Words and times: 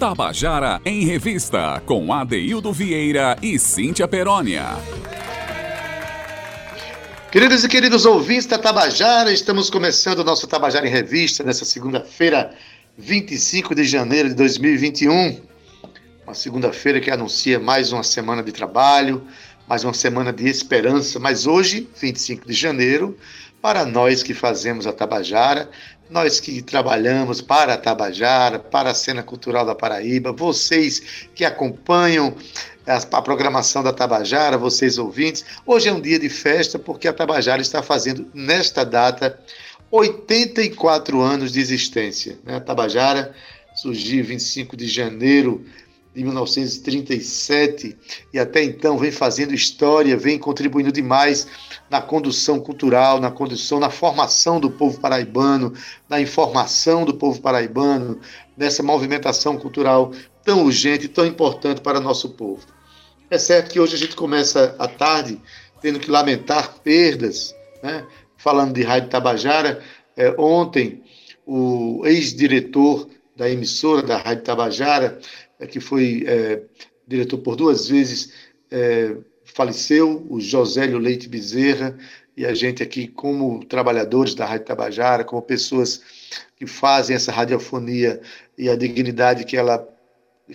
Tabajara 0.00 0.80
em 0.82 1.04
Revista, 1.04 1.78
com 1.84 2.10
Adeildo 2.10 2.72
Vieira 2.72 3.36
e 3.42 3.58
Cíntia 3.58 4.08
Perónia. 4.08 4.64
Queridos 7.30 7.62
e 7.64 7.68
queridos 7.68 8.06
ouvintes 8.06 8.46
da 8.46 8.56
Tabajara, 8.56 9.30
estamos 9.30 9.68
começando 9.68 10.20
o 10.20 10.24
nosso 10.24 10.46
Tabajara 10.46 10.88
em 10.88 10.90
Revista 10.90 11.44
nessa 11.44 11.66
segunda-feira, 11.66 12.50
25 12.96 13.74
de 13.74 13.84
janeiro 13.84 14.30
de 14.30 14.34
2021. 14.36 15.42
Uma 16.24 16.32
segunda-feira 16.32 16.98
que 16.98 17.10
anuncia 17.10 17.60
mais 17.60 17.92
uma 17.92 18.02
semana 18.02 18.42
de 18.42 18.52
trabalho, 18.52 19.22
mais 19.68 19.84
uma 19.84 19.92
semana 19.92 20.32
de 20.32 20.48
esperança, 20.48 21.18
mas 21.18 21.46
hoje, 21.46 21.86
25 22.00 22.48
de 22.48 22.54
janeiro, 22.54 23.18
para 23.60 23.84
nós 23.84 24.22
que 24.22 24.34
fazemos 24.34 24.86
a 24.86 24.92
Tabajara, 24.92 25.68
nós 26.08 26.40
que 26.40 26.60
trabalhamos 26.62 27.40
para 27.40 27.74
a 27.74 27.78
Tabajara, 27.78 28.58
para 28.58 28.90
a 28.90 28.94
cena 28.94 29.22
cultural 29.22 29.64
da 29.64 29.74
Paraíba, 29.74 30.32
vocês 30.32 31.28
que 31.34 31.44
acompanham 31.44 32.34
a 32.86 33.22
programação 33.22 33.82
da 33.82 33.92
Tabajara, 33.92 34.58
vocês 34.58 34.98
ouvintes, 34.98 35.44
hoje 35.64 35.88
é 35.88 35.92
um 35.92 36.00
dia 36.00 36.18
de 36.18 36.28
festa 36.28 36.78
porque 36.78 37.06
a 37.06 37.12
Tabajara 37.12 37.62
está 37.62 37.82
fazendo 37.82 38.28
nesta 38.34 38.84
data 38.84 39.38
84 39.90 41.20
anos 41.20 41.52
de 41.52 41.60
existência. 41.60 42.38
Né? 42.44 42.56
A 42.56 42.60
Tabajara 42.60 43.34
surgiu 43.74 44.24
25 44.24 44.76
de 44.76 44.88
janeiro 44.88 45.64
de 46.20 46.24
1937 46.24 47.96
e 48.32 48.38
até 48.38 48.62
então 48.62 48.98
vem 48.98 49.10
fazendo 49.10 49.54
história, 49.54 50.16
vem 50.18 50.38
contribuindo 50.38 50.92
demais 50.92 51.46
na 51.88 52.02
condução 52.02 52.60
cultural, 52.60 53.18
na 53.18 53.30
condução, 53.30 53.80
na 53.80 53.88
formação 53.88 54.60
do 54.60 54.70
povo 54.70 55.00
paraibano, 55.00 55.72
na 56.08 56.20
informação 56.20 57.06
do 57.06 57.14
povo 57.14 57.40
paraibano, 57.40 58.20
nessa 58.54 58.82
movimentação 58.82 59.56
cultural 59.56 60.12
tão 60.44 60.64
urgente, 60.64 61.08
tão 61.08 61.24
importante 61.24 61.80
para 61.80 62.00
nosso 62.00 62.28
povo. 62.30 62.66
É 63.30 63.38
certo 63.38 63.70
que 63.70 63.80
hoje 63.80 63.94
a 63.94 63.98
gente 63.98 64.14
começa 64.14 64.76
a 64.78 64.86
tarde 64.86 65.40
tendo 65.80 65.98
que 65.98 66.10
lamentar 66.10 66.74
perdas, 66.84 67.54
né? 67.82 68.04
falando 68.36 68.74
de 68.74 68.82
Rádio 68.82 69.08
Tabajara, 69.08 69.82
é, 70.14 70.34
ontem 70.38 71.02
o 71.46 72.02
ex-diretor 72.04 73.08
da 73.34 73.48
emissora 73.48 74.02
da 74.02 74.18
Rádio 74.18 74.44
Tabajara 74.44 75.18
é, 75.60 75.66
que 75.66 75.78
foi 75.78 76.24
é, 76.26 76.62
diretor 77.06 77.38
por 77.38 77.54
duas 77.54 77.88
vezes, 77.88 78.32
é, 78.70 79.16
faleceu, 79.44 80.26
o 80.28 80.40
Josélio 80.40 80.98
Leite 80.98 81.28
Bezerra, 81.28 81.96
e 82.36 82.46
a 82.46 82.54
gente 82.54 82.82
aqui, 82.82 83.06
como 83.06 83.64
trabalhadores 83.64 84.34
da 84.34 84.46
Rádio 84.46 84.66
Tabajara, 84.66 85.24
como 85.24 85.42
pessoas 85.42 86.00
que 86.56 86.66
fazem 86.66 87.14
essa 87.14 87.30
radiofonia 87.30 88.20
e 88.56 88.68
a 88.68 88.76
dignidade 88.76 89.44
que 89.44 89.56
ela, 89.56 89.86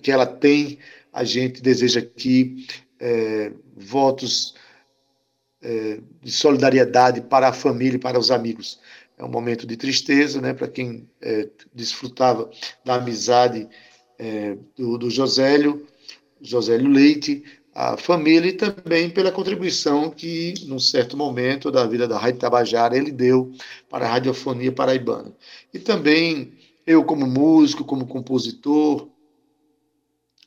que 0.02 0.12
ela 0.12 0.26
tem, 0.26 0.80
a 1.14 1.24
gente 1.24 1.62
deseja 1.62 2.00
aqui 2.00 2.66
é, 3.00 3.52
votos 3.76 4.56
é, 5.62 6.00
de 6.22 6.32
solidariedade 6.32 7.22
para 7.22 7.50
a 7.50 7.54
família 7.54 7.98
e 7.98 8.00
para 8.00 8.18
os 8.18 8.32
amigos. 8.32 8.80
É 9.18 9.24
um 9.24 9.30
momento 9.30 9.66
de 9.66 9.78
tristeza, 9.78 10.42
né, 10.42 10.54
para 10.54 10.68
quem 10.68 11.08
é, 11.22 11.48
desfrutava 11.74 12.50
da 12.84 12.96
amizade 12.96 13.68
é, 14.18 14.58
do, 14.78 14.98
do 14.98 15.10
Josélio, 15.10 15.86
Josélio 16.42 16.90
Leite, 16.90 17.44
a 17.74 17.98
família 17.98 18.50
e 18.50 18.54
também 18.54 19.10
pela 19.10 19.32
contribuição 19.32 20.10
que, 20.10 20.54
num 20.66 20.80
certo 20.80 21.18
momento 21.18 21.70
da 21.70 21.86
vida 21.86 22.08
da 22.08 22.18
Rádio 22.18 22.40
Tabajara, 22.40 22.98
ele 22.98 23.12
deu 23.12 23.52
para 23.90 24.06
a 24.06 24.10
radiofonia 24.10 24.72
paraibana. 24.72 25.34
E 25.74 25.80
também 25.80 26.54
eu, 26.88 27.04
como 27.04 27.28
músico, 27.28 27.84
como 27.84 28.08
compositor 28.08 29.10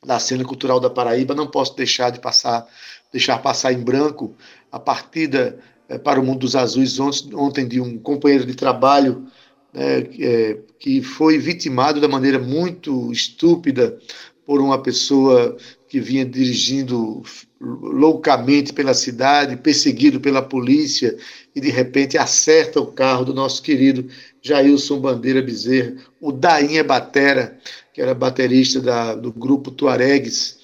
da 0.03 0.17
cena 0.17 0.43
cultural 0.43 0.79
da 0.79 0.89
Paraíba, 0.89 1.35
não 1.35 1.45
posso 1.45 1.75
deixar 1.75 2.09
de 2.09 2.19
passar, 2.19 2.65
deixar 3.11 3.37
passar 3.39 3.73
em 3.73 3.83
branco 3.83 4.35
a 4.71 4.79
partida 4.79 5.59
é, 5.87 5.97
para 5.97 6.19
o 6.19 6.25
mundo 6.25 6.39
dos 6.39 6.55
azuis 6.55 6.99
ontem 6.99 7.67
de 7.67 7.81
um 7.81 7.99
companheiro 7.99 8.45
de 8.45 8.55
trabalho 8.55 9.27
né, 9.73 10.07
é, 10.19 10.57
que 10.79 11.01
foi 11.01 11.37
vitimado 11.37 12.01
da 12.01 12.07
maneira 12.07 12.39
muito 12.39 13.11
estúpida 13.11 13.97
por 14.45 14.61
uma 14.61 14.81
pessoa 14.81 15.57
que 15.87 15.99
vinha 15.99 16.25
dirigindo 16.25 17.23
loucamente 17.59 18.71
pela 18.71 18.93
cidade, 18.93 19.57
perseguido 19.57 20.19
pela 20.19 20.41
polícia, 20.41 21.17
e 21.55 21.59
de 21.59 21.69
repente 21.69 22.17
acerta 22.17 22.79
o 22.79 22.87
carro 22.87 23.25
do 23.25 23.33
nosso 23.33 23.61
querido 23.61 24.07
Jailson 24.41 24.99
Bandeira 24.99 25.41
Bezerra, 25.41 25.95
o 26.21 26.31
Dainha 26.31 26.83
Batera, 26.83 27.57
que 27.93 28.01
era 28.01 28.13
baterista 28.13 28.79
da, 28.79 29.13
do 29.13 29.31
grupo 29.31 29.71
Tuaregs. 29.71 30.57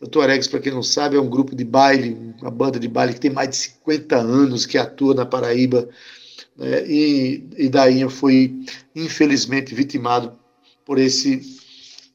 O 0.00 0.06
Tuaregs, 0.06 0.48
para 0.48 0.60
quem 0.60 0.72
não 0.72 0.82
sabe, 0.82 1.16
é 1.16 1.20
um 1.20 1.30
grupo 1.30 1.54
de 1.54 1.64
baile, 1.64 2.16
uma 2.40 2.50
banda 2.50 2.78
de 2.78 2.88
baile 2.88 3.14
que 3.14 3.20
tem 3.20 3.30
mais 3.30 3.48
de 3.48 3.56
50 3.56 4.16
anos, 4.16 4.66
que 4.66 4.76
atua 4.76 5.14
na 5.14 5.24
Paraíba 5.24 5.88
né, 6.56 6.86
e, 6.86 7.44
e 7.56 8.08
foi 8.08 8.54
infelizmente 8.94 9.74
vitimado 9.74 10.32
por 10.84 10.98
esse, 10.98 11.40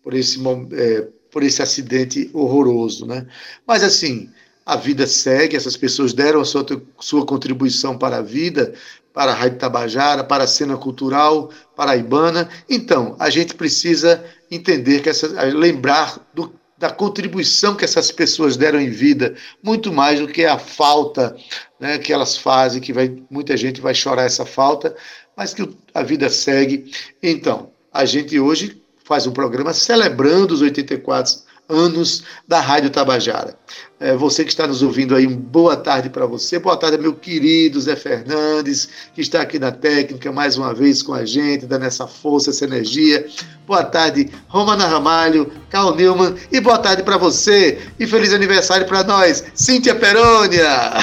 por 0.03 0.13
esse, 0.13 0.39
é, 0.73 1.07
por 1.31 1.43
esse 1.43 1.61
acidente 1.61 2.29
horroroso. 2.33 3.05
Né? 3.05 3.25
Mas 3.65 3.83
assim, 3.83 4.29
a 4.65 4.75
vida 4.75 5.07
segue, 5.07 5.55
essas 5.55 5.77
pessoas 5.77 6.13
deram 6.13 6.41
a 6.41 6.45
sua, 6.45 6.65
sua 6.99 7.25
contribuição 7.25 7.97
para 7.97 8.17
a 8.17 8.21
vida, 8.21 8.73
para 9.13 9.31
a 9.31 9.35
Rádio 9.35 9.57
Tabajara, 9.57 10.23
para 10.23 10.43
a 10.43 10.47
cena 10.47 10.77
cultural 10.77 11.49
paraibana. 11.75 12.49
Então, 12.69 13.15
a 13.17 13.29
gente 13.29 13.55
precisa 13.55 14.23
entender 14.51 15.01
que 15.01 15.09
essa, 15.09 15.27
lembrar 15.45 16.19
do 16.33 16.53
da 16.77 16.89
contribuição 16.89 17.75
que 17.75 17.83
essas 17.83 18.11
pessoas 18.11 18.55
deram 18.55 18.79
em 18.79 18.89
vida, 18.89 19.35
muito 19.63 19.91
mais 19.91 20.19
do 20.19 20.27
que 20.27 20.45
a 20.45 20.59
falta 20.59 21.35
né, 21.79 21.97
que 21.97 22.13
elas 22.13 22.37
fazem, 22.37 22.81
que 22.81 22.93
vai, 22.93 23.15
muita 23.29 23.57
gente 23.57 23.81
vai 23.81 23.95
chorar 23.95 24.23
essa 24.23 24.45
falta, 24.45 24.95
mas 25.35 25.53
que 25.53 25.67
a 25.93 26.03
vida 26.03 26.29
segue. 26.29 26.91
Então, 27.21 27.71
a 27.91 28.05
gente 28.05 28.39
hoje 28.39 28.81
faz 29.03 29.25
um 29.25 29.31
programa 29.31 29.73
celebrando 29.73 30.53
os 30.53 30.61
84 30.61 31.46
anos 31.69 32.23
da 32.47 32.59
Rádio 32.59 32.89
Tabajara. 32.89 33.57
É, 33.99 34.15
você 34.15 34.43
que 34.43 34.51
está 34.51 34.67
nos 34.67 34.81
ouvindo 34.83 35.15
aí, 35.15 35.25
boa 35.27 35.75
tarde 35.75 36.09
para 36.09 36.25
você. 36.25 36.59
Boa 36.59 36.77
tarde, 36.77 36.97
meu 36.97 37.13
querido 37.13 37.81
Zé 37.81 37.95
Fernandes, 37.95 38.87
que 39.13 39.21
está 39.21 39.41
aqui 39.41 39.57
na 39.57 39.71
técnica 39.71 40.31
mais 40.31 40.55
uma 40.57 40.73
vez 40.73 41.01
com 41.01 41.13
a 41.13 41.25
gente, 41.25 41.65
dando 41.65 41.85
essa 41.85 42.07
força, 42.07 42.51
essa 42.51 42.63
energia. 42.63 43.25
Boa 43.65 43.83
tarde, 43.83 44.31
Romana 44.47 44.85
Ramalho, 44.85 45.51
Carl 45.69 45.95
Newman, 45.95 46.35
e 46.51 46.59
boa 46.59 46.77
tarde 46.77 47.03
para 47.03 47.17
você. 47.17 47.79
E 47.99 48.05
feliz 48.05 48.33
aniversário 48.33 48.85
para 48.85 49.03
nós, 49.03 49.43
Cíntia 49.55 49.95
Perônia. 49.95 50.93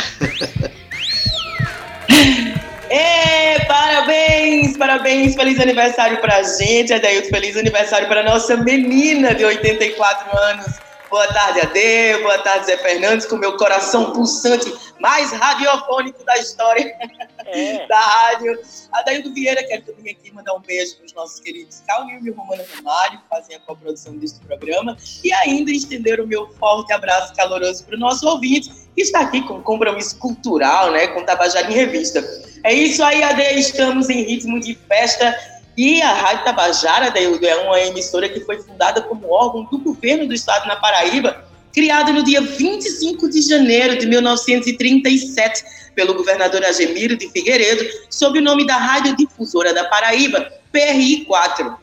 É, 2.94 3.58
parabéns, 3.64 4.76
parabéns, 4.76 5.34
feliz 5.34 5.58
aniversário 5.58 6.20
pra 6.20 6.40
gente, 6.44 6.92
Adailton, 6.92 7.28
feliz 7.28 7.56
aniversário 7.56 8.06
para 8.06 8.22
nossa 8.22 8.56
menina 8.56 9.34
de 9.34 9.44
84 9.44 10.38
anos. 10.38 10.83
Boa 11.14 11.28
tarde, 11.28 11.60
Ade, 11.60 12.22
boa 12.24 12.38
tarde, 12.38 12.66
Zé 12.66 12.76
Fernandes, 12.76 13.24
com 13.24 13.36
meu 13.36 13.56
coração 13.56 14.12
pulsante, 14.12 14.74
mais 14.98 15.30
radiofônico 15.30 16.24
da 16.24 16.36
história 16.38 16.92
é. 17.46 17.86
da 17.86 18.00
rádio. 18.00 18.60
Adaildo 18.90 19.32
Vieira, 19.32 19.62
quero 19.62 19.82
também 19.82 20.12
aqui 20.12 20.32
mandar 20.32 20.54
um 20.54 20.60
beijo 20.60 20.96
para 20.96 21.06
os 21.06 21.14
nossos 21.14 21.38
queridos 21.38 21.84
Calnil 21.86 22.18
e 22.26 22.30
Romana 22.32 22.64
Romário, 22.76 23.20
que 23.20 23.28
fazem 23.28 23.54
a 23.54 23.60
coprodução 23.60 24.16
deste 24.16 24.40
programa, 24.40 24.96
e 25.22 25.32
ainda 25.32 25.70
estender 25.70 26.20
o 26.20 26.26
meu 26.26 26.52
forte 26.54 26.92
abraço 26.92 27.32
caloroso 27.36 27.84
para 27.84 27.94
o 27.94 27.98
nosso 28.00 28.26
ouvinte, 28.26 28.72
que 28.92 29.02
está 29.02 29.20
aqui 29.20 29.40
com 29.42 29.62
compromisso 29.62 30.18
cultural, 30.18 30.90
né, 30.90 31.06
com 31.06 31.24
Tabajara 31.24 31.70
em 31.70 31.74
Revista. 31.74 32.24
É 32.64 32.74
isso 32.74 33.04
aí, 33.04 33.22
Ade. 33.22 33.60
Estamos 33.60 34.10
em 34.10 34.24
ritmo 34.24 34.58
de 34.58 34.74
festa. 34.74 35.32
E 35.76 36.00
a 36.00 36.12
Rádio 36.12 36.44
Tabajara, 36.44 37.10
Deildo, 37.10 37.44
é 37.44 37.56
uma 37.56 37.80
emissora 37.80 38.28
que 38.28 38.40
foi 38.40 38.62
fundada 38.62 39.02
como 39.02 39.30
órgão 39.30 39.64
do 39.64 39.78
governo 39.78 40.26
do 40.28 40.34
estado 40.34 40.68
na 40.68 40.76
Paraíba, 40.76 41.44
criada 41.72 42.12
no 42.12 42.22
dia 42.22 42.40
25 42.40 43.28
de 43.28 43.42
janeiro 43.42 43.98
de 43.98 44.06
1937 44.06 45.64
pelo 45.94 46.14
governador 46.14 46.64
Agemiro 46.64 47.16
de 47.16 47.28
Figueiredo, 47.28 47.84
sob 48.08 48.38
o 48.38 48.42
nome 48.42 48.66
da 48.66 48.76
Rádio 48.76 49.16
Difusora 49.16 49.74
da 49.74 49.84
Paraíba, 49.84 50.48
PRI4. 50.72 51.76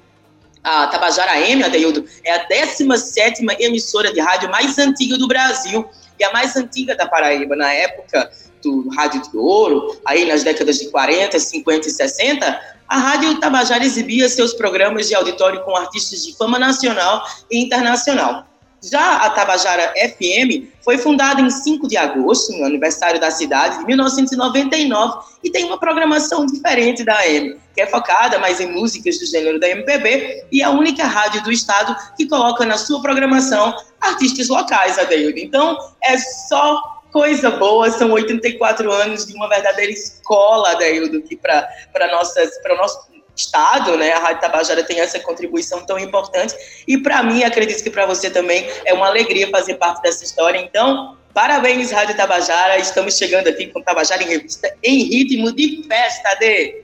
A 0.63 0.87
Tabajara 0.87 1.41
M, 1.41 1.63
Adeildo, 1.63 2.05
é 2.23 2.33
a 2.33 2.47
17ª 2.47 3.59
emissora 3.59 4.13
de 4.13 4.21
rádio 4.21 4.49
mais 4.49 4.77
antiga 4.77 5.17
do 5.17 5.27
Brasil 5.27 5.89
e 6.19 6.23
a 6.23 6.31
mais 6.31 6.55
antiga 6.55 6.95
da 6.95 7.07
Paraíba. 7.07 7.55
Na 7.55 7.73
época, 7.73 8.31
do 8.61 8.89
Rádio 8.89 9.21
de 9.21 9.37
Ouro, 9.37 9.97
aí 10.05 10.25
nas 10.25 10.43
décadas 10.43 10.77
de 10.77 10.89
40, 10.89 11.39
50 11.39 11.87
e 11.87 11.91
60, 11.91 12.61
a 12.87 12.97
Rádio 12.97 13.39
Tabajara 13.39 13.85
exibia 13.85 14.27
seus 14.27 14.53
programas 14.53 15.07
de 15.07 15.15
auditório 15.15 15.63
com 15.63 15.75
artistas 15.75 16.25
de 16.25 16.35
fama 16.35 16.59
nacional 16.59 17.23
e 17.49 17.63
internacional. 17.63 18.45
Já 18.83 19.17
a 19.17 19.29
Tabajara 19.29 19.93
FM 19.95 20.67
foi 20.83 20.97
fundada 20.97 21.39
em 21.39 21.49
5 21.49 21.87
de 21.87 21.95
agosto, 21.95 22.51
no 22.57 22.65
aniversário 22.65 23.21
da 23.21 23.29
cidade, 23.29 23.77
de 23.77 23.85
1999, 23.85 25.19
e 25.43 25.51
tem 25.51 25.65
uma 25.65 25.79
programação 25.79 26.47
diferente 26.47 27.03
da 27.03 27.15
AM, 27.19 27.57
que 27.75 27.81
é 27.81 27.85
focada 27.85 28.39
mais 28.39 28.59
em 28.59 28.71
músicas 28.71 29.19
do 29.19 29.25
gênero 29.27 29.59
da 29.59 29.69
MPB 29.69 30.45
e 30.51 30.61
é 30.61 30.65
a 30.65 30.71
única 30.71 31.05
rádio 31.05 31.43
do 31.43 31.51
estado 31.51 31.95
que 32.17 32.27
coloca 32.27 32.65
na 32.65 32.77
sua 32.77 33.01
programação 33.01 33.73
artistas 34.01 34.49
locais, 34.49 34.97
Adeildo. 34.97 35.37
Então, 35.37 35.77
é 36.03 36.17
só 36.17 37.00
coisa 37.11 37.51
boa, 37.51 37.89
são 37.91 38.11
84 38.11 38.91
anos 38.91 39.25
de 39.25 39.33
uma 39.33 39.47
verdadeira 39.49 39.91
escola, 39.91 40.71
Adeildo, 40.71 41.21
que 41.21 41.35
para 41.35 41.67
o 42.07 42.77
nosso 42.77 43.11
Estado, 43.35 43.97
né? 43.97 44.11
A 44.11 44.19
Rádio 44.19 44.41
Tabajara 44.41 44.83
tem 44.83 44.99
essa 44.99 45.19
contribuição 45.19 45.85
tão 45.85 45.97
importante. 45.97 46.53
E 46.87 46.97
para 46.97 47.23
mim, 47.23 47.43
acredito 47.43 47.81
que 47.81 47.89
para 47.89 48.05
você 48.05 48.29
também 48.29 48.69
é 48.85 48.93
uma 48.93 49.07
alegria 49.07 49.49
fazer 49.49 49.75
parte 49.75 50.01
dessa 50.01 50.23
história. 50.23 50.59
Então, 50.59 51.17
parabéns, 51.33 51.91
Rádio 51.91 52.15
Tabajara. 52.15 52.77
Estamos 52.77 53.17
chegando 53.17 53.47
aqui 53.47 53.67
com 53.67 53.81
Tabajara 53.81 54.21
em 54.23 54.27
Revista 54.27 54.73
em 54.83 55.03
ritmo 55.03 55.51
de 55.53 55.83
festa, 55.87 56.35
de. 56.39 56.83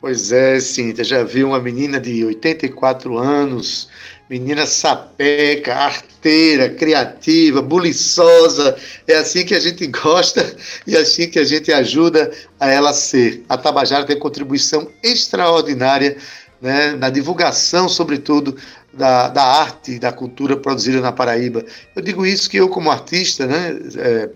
Pois 0.00 0.32
é, 0.32 0.58
Cíntia, 0.58 1.04
já 1.04 1.22
vi 1.22 1.44
uma 1.44 1.60
menina 1.60 2.00
de 2.00 2.24
84 2.24 3.18
anos 3.18 3.88
menina 4.32 4.64
sapeca, 4.64 5.74
arteira, 5.74 6.70
criativa, 6.70 7.60
buliçosa. 7.60 8.74
É 9.06 9.16
assim 9.16 9.44
que 9.44 9.54
a 9.54 9.60
gente 9.60 9.86
gosta 9.88 10.56
e 10.86 10.96
assim 10.96 11.28
que 11.28 11.38
a 11.38 11.44
gente 11.44 11.70
ajuda 11.70 12.32
a 12.58 12.70
ela 12.70 12.94
ser. 12.94 13.44
A 13.46 13.58
Tabajara 13.58 14.06
tem 14.06 14.18
contribuição 14.18 14.88
extraordinária 15.02 16.16
né, 16.62 16.92
na 16.92 17.10
divulgação, 17.10 17.90
sobretudo, 17.90 18.56
da, 18.90 19.28
da 19.28 19.42
arte, 19.44 19.98
da 19.98 20.10
cultura 20.10 20.56
produzida 20.56 21.02
na 21.02 21.12
Paraíba. 21.12 21.62
Eu 21.94 22.00
digo 22.00 22.24
isso 22.24 22.48
que 22.48 22.56
eu, 22.56 22.70
como 22.70 22.90
artista, 22.90 23.46
né, 23.46 23.78
é, 23.98 24.30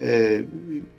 é, 0.00 0.44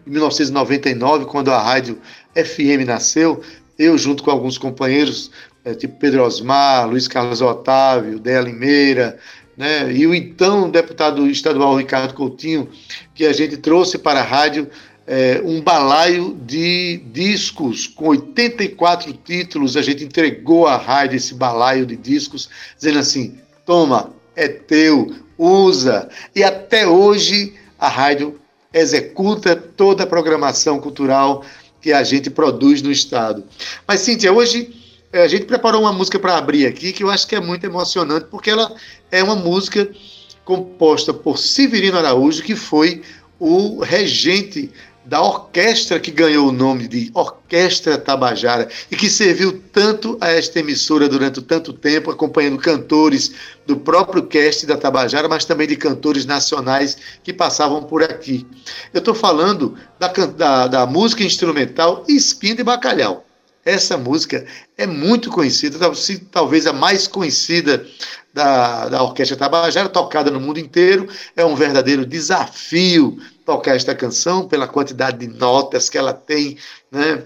em 0.06 0.12
1999, 0.12 1.26
quando 1.26 1.50
a 1.50 1.60
rádio 1.60 2.00
FM 2.36 2.86
nasceu, 2.86 3.42
eu, 3.80 3.98
junto 3.98 4.24
com 4.24 4.30
alguns 4.30 4.60
companheiros, 4.60 5.32
é, 5.64 5.74
tipo 5.74 5.96
Pedro 5.98 6.24
Osmar, 6.24 6.88
Luiz 6.88 7.08
Carlos 7.08 7.42
Otávio, 7.42 8.20
Déa 8.20 8.42
Limeira, 8.42 9.18
né, 9.56 9.92
e 9.92 10.06
o 10.08 10.14
então 10.14 10.70
deputado 10.70 11.28
estadual 11.30 11.76
Ricardo 11.76 12.14
Coutinho, 12.14 12.70
que 13.14 13.26
a 13.26 13.34
gente 13.34 13.58
trouxe 13.58 13.98
para 13.98 14.20
a 14.20 14.24
rádio 14.24 14.68
é, 15.06 15.42
um 15.44 15.62
balaio 15.62 16.38
de 16.46 17.02
discos 17.12 17.88
com 17.88 18.08
84 18.08 19.14
títulos. 19.14 19.78
A 19.78 19.82
gente 19.82 20.04
entregou 20.04 20.66
à 20.68 20.78
rádio 20.78 21.18
esse 21.18 21.34
balaio 21.34 21.86
de 21.86 21.96
discos, 21.96 22.50
dizendo 22.76 23.00
assim: 23.00 23.38
toma, 23.66 24.12
é 24.36 24.48
teu, 24.48 25.14
usa. 25.38 26.10
E 26.36 26.44
até 26.44 26.88
hoje 26.88 27.54
a 27.78 27.88
rádio 27.88 28.40
executa 28.74 29.56
toda 29.56 30.04
a 30.04 30.08
programação 30.08 30.80
cultural 30.80 31.44
que 31.80 31.92
a 31.92 32.04
gente 32.04 32.30
produz 32.30 32.82
no 32.82 32.92
Estado. 32.92 33.44
Mas, 33.86 34.00
Cíntia, 34.00 34.32
hoje 34.32 34.83
a 35.14 35.28
gente 35.28 35.46
preparou 35.46 35.82
uma 35.82 35.94
música 35.94 36.18
para 36.18 36.38
abrir 36.38 36.66
aqui 36.66 36.92
que 36.92 37.04
eu 37.04 37.10
acho 37.10 37.28
que 37.28 37.36
é 37.36 37.40
muito 37.40 37.64
emocionante, 37.66 38.26
porque 38.30 38.50
ela 38.50 38.74
é 39.12 39.24
uma 39.24 39.36
música 39.36 39.88
composta 40.44 41.14
por 41.14 41.38
Severino 41.38 41.98
Araújo, 41.98 42.44
que 42.44 42.56
foi 42.56 43.02
o 43.40 43.80
regente 43.82 44.72
da 45.06 45.22
orquestra 45.22 46.00
que 46.00 46.12
ganhou 46.12 46.48
o 46.48 46.52
nome 46.52 46.88
de 46.88 47.12
Orquestra 47.14 47.98
Tabajara 47.98 48.70
e 48.90 48.96
que 48.96 49.10
serviu 49.10 49.62
tanto 49.72 50.18
a 50.22 50.30
esta 50.30 50.60
emissora 50.60 51.10
durante 51.10 51.42
tanto 51.42 51.74
tempo, 51.74 52.10
acompanhando 52.10 52.58
cantores 52.58 53.34
do 53.68 53.76
próprio 53.76 54.24
cast 54.24 54.66
da 54.66 54.78
Tabajara, 54.78 55.28
mas 55.28 55.46
também 55.46 55.68
de 55.68 55.76
cantores 55.76 56.26
nacionais 56.26 56.98
que 57.22 57.34
passavam 57.34 57.84
por 57.84 58.02
aqui. 58.02 58.48
Eu 58.94 59.00
estou 59.00 59.14
falando 59.14 59.78
da, 60.00 60.08
da, 60.08 60.68
da 60.68 60.86
música 60.86 61.24
instrumental 61.24 62.06
Espinho 62.08 62.56
de 62.56 62.64
Bacalhau. 62.64 63.26
Essa 63.66 63.98
música 63.98 64.46
é 64.78 64.86
muito 64.86 65.30
conhecida, 65.30 65.78
talvez 66.32 66.68
a 66.68 66.74
mais 66.74 67.08
conhecida 67.08 67.86
da, 68.34 68.90
da 68.90 69.04
Orquestra 69.04 69.38
Tabajara, 69.38 69.88
tocada 69.88 70.30
no 70.30 70.40
mundo 70.40 70.60
inteiro. 70.60 71.08
É 71.36 71.46
um 71.46 71.56
verdadeiro 71.56 72.06
desafio 72.06 73.18
tocar 73.46 73.76
esta 73.76 73.96
canção 73.96 74.48
pela 74.48 74.68
quantidade 74.68 75.18
de 75.18 75.28
notas 75.28 75.88
que 75.90 75.98
ela 75.98 76.14
tem, 76.14 76.58
né? 76.92 77.24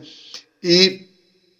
E 0.61 1.06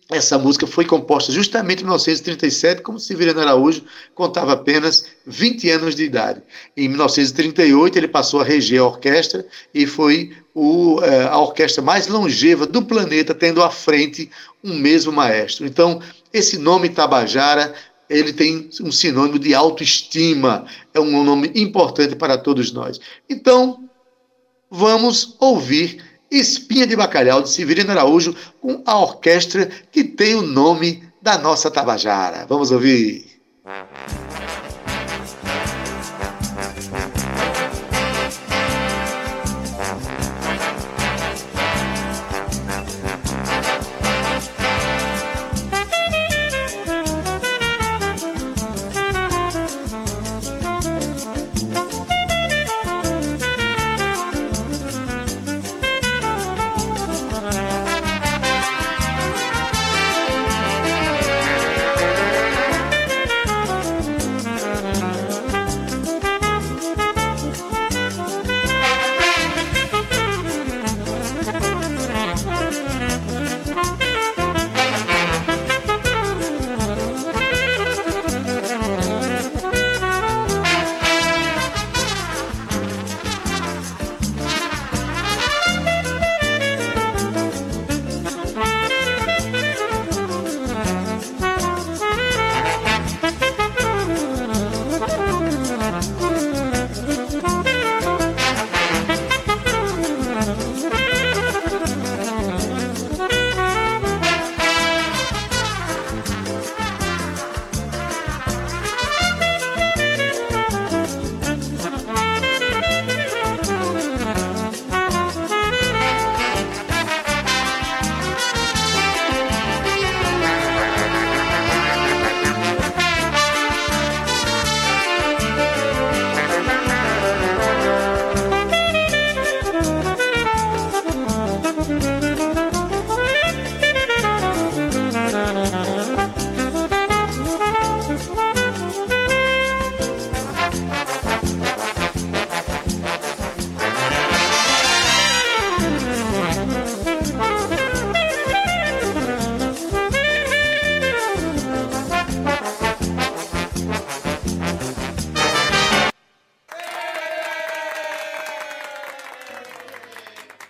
essa 0.10 0.38
música 0.38 0.66
foi 0.66 0.86
composta 0.86 1.34
justamente 1.34 1.82
em 1.82 1.84
1937, 1.84 2.82
como 2.82 2.98
Severino 2.98 3.42
Araújo 3.42 3.84
contava 4.16 4.54
apenas 4.54 5.06
20 5.26 5.70
anos 5.70 5.96
de 5.96 6.04
idade. 6.04 6.42
Em 6.78 6.88
1938, 6.88 7.98
ele 7.98 8.08
passou 8.08 8.40
a 8.40 8.44
reger 8.44 8.80
a 8.80 8.86
orquestra 8.86 9.46
e 9.74 9.86
foi 9.86 10.32
o, 10.56 11.02
é, 11.04 11.24
a 11.24 11.38
orquestra 11.38 11.84
mais 11.84 12.08
longeva 12.08 12.66
do 12.66 12.82
planeta, 12.86 13.36
tendo 13.36 13.62
à 13.62 13.70
frente 13.70 14.30
um 14.64 14.76
mesmo 14.76 15.12
maestro. 15.12 15.66
Então, 15.66 16.02
esse 16.32 16.58
nome 16.58 16.88
Tabajara 16.88 17.74
ele 18.10 18.32
tem 18.32 18.70
um 18.82 18.92
sinônimo 18.92 19.38
de 19.38 19.54
autoestima, 19.54 20.66
é 20.94 21.00
um 21.02 21.24
nome 21.24 21.52
importante 21.56 22.16
para 22.16 22.38
todos 22.38 22.72
nós. 22.72 23.00
Então, 23.30 23.90
vamos 24.72 25.36
ouvir 25.40 26.02
Espinha 26.30 26.86
de 26.86 26.96
Bacalhau, 26.96 27.42
de 27.42 27.50
Severino 27.50 27.92
Araújo, 27.92 28.36
com 28.62 28.82
a 28.86 29.00
orquestra 29.00 29.70
que 29.92 30.04
tem 30.04 30.36
o 30.36 30.42
nome 30.42 31.04
da 31.22 31.38
nossa 31.38 31.72
Tabajara. 31.72 32.46
Vamos 32.48 32.72
ouvir. 32.72 33.26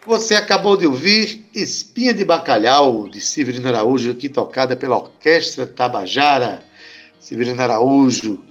Você 0.08 0.36
acabou 0.36 0.78
de 0.78 0.88
ouvir 0.88 1.46
Espinha 1.54 2.14
de 2.14 2.24
Bacalhau, 2.24 3.10
de 3.10 3.20
Severino 3.20 3.68
Araújo, 3.68 4.10
aqui 4.10 4.30
tocada 4.30 4.74
pela 4.74 4.96
Orquestra 4.96 5.68
Tabajara. 5.68 6.64
Severino 7.20 7.62
Araújo, 7.62 8.42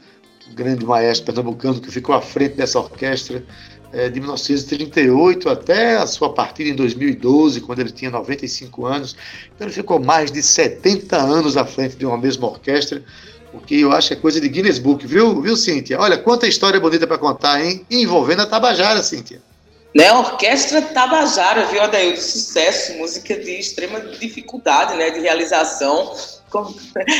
grande 0.54 0.84
maestro 0.84 1.24
pernambucano 1.24 1.80
que 1.80 1.90
ficou 1.90 2.14
à 2.14 2.20
frente 2.20 2.56
dessa 2.56 2.78
orquestra 2.78 3.42
é, 3.90 4.10
de 4.10 4.20
1938 4.20 5.48
até 5.48 5.96
a 5.96 6.06
sua 6.06 6.34
partida 6.34 6.68
em 6.68 6.74
2012, 6.74 7.62
quando 7.62 7.80
ele 7.80 7.90
tinha 7.90 8.10
95 8.10 8.84
anos. 8.84 9.16
Então 9.54 9.66
ele 9.66 9.74
ficou 9.74 9.98
mais 9.98 10.30
de 10.30 10.42
70 10.42 11.16
anos 11.16 11.56
à 11.56 11.64
frente 11.64 11.96
de 11.96 12.04
uma 12.04 12.18
mesma 12.18 12.46
orquestra, 12.48 13.02
o 13.54 13.60
que 13.60 13.80
eu 13.80 13.92
acho 13.92 14.12
é 14.12 14.16
coisa 14.16 14.38
de 14.38 14.48
Guinness 14.50 14.78
Book, 14.78 15.06
viu, 15.06 15.40
viu 15.40 15.56
Cíntia? 15.56 15.98
Olha, 15.98 16.18
quanta 16.18 16.46
história 16.46 16.78
bonita 16.78 17.06
para 17.06 17.16
contar, 17.16 17.64
hein? 17.64 17.86
Envolvendo 17.90 18.42
a 18.42 18.46
Tabajara, 18.46 19.02
Cíntia. 19.02 19.40
Né, 19.96 20.12
Orquestra 20.12 20.82
Tabajara, 20.82 21.64
viu, 21.64 21.80
Adaildo? 21.80 22.20
Sucesso, 22.20 22.92
música 22.98 23.34
de 23.34 23.58
extrema 23.58 23.98
dificuldade, 23.98 24.94
né, 24.94 25.08
de 25.08 25.20
realização. 25.20 26.14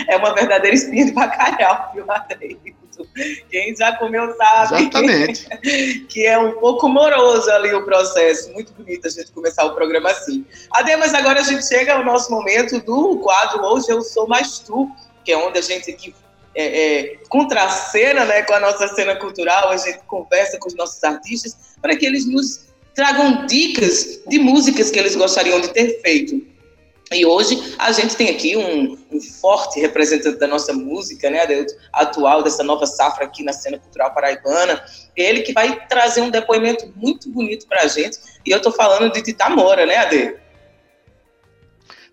É 0.08 0.16
uma 0.16 0.32
verdadeira 0.34 0.74
espinha 0.74 1.04
de 1.04 1.12
bacalhau, 1.12 1.90
viu, 1.92 2.04
Adaildo? 2.08 2.60
Quem 3.50 3.76
já 3.76 3.94
comeu 3.96 4.34
sabe 4.36 4.82
Exatamente. 4.82 5.48
que 6.08 6.24
é 6.24 6.38
um 6.38 6.52
pouco 6.52 6.88
moroso 6.88 7.50
ali 7.50 7.74
o 7.74 7.84
processo. 7.84 8.50
Muito 8.52 8.72
bonito 8.72 9.06
a 9.06 9.10
gente 9.10 9.32
começar 9.32 9.64
o 9.64 9.74
programa 9.74 10.10
assim. 10.10 10.46
Ade, 10.70 10.96
mas 10.96 11.12
agora 11.12 11.40
a 11.40 11.42
gente 11.42 11.66
chega 11.66 11.94
ao 11.94 12.04
nosso 12.04 12.30
momento 12.30 12.80
do 12.80 13.18
quadro 13.18 13.62
Hoje 13.64 13.90
Eu 13.90 14.00
Sou 14.00 14.26
Mais 14.26 14.58
Tu, 14.60 14.90
que 15.24 15.32
é 15.32 15.36
onde 15.36 15.58
a 15.58 15.62
gente 15.62 15.90
aqui 15.90 16.14
é, 16.56 16.64
é, 16.64 17.16
contracena 17.28 18.24
né, 18.24 18.42
com 18.42 18.54
a 18.54 18.60
nossa 18.60 18.88
cena 18.88 19.14
cultural, 19.14 19.68
a 19.68 19.76
gente 19.76 19.98
conversa 20.06 20.58
com 20.58 20.68
os 20.68 20.74
nossos 20.74 21.02
artistas 21.04 21.54
para 21.82 21.94
que 21.94 22.06
eles 22.06 22.26
nos 22.26 22.66
tragam 22.94 23.44
dicas 23.44 24.20
de 24.26 24.38
músicas 24.38 24.90
que 24.90 24.98
eles 24.98 25.14
gostariam 25.14 25.60
de 25.60 25.68
ter 25.68 26.00
feito. 26.00 26.42
E 27.12 27.24
hoje 27.24 27.74
a 27.78 27.92
gente 27.92 28.16
tem 28.16 28.30
aqui 28.30 28.56
um, 28.56 28.98
um 29.12 29.20
forte 29.20 29.78
representante 29.78 30.38
da 30.38 30.46
nossa 30.46 30.72
música, 30.72 31.30
né, 31.30 31.46
atual, 31.92 32.42
dessa 32.42 32.64
nova 32.64 32.86
safra 32.86 33.26
aqui 33.26 33.44
na 33.44 33.52
cena 33.52 33.78
cultural 33.78 34.12
paraibana. 34.12 34.82
Ele 35.14 35.42
que 35.42 35.52
vai 35.52 35.86
trazer 35.86 36.22
um 36.22 36.30
depoimento 36.30 36.90
muito 36.96 37.30
bonito 37.30 37.66
para 37.68 37.82
a 37.82 37.86
gente. 37.86 38.18
E 38.44 38.50
eu 38.50 38.56
estou 38.56 38.72
falando 38.72 39.12
de 39.12 39.22
Tita 39.22 39.48
Moura, 39.50 39.86
né, 39.86 39.98
Ade? 39.98 40.36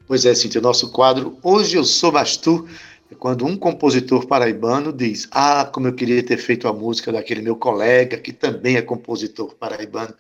Pois 0.06 0.26
é, 0.26 0.36
Cintia, 0.36 0.60
o 0.60 0.64
nosso 0.64 0.92
quadro 0.92 1.40
Hoje 1.42 1.78
Eu 1.78 1.86
Sou 1.86 2.12
Bastu 2.12 2.68
é 3.14 3.16
quando 3.18 3.46
um 3.46 3.56
compositor 3.56 4.26
paraibano 4.26 4.92
diz: 4.92 5.28
Ah, 5.32 5.70
como 5.72 5.88
eu 5.88 5.94
queria 5.94 6.24
ter 6.24 6.38
feito 6.38 6.68
a 6.68 6.74
música 6.74 7.12
daquele 7.12 7.42
meu 7.42 7.56
colega, 7.56 8.18
que 8.18 8.34
também 8.34 8.76
é 8.76 8.82
compositor 8.82 9.54
paraibano. 9.56 10.14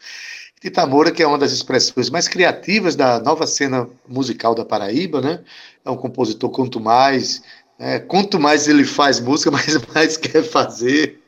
Tita 0.61 0.85
Moura, 0.85 1.11
que 1.11 1.21
é 1.21 1.27
uma 1.27 1.37
das 1.37 1.51
expressões 1.51 2.09
mais 2.09 2.29
criativas 2.29 2.95
da 2.95 3.19
nova 3.19 3.45
cena 3.45 3.89
musical 4.07 4.55
da 4.55 4.63
Paraíba, 4.63 5.19
né? 5.19 5.43
É 5.83 5.89
um 5.89 5.97
compositor 5.97 6.49
quanto 6.51 6.79
mais, 6.79 7.41
né? 7.77 7.99
quanto 7.99 8.39
mais 8.39 8.67
ele 8.69 8.85
faz 8.85 9.19
música, 9.19 9.51
mais 9.51 9.77
mais 9.93 10.15
quer 10.15 10.43
fazer. 10.43 11.19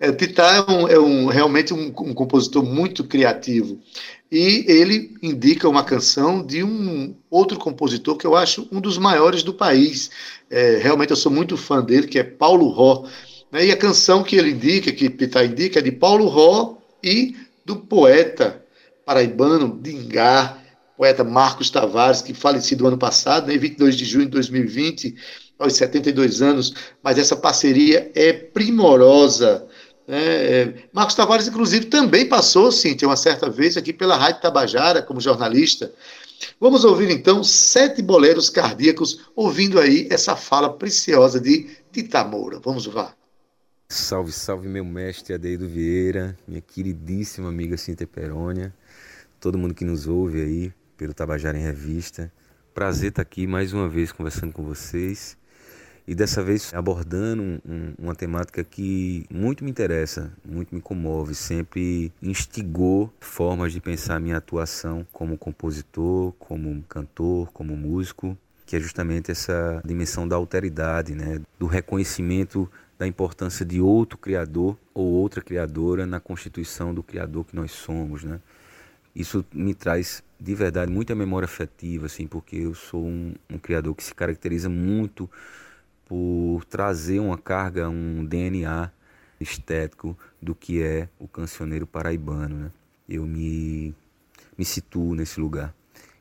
É, 0.00 0.08
é, 0.08 0.70
um, 0.70 0.88
é 0.88 0.98
um, 1.00 1.26
realmente 1.26 1.74
um, 1.74 1.86
um, 1.86 2.14
compositor 2.14 2.62
muito 2.62 3.02
criativo. 3.02 3.80
E 4.30 4.64
ele 4.68 5.16
indica 5.22 5.68
uma 5.68 5.82
canção 5.82 6.44
de 6.44 6.62
um 6.62 7.14
outro 7.30 7.58
compositor 7.58 8.16
que 8.16 8.26
eu 8.26 8.36
acho 8.36 8.68
um 8.70 8.80
dos 8.80 8.98
maiores 8.98 9.42
do 9.42 9.54
país. 9.54 10.10
É, 10.50 10.76
realmente 10.76 11.10
eu 11.10 11.16
sou 11.16 11.32
muito 11.32 11.56
fã 11.56 11.82
dele, 11.82 12.06
que 12.06 12.18
é 12.18 12.24
Paulo 12.24 12.68
Ró. 12.68 13.06
Né? 13.50 13.66
E 13.66 13.72
a 13.72 13.76
canção 13.76 14.22
que 14.22 14.36
ele 14.36 14.50
indica, 14.50 14.92
que 14.92 15.08
Tita 15.08 15.44
indica, 15.44 15.78
é 15.78 15.82
de 15.82 15.92
Paulo 15.92 16.26
Ró 16.26 16.76
e 17.02 17.36
do 17.64 17.76
poeta 17.76 18.62
paraibano 19.04 19.78
Dingá, 19.80 20.58
poeta 20.94 21.24
Marcos 21.24 21.70
Tavares, 21.70 22.20
que 22.20 22.34
falecido 22.34 22.86
ano 22.86 22.98
passado, 22.98 23.46
né, 23.46 23.56
22 23.56 23.96
de 23.96 24.04
junho 24.04 24.26
de 24.26 24.32
2020, 24.32 25.14
aos 25.58 25.72
72 25.74 26.42
anos, 26.42 26.74
mas 27.02 27.18
essa 27.18 27.34
parceria 27.34 28.10
é 28.14 28.32
primorosa. 28.32 29.66
Né? 30.08 30.16
É, 30.18 30.74
Marcos 30.90 31.14
Tavares, 31.14 31.46
inclusive, 31.46 31.84
também 31.84 32.26
passou, 32.26 32.72
sim, 32.72 32.96
uma 33.02 33.16
certa 33.16 33.50
vez 33.50 33.76
aqui 33.76 33.92
pela 33.92 34.16
Rádio 34.16 34.40
Tabajara 34.40 35.02
como 35.02 35.20
jornalista. 35.20 35.92
Vamos 36.58 36.84
ouvir 36.84 37.10
então 37.10 37.44
sete 37.44 38.00
boleros 38.00 38.48
cardíacos, 38.48 39.28
ouvindo 39.36 39.78
aí 39.78 40.08
essa 40.10 40.34
fala 40.34 40.72
preciosa 40.72 41.38
de 41.38 41.68
Tita 41.92 42.24
Moura. 42.24 42.58
Vamos 42.64 42.86
lá. 42.86 43.14
Salve, 43.90 44.32
salve, 44.32 44.68
meu 44.68 44.84
mestre 44.84 45.34
Adeido 45.34 45.66
Vieira, 45.66 46.36
minha 46.46 46.60
queridíssima 46.60 47.48
amiga 47.48 47.76
Cintia 47.76 48.06
Perônia, 48.06 48.74
todo 49.40 49.56
mundo 49.56 49.74
que 49.74 49.84
nos 49.84 50.06
ouve 50.06 50.42
aí 50.42 50.72
pelo 50.96 51.14
Tabajara 51.14 51.58
em 51.58 51.62
Revista. 51.62 52.30
Prazer 52.74 53.08
estar 53.08 53.22
aqui 53.22 53.46
mais 53.46 53.72
uma 53.72 53.88
vez 53.88 54.12
conversando 54.12 54.52
com 54.52 54.62
vocês 54.62 55.37
e 56.08 56.14
dessa 56.14 56.42
vez 56.42 56.72
abordando 56.72 57.42
um, 57.42 57.60
um, 57.68 57.94
uma 57.98 58.14
temática 58.14 58.64
que 58.64 59.26
muito 59.30 59.62
me 59.62 59.70
interessa, 59.70 60.32
muito 60.42 60.74
me 60.74 60.80
comove, 60.80 61.34
sempre 61.34 62.10
instigou 62.22 63.12
formas 63.20 63.74
de 63.74 63.80
pensar 63.80 64.18
minha 64.18 64.38
atuação 64.38 65.06
como 65.12 65.36
compositor, 65.36 66.32
como 66.38 66.82
cantor, 66.84 67.52
como 67.52 67.76
músico, 67.76 68.34
que 68.64 68.74
é 68.74 68.80
justamente 68.80 69.30
essa 69.30 69.82
dimensão 69.84 70.26
da 70.26 70.34
alteridade, 70.34 71.14
né, 71.14 71.42
do 71.58 71.66
reconhecimento 71.66 72.70
da 72.98 73.06
importância 73.06 73.62
de 73.66 73.78
outro 73.78 74.16
criador 74.16 74.78
ou 74.94 75.04
outra 75.04 75.42
criadora 75.42 76.06
na 76.06 76.18
constituição 76.18 76.94
do 76.94 77.02
criador 77.02 77.44
que 77.44 77.54
nós 77.54 77.70
somos, 77.70 78.24
né? 78.24 78.40
Isso 79.14 79.44
me 79.52 79.74
traz 79.74 80.22
de 80.40 80.54
verdade 80.54 80.90
muita 80.90 81.14
memória 81.14 81.44
afetiva, 81.44 82.06
assim, 82.06 82.26
porque 82.26 82.56
eu 82.56 82.74
sou 82.74 83.04
um, 83.04 83.34
um 83.50 83.58
criador 83.58 83.94
que 83.94 84.02
se 84.02 84.14
caracteriza 84.14 84.68
muito 84.68 85.28
por 86.08 86.64
trazer 86.64 87.20
uma 87.20 87.38
carga, 87.38 87.88
um 87.88 88.24
DNA 88.24 88.90
estético 89.40 90.18
do 90.42 90.54
que 90.54 90.82
é 90.82 91.08
o 91.18 91.28
cancioneiro 91.28 91.86
paraibano, 91.86 92.56
né? 92.56 92.70
Eu 93.08 93.24
me 93.24 93.94
me 94.56 94.64
situo 94.64 95.14
nesse 95.14 95.38
lugar. 95.38 95.72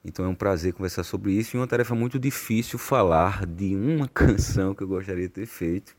Então 0.05 0.23
é 0.25 0.27
um 0.27 0.35
prazer 0.35 0.73
conversar 0.73 1.03
sobre 1.03 1.31
isso 1.33 1.55
e 1.55 1.59
uma 1.59 1.67
tarefa 1.67 1.95
muito 1.95 2.19
difícil 2.19 2.77
falar 2.77 3.45
de 3.45 3.75
uma 3.75 4.07
canção 4.13 4.75
que 4.75 4.83
eu 4.83 4.87
gostaria 4.87 5.27
de 5.27 5.33
ter 5.33 5.47
feito 5.47 5.95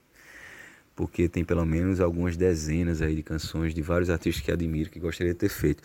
porque 0.99 1.28
tem 1.28 1.45
pelo 1.45 1.64
menos 1.64 2.00
algumas 2.00 2.37
dezenas 2.37 3.00
aí 3.00 3.14
de 3.14 3.23
canções 3.23 3.73
de 3.73 3.80
vários 3.80 4.11
artistas 4.11 4.45
que 4.45 4.50
admiro 4.50 4.90
que 4.90 4.99
gostaria 4.99 5.33
de 5.33 5.38
ter 5.38 5.49
feito. 5.49 5.80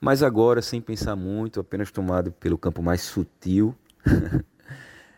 Mas 0.00 0.22
agora, 0.22 0.62
sem 0.62 0.80
pensar 0.80 1.16
muito, 1.16 1.58
apenas 1.58 1.90
tomado 1.90 2.30
pelo 2.30 2.56
campo 2.56 2.80
mais 2.80 3.00
sutil 3.00 3.74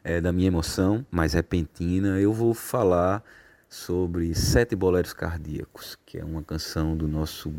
é, 0.06 0.20
da 0.20 0.32
minha 0.32 0.46
emoção, 0.46 1.04
mais 1.10 1.32
repentina, 1.32 2.20
eu 2.20 2.32
vou 2.32 2.54
falar 2.54 3.24
sobre 3.68 4.32
Sete 4.36 4.76
Boleros 4.76 5.12
Cardíacos, 5.12 5.98
que 6.06 6.16
é 6.16 6.24
uma 6.24 6.44
canção 6.44 6.96
do 6.96 7.08
nosso 7.08 7.52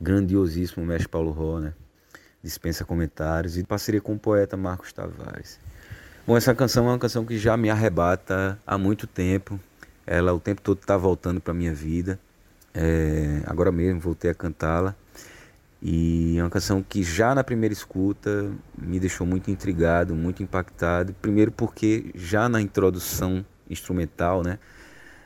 grandiosíssimo 0.00 0.86
mestre 0.86 1.06
Paulo 1.06 1.30
Ró, 1.32 1.60
né? 1.60 1.74
Dispensa 2.42 2.82
comentários, 2.82 3.58
e 3.58 3.62
parceria 3.62 4.00
com 4.00 4.14
o 4.14 4.18
poeta 4.18 4.56
Marcos 4.56 4.90
Tavares. 4.90 5.60
Bom, 6.26 6.34
essa 6.34 6.54
canção 6.54 6.86
é 6.86 6.92
uma 6.92 6.98
canção 6.98 7.26
que 7.26 7.36
já 7.36 7.58
me 7.58 7.68
arrebata 7.68 8.58
há 8.66 8.78
muito 8.78 9.06
tempo, 9.06 9.60
ela 10.06 10.32
o 10.32 10.40
tempo 10.40 10.62
todo 10.62 10.78
está 10.78 10.96
voltando 10.96 11.42
para 11.42 11.52
minha 11.52 11.74
vida. 11.74 12.18
É, 12.72 13.42
agora 13.44 13.70
mesmo 13.70 14.00
voltei 14.00 14.30
a 14.30 14.34
cantá-la. 14.34 14.96
E 15.82 16.36
é 16.38 16.42
uma 16.42 16.50
canção 16.50 16.82
que 16.82 17.02
já 17.02 17.34
na 17.34 17.42
primeira 17.42 17.72
escuta 17.72 18.52
me 18.76 19.00
deixou 19.00 19.26
muito 19.26 19.50
intrigado, 19.50 20.14
muito 20.14 20.42
impactado. 20.42 21.14
Primeiro 21.14 21.50
porque 21.50 22.10
já 22.14 22.48
na 22.48 22.60
introdução 22.60 23.44
instrumental, 23.68 24.42
né, 24.42 24.58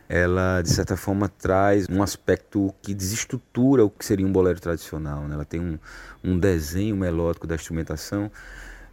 ela 0.09 0.63
de 0.63 0.71
certa 0.71 0.97
forma 0.97 1.29
traz 1.29 1.89
um 1.89 2.03
aspecto 2.03 2.73
que 2.83 2.95
desestrutura 2.95 3.85
o 3.85 3.91
que 3.91 4.05
seria 4.05 4.27
um 4.27 4.33
bolero 4.33 4.61
tradicional. 4.61 5.23
Né? 5.27 5.35
Ela 5.35 5.45
tem 5.45 5.61
um, 5.61 5.79
um 6.23 6.39
desenho 6.39 6.97
melódico 6.97 7.47
da 7.47 7.57
instrumentação 7.57 8.31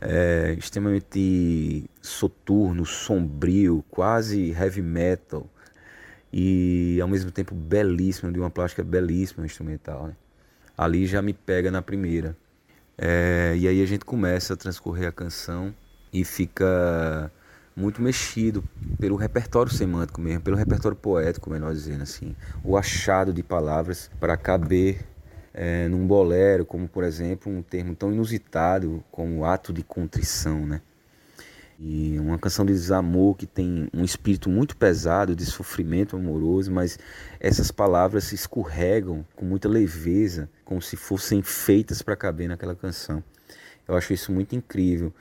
é, 0.01 0.55
extremamente 0.57 1.87
soturno, 2.01 2.85
sombrio, 2.85 3.85
quase 3.91 4.49
heavy 4.51 4.81
metal 4.81 5.47
e 6.33 6.99
ao 7.01 7.07
mesmo 7.07 7.29
tempo 7.29 7.53
belíssima, 7.53 8.31
de 8.31 8.39
uma 8.39 8.49
plástica 8.49 8.83
belíssima 8.83 9.45
instrumental. 9.45 10.07
Né? 10.07 10.15
Ali 10.81 11.05
já 11.05 11.21
me 11.21 11.31
pega 11.31 11.69
na 11.69 11.79
primeira. 11.79 12.35
É, 12.97 13.53
e 13.55 13.67
aí 13.67 13.83
a 13.83 13.85
gente 13.85 14.03
começa 14.03 14.55
a 14.55 14.57
transcorrer 14.57 15.07
a 15.07 15.11
canção 15.11 15.71
e 16.11 16.25
fica 16.25 17.31
muito 17.75 18.01
mexido 18.01 18.63
pelo 18.99 19.15
repertório 19.15 19.71
semântico 19.71 20.19
mesmo, 20.19 20.41
pelo 20.41 20.57
repertório 20.57 20.97
poético, 20.97 21.51
melhor 21.51 21.71
dizendo 21.71 22.01
assim, 22.01 22.35
o 22.63 22.75
achado 22.75 23.31
de 23.31 23.43
palavras 23.43 24.09
para 24.19 24.35
caber 24.35 25.05
é, 25.53 25.87
num 25.87 26.07
bolero, 26.07 26.65
como 26.65 26.87
por 26.87 27.03
exemplo 27.03 27.51
um 27.51 27.61
termo 27.61 27.93
tão 27.93 28.11
inusitado 28.11 29.03
como 29.11 29.45
ato 29.45 29.71
de 29.71 29.83
contrição, 29.83 30.65
né? 30.65 30.81
E 31.83 32.19
uma 32.19 32.37
canção 32.37 32.63
de 32.63 32.73
desamor 32.73 33.35
que 33.35 33.47
tem 33.47 33.89
um 33.91 34.03
espírito 34.03 34.51
muito 34.51 34.77
pesado, 34.77 35.35
de 35.35 35.43
sofrimento 35.43 36.15
amoroso, 36.15 36.71
mas 36.71 36.99
essas 37.39 37.71
palavras 37.71 38.25
se 38.25 38.35
escorregam 38.35 39.25
com 39.35 39.45
muita 39.45 39.67
leveza, 39.67 40.47
como 40.63 40.79
se 40.79 40.95
fossem 40.95 41.41
feitas 41.41 42.03
para 42.03 42.15
caber 42.15 42.47
naquela 42.47 42.75
canção. 42.75 43.23
Eu 43.87 43.95
acho 43.95 44.13
isso 44.13 44.31
muito 44.31 44.55
incrível. 44.55 45.11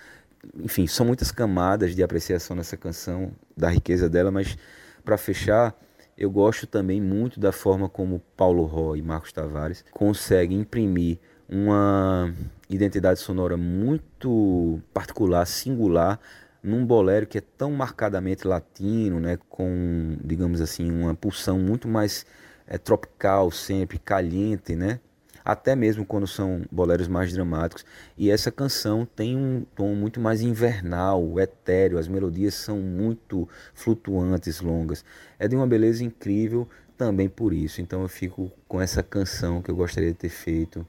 Enfim, 0.54 0.86
são 0.86 1.06
muitas 1.06 1.32
camadas 1.32 1.94
de 1.94 2.02
apreciação 2.02 2.54
nessa 2.54 2.76
canção, 2.76 3.32
da 3.56 3.70
riqueza 3.70 4.06
dela, 4.06 4.30
mas 4.30 4.58
para 5.02 5.16
fechar, 5.16 5.74
eu 6.16 6.30
gosto 6.30 6.66
também 6.66 7.00
muito 7.00 7.40
da 7.40 7.52
forma 7.52 7.88
como 7.88 8.20
Paulo 8.36 8.64
Ró 8.64 8.94
e 8.94 9.00
Marcos 9.00 9.32
Tavares 9.32 9.82
conseguem 9.90 10.60
imprimir 10.60 11.18
uma 11.48 12.32
identidade 12.68 13.18
sonora 13.18 13.56
muito 13.56 14.78
particular, 14.92 15.46
singular, 15.46 16.20
num 16.62 16.84
bolero 16.84 17.26
que 17.26 17.38
é 17.38 17.40
tão 17.40 17.72
marcadamente 17.72 18.46
latino, 18.46 19.18
né, 19.18 19.38
com, 19.48 20.16
digamos 20.22 20.60
assim, 20.60 20.90
uma 20.90 21.14
pulsão 21.14 21.58
muito 21.58 21.88
mais 21.88 22.26
é, 22.66 22.78
tropical 22.78 23.50
sempre, 23.50 23.98
caliente, 23.98 24.76
né? 24.76 25.00
Até 25.42 25.74
mesmo 25.74 26.04
quando 26.04 26.26
são 26.26 26.62
boleros 26.70 27.08
mais 27.08 27.32
dramáticos. 27.32 27.84
E 28.16 28.30
essa 28.30 28.52
canção 28.52 29.06
tem 29.06 29.36
um 29.36 29.64
tom 29.74 29.94
muito 29.94 30.20
mais 30.20 30.42
invernal, 30.42 31.40
etéreo, 31.40 31.98
as 31.98 32.06
melodias 32.06 32.54
são 32.54 32.78
muito 32.78 33.48
flutuantes, 33.74 34.60
longas. 34.60 35.02
É 35.38 35.48
de 35.48 35.56
uma 35.56 35.66
beleza 35.66 36.04
incrível 36.04 36.68
também 36.96 37.28
por 37.28 37.54
isso. 37.54 37.80
Então 37.80 38.02
eu 38.02 38.08
fico 38.08 38.52
com 38.68 38.80
essa 38.80 39.02
canção 39.02 39.62
que 39.62 39.70
eu 39.70 39.76
gostaria 39.76 40.10
de 40.10 40.18
ter 40.18 40.28
feito, 40.28 40.86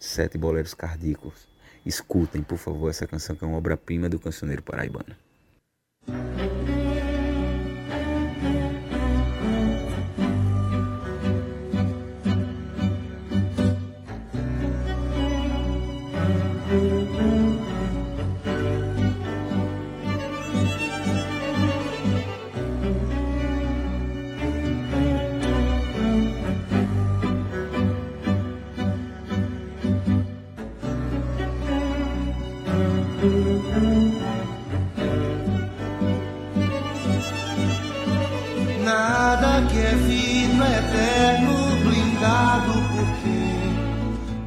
Sete 0.00 0.38
Boleros 0.38 0.72
Cardíacos. 0.72 1.53
Escutem, 1.84 2.42
por 2.42 2.58
favor, 2.58 2.88
essa 2.88 3.06
canção 3.06 3.36
que 3.36 3.44
é 3.44 3.46
uma 3.46 3.58
obra-prima 3.58 4.08
do 4.08 4.18
cancioneiro 4.18 4.62
paraibano. 4.62 5.14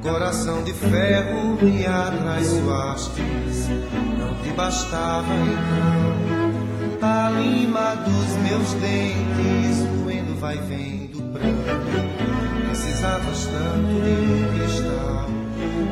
Coração 0.08 0.64
de 0.64 0.74
ferro 0.74 1.58
me 1.62 1.86
atraiçoastes, 1.86 3.68
não 4.18 4.34
te 4.42 4.50
bastava 4.56 5.34
então 5.34 6.18
a 7.02 7.30
lima 7.30 7.96
dos 7.96 8.38
meus 8.38 8.74
dentes, 8.74 9.78
doendo 9.86 10.40
vai 10.40 10.58
vendo 10.58 11.22
branco. 11.32 11.62
Precisavas 12.66 13.46
tanto 13.46 14.02
de 14.02 14.12
um 14.12 14.58
cristal, 14.58 15.30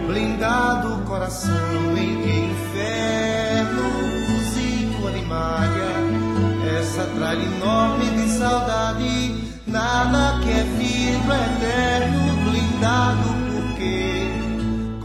blindado 0.08 1.04
coração 1.06 1.98
em 1.98 2.22
que 2.22 2.30
inferno 2.52 3.84
cozido 4.28 5.08
animaria, 5.08 6.80
essa 6.80 7.04
tralha 7.16 7.44
enorme 7.44 8.10
de 8.12 8.30
saudade, 8.30 9.36
nada 9.68 10.40
que 10.42 10.50
é 10.50 10.64
vidro 10.64 11.34
eterno, 11.34 12.50
blindado 12.50 13.35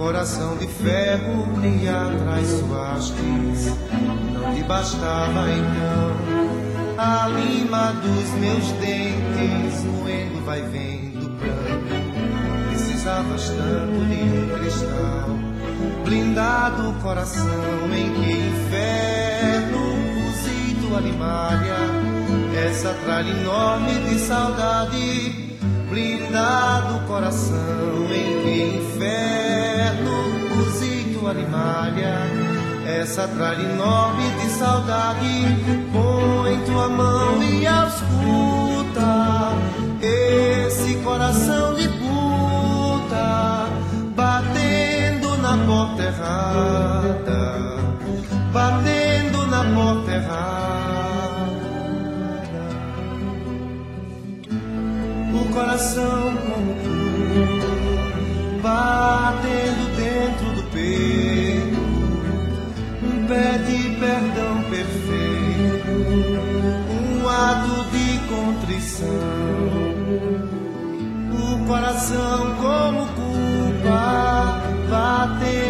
Coração 0.00 0.56
de 0.56 0.66
ferro 0.66 1.46
me 1.58 1.86
atraiçoastes, 1.86 3.66
não 4.32 4.54
lhe 4.54 4.62
bastava 4.62 5.44
então 5.50 6.16
a 6.96 7.28
lima 7.28 7.92
dos 7.92 8.30
meus 8.40 8.72
dentes, 8.80 9.84
moendo 9.84 10.42
vai 10.46 10.62
vendo 10.62 11.28
branco. 11.36 12.68
Precisavas 12.70 13.50
tanto 13.50 14.06
de 14.06 14.22
um 14.22 14.58
cristal, 14.58 15.28
blindado 16.06 16.94
coração 17.02 17.44
em 17.94 18.10
que 18.14 18.32
inferno 18.48 19.80
cozido 20.24 20.96
animaria, 20.96 21.76
essa 22.66 22.94
tralha 23.04 23.28
enorme 23.28 23.92
de 24.08 24.18
saudade 24.18 25.50
blindado 25.90 27.06
coração 27.06 28.06
em 28.10 28.42
que 28.42 28.78
inferno 28.78 29.59
cozido 30.60 31.26
animalha 31.26 32.18
essa 32.86 33.26
tralha 33.28 33.62
enorme 33.62 34.28
de 34.40 34.50
saudade 34.50 35.56
põe 35.92 36.58
tua 36.66 36.88
mão 36.88 37.42
e 37.42 37.66
ausculta 37.66 39.52
esse 40.02 40.94
coração 40.96 41.74
de 41.74 41.88
puta 41.88 43.68
batendo 44.14 45.36
na 45.38 45.56
porta 45.66 46.02
errada 46.02 47.50
batendo 48.52 49.46
na 49.46 49.64
porta 49.74 50.10
errada. 50.10 50.60
Coração 55.52 56.32
como 56.46 56.72
tu, 57.60 57.72
batendo 58.62 59.84
dentro 59.96 60.39
pede 63.30 63.94
perdão 64.00 64.60
perfeito, 64.68 65.94
um 66.90 67.28
ato 67.28 67.84
de 67.92 68.18
contrição. 68.26 69.06
O 71.32 71.64
coração 71.64 72.56
como 72.56 73.06
culpa, 73.06 74.60
batendo 74.90 75.69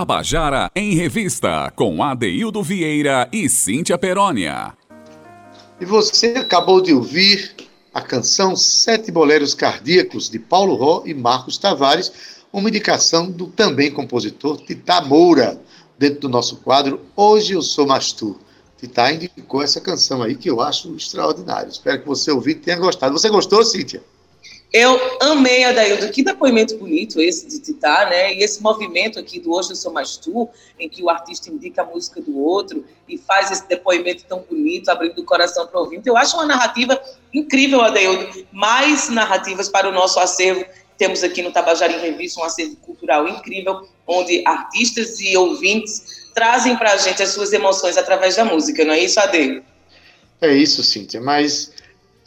Tabajara 0.00 0.70
em 0.74 0.94
Revista, 0.94 1.70
com 1.76 2.02
Adeildo 2.02 2.62
Vieira 2.62 3.28
e 3.30 3.50
Cíntia 3.50 3.98
Perónia. 3.98 4.72
E 5.78 5.84
você 5.84 6.28
acabou 6.38 6.80
de 6.80 6.94
ouvir 6.94 7.54
a 7.92 8.00
canção 8.00 8.56
Sete 8.56 9.12
Boleros 9.12 9.52
Cardíacos, 9.52 10.30
de 10.30 10.38
Paulo 10.38 10.74
Ró 10.74 11.02
e 11.04 11.12
Marcos 11.12 11.58
Tavares, 11.58 12.10
uma 12.50 12.70
indicação 12.70 13.30
do 13.30 13.48
também 13.48 13.90
compositor 13.90 14.56
Tita 14.62 15.02
Moura, 15.02 15.60
dentro 15.98 16.20
do 16.20 16.28
nosso 16.30 16.56
quadro 16.56 17.02
Hoje 17.14 17.52
Eu 17.52 17.60
Sou 17.60 17.86
Mastu. 17.86 18.40
Tita 18.78 19.12
indicou 19.12 19.62
essa 19.62 19.82
canção 19.82 20.22
aí 20.22 20.34
que 20.34 20.48
eu 20.48 20.62
acho 20.62 20.96
extraordinária. 20.96 21.68
Espero 21.68 22.00
que 22.00 22.08
você 22.08 22.30
ouviu 22.30 22.52
e 22.52 22.54
tenha 22.54 22.78
gostado. 22.78 23.12
Você 23.12 23.28
gostou, 23.28 23.62
Cíntia? 23.62 24.02
Eu 24.72 25.18
amei, 25.20 25.64
Adaildo. 25.64 26.10
Que 26.10 26.22
depoimento 26.22 26.76
bonito 26.76 27.20
esse 27.20 27.48
de 27.48 27.58
Titá, 27.58 28.06
né? 28.08 28.34
E 28.34 28.42
esse 28.42 28.62
movimento 28.62 29.18
aqui 29.18 29.40
do 29.40 29.52
Hoje 29.52 29.70
Eu 29.70 29.76
Sou 29.76 29.92
Mais 29.92 30.16
Tu, 30.16 30.48
em 30.78 30.88
que 30.88 31.02
o 31.02 31.10
artista 31.10 31.50
indica 31.50 31.82
a 31.82 31.84
música 31.84 32.20
do 32.20 32.38
outro 32.38 32.84
e 33.08 33.18
faz 33.18 33.50
esse 33.50 33.68
depoimento 33.68 34.24
tão 34.28 34.44
bonito, 34.48 34.88
abrindo 34.88 35.18
o 35.20 35.24
coração 35.24 35.66
para 35.66 35.80
o 35.80 35.84
ouvinte. 35.84 36.08
Eu 36.08 36.16
acho 36.16 36.36
uma 36.36 36.46
narrativa 36.46 37.00
incrível, 37.34 37.80
Adaildo. 37.80 38.46
Mais 38.52 39.08
narrativas 39.08 39.68
para 39.68 39.88
o 39.88 39.92
nosso 39.92 40.20
acervo. 40.20 40.64
Temos 40.96 41.24
aqui 41.24 41.42
no 41.42 41.50
Tabajara 41.50 41.92
em 41.92 42.00
Revista 42.00 42.40
um 42.40 42.44
acervo 42.44 42.76
cultural 42.76 43.26
incrível, 43.26 43.88
onde 44.06 44.44
artistas 44.46 45.18
e 45.18 45.36
ouvintes 45.36 46.28
trazem 46.32 46.76
para 46.76 46.92
a 46.92 46.96
gente 46.96 47.20
as 47.22 47.30
suas 47.30 47.52
emoções 47.52 47.96
através 47.96 48.36
da 48.36 48.44
música, 48.44 48.84
não 48.84 48.94
é 48.94 49.00
isso, 49.00 49.18
Ade? 49.18 49.62
É 50.40 50.54
isso, 50.54 50.82
Cíntia. 50.82 51.20
Mas 51.20 51.72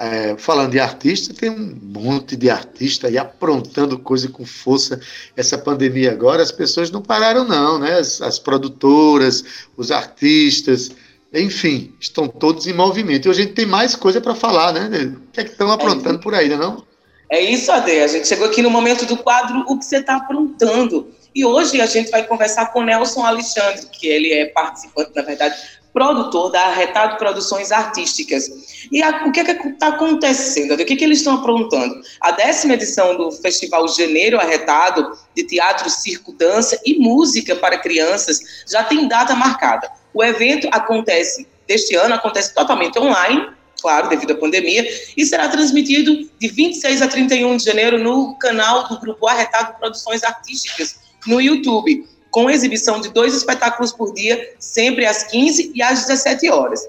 é, 0.03 0.35
falando 0.37 0.71
de 0.71 0.79
artista, 0.81 1.33
tem 1.33 1.49
um 1.49 1.79
monte 1.81 2.35
de 2.35 2.49
artista 2.49 3.07
aí 3.07 3.17
aprontando 3.17 3.97
coisa 3.97 4.27
com 4.27 4.45
força. 4.45 4.99
Essa 5.35 5.57
pandemia 5.57 6.11
agora, 6.11 6.43
as 6.43 6.51
pessoas 6.51 6.91
não 6.91 7.01
pararam, 7.01 7.45
não, 7.45 7.79
né? 7.79 7.99
As, 7.99 8.21
as 8.21 8.37
produtoras, 8.37 9.45
os 9.77 9.91
artistas, 9.91 10.91
enfim, 11.33 11.95
estão 12.01 12.27
todos 12.27 12.67
em 12.67 12.73
movimento. 12.73 13.29
E 13.29 13.31
a 13.31 13.33
gente 13.33 13.53
tem 13.53 13.65
mais 13.65 13.95
coisa 13.95 14.19
para 14.19 14.35
falar, 14.35 14.73
né? 14.73 15.15
O 15.15 15.31
que 15.31 15.39
é 15.39 15.43
que 15.45 15.51
estão 15.51 15.71
aprontando 15.71 16.19
é 16.19 16.21
por 16.21 16.35
aí, 16.35 16.49
não? 16.49 16.83
É 17.29 17.39
isso, 17.39 17.71
Ade. 17.71 17.91
A 17.91 18.07
gente 18.07 18.27
chegou 18.27 18.47
aqui 18.47 18.61
no 18.61 18.69
momento 18.69 19.05
do 19.05 19.15
quadro 19.15 19.63
O 19.69 19.79
que 19.79 19.85
você 19.85 19.97
está 19.97 20.17
aprontando. 20.17 21.07
E 21.33 21.45
hoje 21.45 21.79
a 21.79 21.85
gente 21.85 22.11
vai 22.11 22.27
conversar 22.27 22.73
com 22.73 22.83
Nelson 22.83 23.25
Alexandre, 23.25 23.85
que 23.91 24.07
ele 24.07 24.33
é 24.33 24.47
participante, 24.47 25.11
na 25.15 25.21
verdade, 25.21 25.55
produtor 25.93 26.51
da 26.51 26.65
Arretado 26.65 27.17
Produções 27.17 27.71
Artísticas. 27.71 28.49
E 28.91 29.01
a, 29.01 29.25
o 29.27 29.31
que 29.31 29.39
é 29.39 29.51
está 29.51 29.89
acontecendo? 29.89 30.73
O 30.73 30.77
que, 30.77 30.93
é 30.93 30.95
que 30.95 31.03
eles 31.03 31.19
estão 31.19 31.35
aprontando? 31.35 32.01
A 32.19 32.31
décima 32.31 32.73
edição 32.73 33.15
do 33.15 33.31
Festival 33.31 33.87
Janeiro 33.87 34.39
Arretado, 34.39 35.15
de 35.35 35.43
teatro, 35.43 35.89
circo, 35.89 36.33
dança 36.33 36.79
e 36.83 36.97
música 36.97 37.55
para 37.55 37.77
crianças, 37.77 38.39
já 38.69 38.83
tem 38.83 39.07
data 39.07 39.35
marcada. 39.35 39.89
O 40.13 40.23
evento 40.23 40.67
acontece, 40.71 41.47
deste 41.67 41.95
ano, 41.95 42.15
acontece 42.15 42.53
totalmente 42.53 42.97
online, 42.97 43.49
claro, 43.79 44.09
devido 44.09 44.31
à 44.31 44.35
pandemia, 44.35 44.85
e 45.15 45.25
será 45.25 45.47
transmitido 45.47 46.27
de 46.39 46.47
26 46.47 47.01
a 47.01 47.07
31 47.07 47.57
de 47.57 47.65
janeiro 47.65 47.99
no 47.99 48.35
canal 48.37 48.87
do 48.87 48.99
Grupo 48.99 49.27
Arretado 49.27 49.77
Produções 49.77 50.23
Artísticas, 50.23 50.99
no 51.27 51.39
YouTube 51.39 52.05
com 52.33 52.49
exibição 52.49 52.99
de 52.99 53.09
dois 53.09 53.35
espetáculos 53.35 53.91
por 53.91 54.11
dia, 54.11 54.55
sempre 54.57 55.05
às 55.05 55.23
15 55.23 55.71
e 55.75 55.83
às 55.83 56.07
17 56.07 56.49
horas. 56.49 56.83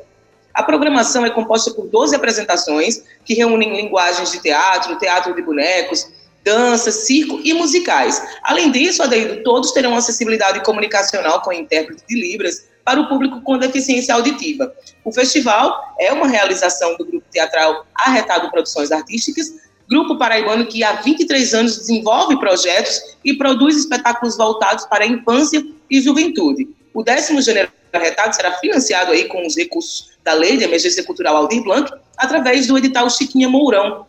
A 0.54 0.62
programação 0.62 1.26
é 1.26 1.28
composta 1.28 1.70
por 1.70 1.86
12 1.86 2.16
apresentações 2.16 3.02
que 3.26 3.34
reúnem 3.34 3.76
linguagens 3.76 4.32
de 4.32 4.40
teatro, 4.40 4.98
teatro 4.98 5.34
de 5.34 5.42
bonecos, 5.42 6.10
dança, 6.42 6.90
circo 6.90 7.42
e 7.44 7.52
musicais. 7.52 8.22
Além 8.42 8.72
disso, 8.72 9.02
todos 9.44 9.72
terão 9.72 9.94
acessibilidade 9.94 10.64
comunicacional 10.64 11.42
com 11.42 11.52
intérprete 11.52 12.02
de 12.08 12.14
Libras 12.18 12.64
para 12.82 12.98
o 12.98 13.06
público 13.06 13.42
com 13.42 13.58
deficiência 13.58 14.14
auditiva. 14.14 14.74
O 15.04 15.12
festival 15.12 15.94
é 16.00 16.10
uma 16.10 16.26
realização 16.26 16.96
do 16.96 17.04
grupo 17.04 17.26
teatral 17.30 17.84
Arretado 17.94 18.50
Produções 18.50 18.90
Artísticas, 18.90 19.52
grupo 19.88 20.16
paraibano 20.16 20.66
que 20.66 20.82
há 20.82 20.92
23 20.92 21.54
anos 21.54 21.76
desenvolve 21.78 22.38
projetos 22.38 23.00
e 23.24 23.34
produz 23.34 23.76
espetáculos 23.76 24.36
voltados 24.36 24.84
para 24.86 25.04
a 25.04 25.06
infância 25.06 25.64
e 25.90 26.00
juventude. 26.00 26.68
O 26.92 27.02
décimo 27.02 27.42
Janeiro 27.42 27.70
Arretado 27.92 28.34
será 28.34 28.52
financiado 28.58 29.12
aí 29.12 29.24
com 29.24 29.46
os 29.46 29.56
recursos 29.56 30.10
da 30.22 30.32
Lei 30.32 30.56
de 30.56 30.64
Emergência 30.64 31.04
Cultural 31.04 31.36
Aldir 31.36 31.62
Blanc, 31.62 31.92
através 32.16 32.66
do 32.66 32.76
edital 32.78 33.08
Chiquinha 33.10 33.48
Mourão. 33.48 34.06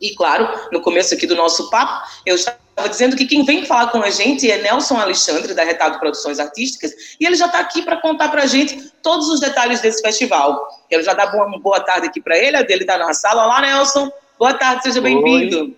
E, 0.00 0.14
claro, 0.14 0.48
no 0.72 0.80
começo 0.80 1.14
aqui 1.14 1.26
do 1.26 1.36
nosso 1.36 1.70
papo, 1.70 2.08
eu 2.26 2.34
estava 2.34 2.88
dizendo 2.88 3.14
que 3.14 3.26
quem 3.26 3.44
vem 3.44 3.64
falar 3.64 3.88
com 3.92 4.02
a 4.02 4.10
gente 4.10 4.50
é 4.50 4.60
Nelson 4.60 4.96
Alexandre, 4.96 5.54
da 5.54 5.62
Retado 5.62 6.00
Produções 6.00 6.40
Artísticas, 6.40 6.92
e 7.20 7.26
ele 7.26 7.36
já 7.36 7.46
está 7.46 7.60
aqui 7.60 7.82
para 7.82 8.00
contar 8.00 8.28
para 8.28 8.42
a 8.42 8.46
gente 8.46 8.90
todos 9.02 9.28
os 9.28 9.38
detalhes 9.38 9.80
desse 9.80 10.02
festival. 10.02 10.66
Quero 10.88 11.04
já 11.04 11.14
dar 11.14 11.32
uma 11.34 11.60
boa 11.60 11.80
tarde 11.80 12.08
aqui 12.08 12.20
para 12.20 12.36
ele, 12.36 12.56
a 12.56 12.62
dele 12.62 12.82
está 12.82 12.98
na 12.98 13.12
sala. 13.12 13.44
Olá, 13.44 13.60
Nelson. 13.60 14.10
Boa 14.42 14.54
tarde, 14.54 14.82
seja 14.82 15.00
bem-vindo. 15.00 15.72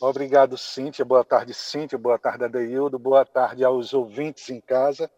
Obrigado, 0.00 0.56
Cíntia. 0.56 1.04
Boa 1.04 1.24
tarde, 1.24 1.52
Cíntia. 1.52 1.98
Boa 1.98 2.16
tarde, 2.16 2.44
Adeildo. 2.44 2.96
Boa 2.96 3.24
tarde 3.24 3.64
aos 3.64 3.92
ouvintes 3.92 4.48
em 4.50 4.60
casa. 4.60 5.10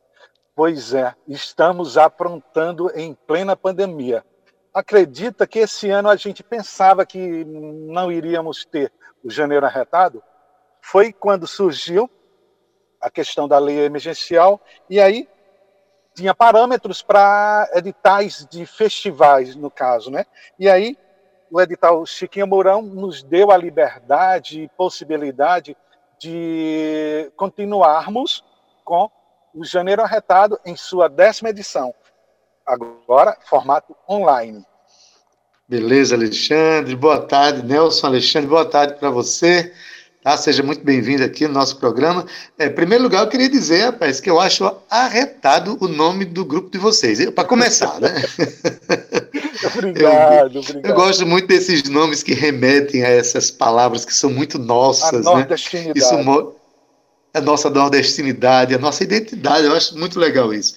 Pois 0.57 0.95
é, 0.95 1.15
estamos 1.29 1.99
aprontando 1.99 2.91
em 2.99 3.13
plena 3.13 3.55
pandemia. 3.55 4.25
Acredita 4.73 5.47
que 5.47 5.59
esse 5.59 5.91
ano 5.91 6.09
a 6.09 6.17
gente 6.17 6.43
pensava 6.43 7.05
que 7.05 7.45
não 7.45 8.11
iríamos 8.11 8.65
ter 8.65 8.91
o 9.23 9.31
janeiro 9.31 9.67
arretado? 9.67 10.23
Foi 10.81 11.13
quando 11.13 11.47
surgiu 11.47 12.09
a 12.99 13.11
questão 13.11 13.47
da 13.47 13.59
lei 13.59 13.81
emergencial 13.81 14.59
e 14.89 14.99
aí 14.99 15.29
tinha 16.15 16.35
parâmetros 16.35 17.03
para 17.03 17.69
editais 17.75 18.47
de 18.51 18.65
festivais, 18.65 19.55
no 19.55 19.71
caso, 19.71 20.11
né? 20.11 20.25
E 20.59 20.67
aí 20.67 20.97
o 21.55 21.61
edital 21.61 22.05
Chiquinho 22.05 22.49
Mourão 22.49 22.83
nos 22.83 23.23
deu 23.23 23.53
a 23.53 23.57
liberdade 23.57 24.63
e 24.63 24.69
possibilidade 24.77 25.77
de 26.19 27.31
continuarmos 27.37 28.43
com 28.85 29.09
o 29.55 29.65
Janeiro 29.65 30.03
Arretado 30.03 30.59
em 30.67 30.75
sua 30.75 31.09
décima 31.09 31.51
edição, 31.51 31.95
agora 32.67 33.39
formato 33.49 33.95
online. 34.11 34.67
Beleza, 35.69 36.17
Alexandre. 36.17 36.97
Boa 36.97 37.23
tarde, 37.23 37.63
Nelson 37.63 38.09
Alexandre. 38.09 38.49
Boa 38.49 38.69
tarde 38.69 38.95
para 38.95 39.11
você. 39.11 39.73
Tá? 40.25 40.37
Seja 40.37 40.63
muito 40.63 40.85
bem-vindo 40.85 41.23
aqui 41.23 41.47
no 41.47 41.55
nosso 41.55 41.79
programa. 41.79 42.27
É, 42.59 42.67
em 42.67 42.75
primeiro 42.75 43.05
lugar, 43.05 43.23
eu 43.23 43.29
queria 43.29 43.49
dizer, 43.49 43.85
rapaz, 43.85 44.21
que 44.21 44.29
eu 44.29 44.41
acho 44.41 44.75
arretado 44.91 45.79
o 45.81 45.87
nome 45.87 46.25
do 46.25 46.45
grupo 46.45 46.69
de 46.69 46.79
vocês. 46.79 47.31
Para 47.31 47.45
começar, 47.45 48.01
né? 48.01 48.11
obrigado, 49.73 50.55
eu, 50.57 50.61
obrigado. 50.61 50.87
Eu 50.87 50.95
gosto 50.95 51.27
muito 51.27 51.47
desses 51.47 51.89
nomes 51.89 52.23
que 52.23 52.35
remetem 52.35 53.05
a 53.05 53.09
essas 53.09 53.51
palavras 53.51 54.05
que 54.05 54.15
são 54.15 54.31
muito 54.31 54.59
nossas. 54.59 55.27
A 55.27 55.37
né? 55.37 55.47
Isso 55.95 56.15
a 57.35 57.41
nossa 57.41 57.69
nordestinidade, 57.69 58.75
a 58.75 58.79
nossa 58.79 59.03
identidade. 59.03 59.67
Eu 59.67 59.75
acho 59.75 59.99
muito 59.99 60.21
legal 60.21 60.55
isso. 60.55 60.75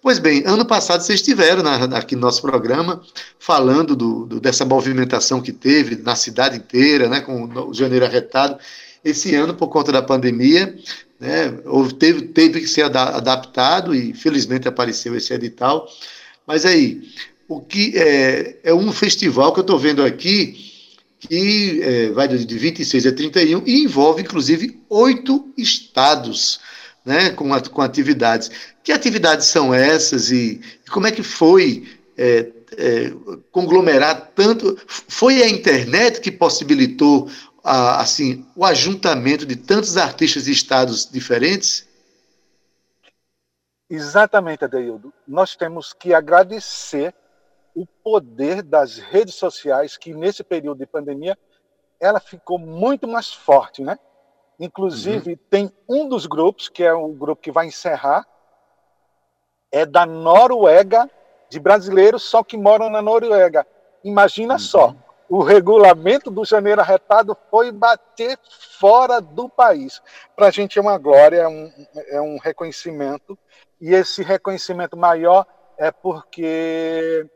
Pois 0.00 0.18
bem, 0.18 0.42
ano 0.44 0.64
passado 0.64 1.00
vocês 1.00 1.20
estiveram 1.20 1.62
aqui 1.94 2.16
no 2.16 2.22
nosso 2.22 2.42
programa 2.42 3.00
falando 3.38 3.94
do, 3.94 4.26
do, 4.26 4.40
dessa 4.40 4.64
movimentação 4.64 5.40
que 5.40 5.52
teve 5.52 5.96
na 5.96 6.16
cidade 6.16 6.56
inteira, 6.56 7.08
né, 7.08 7.20
com 7.20 7.44
o 7.44 7.72
janeiro 7.72 8.04
arretado. 8.04 8.58
Esse 9.04 9.34
ano, 9.34 9.54
por 9.54 9.68
conta 9.68 9.90
da 9.92 10.02
pandemia, 10.02 10.76
né, 11.18 11.56
houve, 11.66 11.94
teve, 11.94 12.22
teve 12.22 12.60
que 12.60 12.68
ser 12.68 12.82
adaptado 12.84 13.94
e 13.94 14.12
felizmente 14.12 14.66
apareceu 14.66 15.16
esse 15.16 15.32
edital. 15.32 15.88
Mas 16.46 16.64
aí, 16.66 17.02
o 17.48 17.60
que 17.60 17.96
é, 17.96 18.60
é 18.64 18.74
um 18.74 18.92
festival 18.92 19.52
que 19.52 19.60
eu 19.60 19.62
estou 19.62 19.78
vendo 19.78 20.04
aqui 20.04 20.72
que 21.28 21.80
é, 21.82 22.10
vai 22.10 22.26
de 22.26 22.58
26 22.58 23.06
a 23.06 23.12
31 23.12 23.62
e 23.64 23.84
envolve, 23.84 24.22
inclusive, 24.22 24.82
oito 24.88 25.52
estados 25.56 26.60
né, 27.04 27.30
com, 27.30 27.48
com 27.70 27.82
atividades. 27.82 28.50
Que 28.82 28.90
atividades 28.90 29.46
são 29.46 29.72
essas 29.72 30.30
e, 30.32 30.60
e 30.84 30.90
como 30.90 31.06
é 31.06 31.12
que 31.12 31.22
foi 31.22 31.86
é, 32.18 32.50
é, 32.76 33.12
conglomerar 33.52 34.32
tanto? 34.34 34.76
Foi 34.86 35.42
a 35.42 35.48
internet 35.48 36.20
que 36.20 36.32
possibilitou 36.32 37.30
a, 37.62 38.00
assim 38.00 38.44
o 38.56 38.64
ajuntamento 38.64 39.46
de 39.46 39.54
tantos 39.54 39.96
artistas 39.96 40.44
de 40.44 40.52
estados 40.52 41.08
diferentes? 41.08 41.86
Exatamente, 43.88 44.64
Adeildo. 44.64 45.12
Nós 45.28 45.54
temos 45.54 45.92
que 45.92 46.12
agradecer 46.12 47.14
o 47.74 47.86
poder 47.86 48.62
das 48.62 48.98
redes 48.98 49.34
sociais, 49.34 49.96
que 49.96 50.14
nesse 50.14 50.44
período 50.44 50.78
de 50.78 50.86
pandemia 50.86 51.38
ela 52.00 52.20
ficou 52.20 52.58
muito 52.58 53.06
mais 53.06 53.32
forte, 53.32 53.82
né? 53.82 53.98
Inclusive, 54.58 55.32
uhum. 55.32 55.38
tem 55.48 55.72
um 55.88 56.08
dos 56.08 56.26
grupos, 56.26 56.68
que 56.68 56.82
é 56.82 56.92
o 56.92 57.08
grupo 57.08 57.42
que 57.42 57.52
vai 57.52 57.66
encerrar, 57.66 58.26
é 59.70 59.86
da 59.86 60.04
Noruega, 60.04 61.08
de 61.48 61.58
brasileiros 61.58 62.22
só 62.22 62.42
que 62.42 62.56
moram 62.56 62.90
na 62.90 63.00
Noruega. 63.00 63.66
Imagina 64.04 64.54
uhum. 64.54 64.58
só, 64.58 64.94
o 65.28 65.42
regulamento 65.42 66.30
do 66.30 66.44
Janeiro 66.44 66.80
Arretado 66.80 67.36
foi 67.50 67.72
bater 67.72 68.38
fora 68.78 69.20
do 69.20 69.48
país. 69.48 70.02
Para 70.36 70.48
a 70.48 70.50
gente 70.50 70.78
é 70.78 70.82
uma 70.82 70.98
glória, 70.98 71.38
é 71.38 71.48
um, 71.48 71.72
é 72.08 72.20
um 72.20 72.38
reconhecimento, 72.38 73.38
e 73.80 73.94
esse 73.94 74.22
reconhecimento 74.22 74.96
maior 74.96 75.46
é 75.78 75.90
porque 75.90 77.28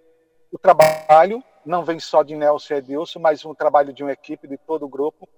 o 0.56 0.58
trabalho 0.58 1.44
não 1.66 1.84
vem 1.84 2.00
só 2.00 2.22
de 2.22 2.34
Nelson 2.34 2.74
e 2.74 2.76
Edilson, 2.78 3.18
mas 3.18 3.44
um 3.44 3.54
trabalho 3.54 3.92
de 3.92 4.02
uma 4.02 4.12
equipe, 4.12 4.48
de 4.48 4.56
todo 4.56 4.86
o 4.86 4.88
grupo 4.88 5.28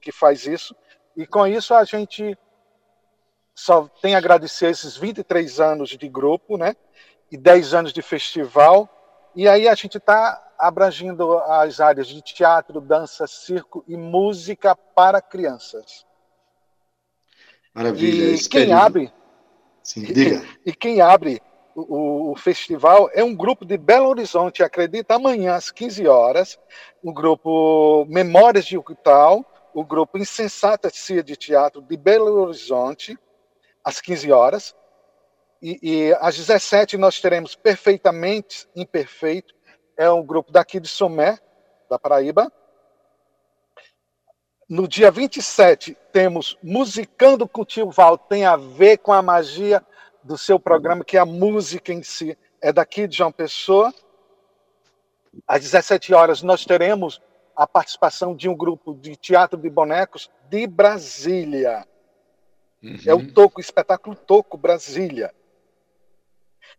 que 0.00 0.12
faz 0.12 0.46
isso. 0.46 0.74
E 1.16 1.26
com 1.26 1.44
isso 1.48 1.74
a 1.74 1.82
gente 1.84 2.38
só 3.54 3.88
tem 4.00 4.14
a 4.14 4.18
agradecer 4.18 4.70
esses 4.70 4.96
23 4.96 5.58
anos 5.58 5.90
de 5.90 6.08
grupo, 6.08 6.56
né? 6.56 6.76
E 7.30 7.36
10 7.36 7.74
anos 7.74 7.92
de 7.92 8.02
festival. 8.02 8.88
E 9.34 9.48
aí 9.48 9.66
a 9.66 9.74
gente 9.74 9.98
está 9.98 10.40
abrangindo 10.56 11.38
as 11.38 11.80
áreas 11.80 12.06
de 12.06 12.22
teatro, 12.22 12.80
dança, 12.80 13.26
circo 13.26 13.84
e 13.88 13.96
música 13.96 14.76
para 14.76 15.20
crianças. 15.20 16.06
Maravilha. 17.74 18.36
E 18.36 18.48
quem 18.48 18.72
abre. 18.72 19.12
Sim, 19.82 20.04
diga. 20.04 20.44
E, 20.64 20.70
e 20.70 20.72
quem 20.72 21.00
abre 21.00 21.42
o, 21.74 22.32
o, 22.32 22.36
festival 22.36 23.10
é 23.14 23.24
um 23.24 23.34
grupo 23.34 23.64
de 23.64 23.76
Belo 23.76 24.08
Horizonte, 24.08 24.62
acredita, 24.62 25.14
amanhã 25.14 25.54
às 25.54 25.70
15 25.70 26.06
horas, 26.06 26.58
o 27.02 27.12
grupo 27.12 28.04
Memórias 28.08 28.64
de 28.64 28.76
Uquital, 28.76 29.44
o 29.74 29.84
grupo 29.84 30.18
Insensata 30.18 30.90
Cia 30.90 31.22
de 31.22 31.36
Teatro 31.36 31.80
de 31.80 31.96
Belo 31.96 32.32
Horizonte, 32.40 33.18
às 33.82 34.00
15 34.00 34.30
horas. 34.30 34.76
E, 35.62 35.78
e 35.82 36.14
às 36.20 36.36
17 36.36 36.96
nós 36.96 37.20
teremos 37.20 37.54
Perfeitamente 37.54 38.68
Imperfeito, 38.74 39.54
é 39.96 40.10
um 40.10 40.24
grupo 40.24 40.50
daqui 40.50 40.80
de 40.80 40.88
Somé, 40.88 41.38
da 41.88 41.98
Paraíba. 41.98 42.52
No 44.68 44.88
dia 44.88 45.10
27 45.10 45.96
temos 46.12 46.58
Musicando 46.62 47.46
com 47.46 47.62
o 47.62 47.64
Tio 47.64 47.90
Val, 47.90 48.16
tem 48.16 48.44
a 48.44 48.56
ver 48.56 48.98
com 48.98 49.12
a 49.12 49.22
magia 49.22 49.84
do 50.22 50.38
seu 50.38 50.58
programa, 50.58 51.04
que 51.04 51.16
é 51.16 51.20
a 51.20 51.26
música 51.26 51.92
em 51.92 52.02
si 52.02 52.36
é 52.62 52.72
daqui 52.72 53.08
de 53.08 53.18
João 53.18 53.32
Pessoa. 53.32 53.92
Às 55.46 55.62
17 55.62 56.14
horas 56.14 56.42
nós 56.42 56.64
teremos 56.64 57.20
a 57.56 57.66
participação 57.66 58.34
de 58.34 58.48
um 58.48 58.56
grupo 58.56 58.94
de 58.94 59.16
teatro 59.16 59.58
de 59.58 59.68
bonecos 59.68 60.30
de 60.48 60.66
Brasília. 60.66 61.86
Uhum. 62.82 62.98
É 63.06 63.14
o 63.14 63.32
Toco, 63.32 63.58
o 63.58 63.60
espetáculo 63.60 64.16
Toco 64.16 64.56
Brasília. 64.56 65.34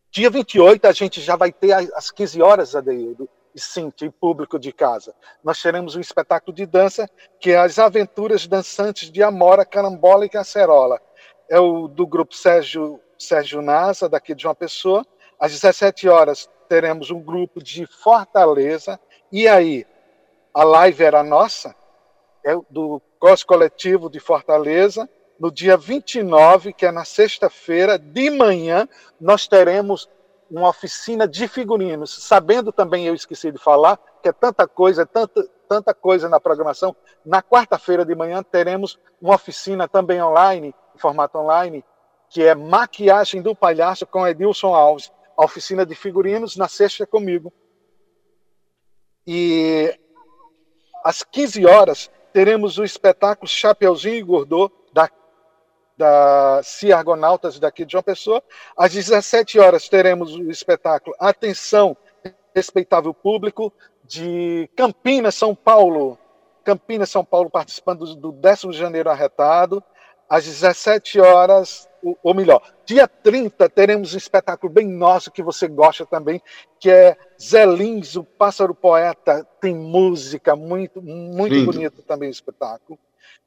Dia 0.10 0.30
28 0.30 0.86
a 0.86 0.92
gente 0.92 1.22
já 1.22 1.36
vai 1.36 1.52
ter 1.52 1.74
às 1.74 2.10
15 2.12 2.42
horas, 2.42 2.76
Adeildo, 2.76 3.28
e 3.54 3.60
Cintia, 3.60 4.08
e 4.08 4.12
público 4.12 4.58
de 4.58 4.72
casa. 4.72 5.14
Nós 5.44 5.62
teremos 5.62 5.96
um 5.96 6.00
espetáculo 6.00 6.56
de 6.56 6.66
dança 6.66 7.10
que 7.40 7.52
é 7.52 7.58
As 7.58 7.78
Aventuras 7.78 8.48
Dançantes 8.48 9.12
de 9.12 9.22
Amora, 9.22 9.66
Carambola 9.66 10.26
e 10.26 10.30
Cacerola. 10.30 11.02
É 11.50 11.60
o 11.60 11.88
do 11.88 12.08
grupo 12.08 12.36
Sérgio 12.36 13.00
Sérgio 13.17 13.62
Nasa, 13.62 14.10
daqui 14.10 14.34
de 14.36 14.47
uma 14.47 14.56
pessoa. 14.56 15.06
Às 15.39 15.52
17 15.52 16.08
horas 16.08 16.49
teremos 16.67 17.12
um 17.12 17.21
grupo 17.21 17.62
de 17.62 17.86
Fortaleza. 17.86 18.99
E 19.32 19.47
aí, 19.47 19.86
a 20.54 20.63
live 20.63 21.04
era 21.04 21.23
nossa, 21.23 21.76
é 22.45 22.56
do 22.69 23.02
Cos 23.19 23.43
Coletivo 23.43 24.10
de 24.10 24.19
Fortaleza. 24.19 25.10
No 25.39 25.52
dia 25.52 25.76
29, 25.76 26.73
que 26.73 26.86
é 26.86 26.91
na 26.91 27.04
sexta-feira, 27.04 27.97
de 27.97 28.30
manhã, 28.30 28.88
nós 29.19 29.47
teremos 29.47 30.08
uma 30.49 30.69
oficina 30.69 31.28
de 31.28 31.47
figurinos. 31.47 32.23
Sabendo 32.23 32.71
também, 32.71 33.08
eu 33.08 33.15
esqueci 33.15 33.52
de 33.52 33.58
falar, 33.58 33.97
que 34.21 34.30
é 34.30 34.32
tanta 34.32 34.67
coisa, 34.67 35.06
tanta, 35.06 35.49
tanta 35.67 35.93
coisa 35.93 36.30
na 36.30 36.39
programação. 36.39 36.95
Na 37.26 37.41
quarta-feira 37.41 38.06
de 38.06 38.13
manhã 38.13 38.43
teremos 38.43 38.99
uma 39.19 39.36
oficina 39.36 39.88
também 39.88 40.21
online, 40.21 40.76
em 40.95 40.99
formato 40.99 41.38
online, 41.39 41.84
que 42.34 42.41
é 42.41 42.56
Maquiagem 42.56 43.43
do 43.43 43.56
Palhaço 43.56 44.08
com 44.08 44.28
Edilson 44.28 44.74
Alves, 44.74 45.12
a 45.38 45.46
oficina 45.46 45.86
de 45.86 45.93
figurinos 45.93 46.58
na 46.58 46.67
sexta 46.67 47.06
comigo. 47.06 47.54
E 49.26 49.96
às 51.06 51.22
15 51.22 51.63
horas 51.67 52.10
teremos 52.34 52.80
o 52.80 52.84
espetáculo 52.84 53.48
Chapeuzinho 53.48 54.15
e 54.15 54.24
Gordô 54.24 54.72
da 54.91 55.08
da 55.96 56.60
CIA 56.63 56.98
Argonautas 56.98 57.60
daqui 57.60 57.86
de 57.86 57.91
João 57.91 58.04
Pessoa. 58.04 58.41
Às 58.76 58.93
17 58.93 59.60
horas 59.60 59.88
teremos 59.88 60.36
o 60.36 60.50
espetáculo 60.50 61.15
Atenção, 61.19 61.96
respeitável 62.56 63.13
público 63.13 63.72
de 64.04 64.67
Campinas, 64.76 65.36
São 65.36 65.54
Paulo. 65.54 66.17
Campinas, 66.63 67.12
São 67.12 67.24
Paulo, 67.24 67.48
participando 67.48 68.15
do 68.15 68.32
10 68.32 68.62
de 68.62 68.74
janeiro 68.74 69.12
arretado. 69.12 69.84
Às 70.28 70.46
17 70.46 71.19
horas, 71.19 71.88
ou 72.22 72.34
melhor, 72.34 72.62
dia 72.86 73.08
30 73.08 73.70
teremos 73.70 74.13
um 74.13 74.18
espetáculo 74.18 74.72
bem 74.72 74.88
nosso 74.88 75.32
que 75.32 75.42
você 75.42 75.68
gosta 75.68 76.06
também, 76.06 76.42
que 76.80 76.89
é 76.89 77.18
Zé 77.42 77.66
Lins, 77.66 78.16
o 78.16 78.24
Pássaro 78.24 78.76
Poeta, 78.76 79.48
tem 79.62 79.74
música, 79.74 80.56
muito, 80.56 81.02
muito 81.02 81.54
Lindo. 81.54 81.72
bonito 81.72 82.02
também 82.04 82.30
o 82.30 82.32
espetáculo, 82.32 83.00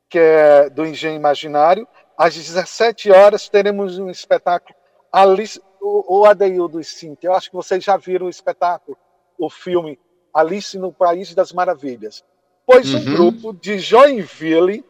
que 0.08 0.18
é 0.18 0.70
do 0.70 0.86
Engenho 0.86 1.16
Imaginário. 1.16 1.86
Às 2.16 2.34
17 2.34 3.10
horas 3.10 3.48
teremos 3.48 3.98
um 3.98 4.08
espetáculo 4.08 4.74
Alice, 5.12 5.60
o, 5.80 6.20
o 6.20 6.24
Adeildo 6.24 6.80
e 6.80 6.84
Cintia, 6.84 7.28
eu 7.28 7.34
acho 7.34 7.50
que 7.50 7.56
vocês 7.56 7.82
já 7.82 7.96
viram 7.96 8.26
o 8.26 8.30
espetáculo, 8.30 8.96
o 9.38 9.48
filme 9.48 9.98
Alice 10.32 10.78
no 10.78 10.92
País 10.92 11.34
das 11.34 11.52
Maravilhas. 11.52 12.24
Pois 12.66 12.92
uhum. 12.92 13.00
um 13.00 13.04
grupo 13.04 13.52
de 13.54 13.78
Joinville, 13.78 14.84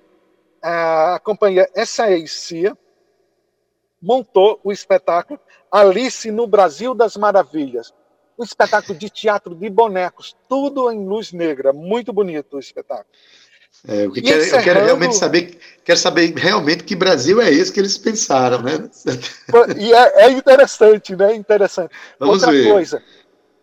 a 0.62 1.20
companhia 1.22 1.68
SAEC, 1.84 2.72
montou 4.06 4.60
o 4.62 4.70
espetáculo 4.70 5.40
Alice 5.70 6.30
no 6.30 6.46
Brasil 6.46 6.94
das 6.94 7.16
Maravilhas. 7.16 7.92
Um 8.38 8.44
espetáculo 8.44 8.96
de 8.96 9.10
teatro 9.10 9.52
de 9.54 9.68
bonecos, 9.68 10.36
tudo 10.48 10.92
em 10.92 11.04
luz 11.04 11.32
negra. 11.32 11.72
Muito 11.72 12.12
bonito 12.12 12.56
o 12.56 12.60
espetáculo. 12.60 13.08
É, 13.88 14.08
que 14.08 14.22
quero, 14.22 14.42
encerrando... 14.42 14.56
Eu 14.56 14.62
quero 14.62 14.84
realmente 14.84 15.16
saber, 15.16 15.58
quero 15.84 15.98
saber 15.98 16.32
realmente 16.36 16.84
que 16.84 16.94
Brasil 16.94 17.40
é 17.40 17.50
esse 17.50 17.72
que 17.72 17.80
eles 17.80 17.98
pensaram, 17.98 18.62
né? 18.62 18.88
E 19.76 19.92
é, 19.92 20.26
é 20.26 20.30
interessante, 20.30 21.16
né? 21.16 21.34
Interessante. 21.34 21.94
Vamos 22.18 22.36
Outra 22.36 22.52
ver. 22.52 22.70
coisa, 22.70 23.02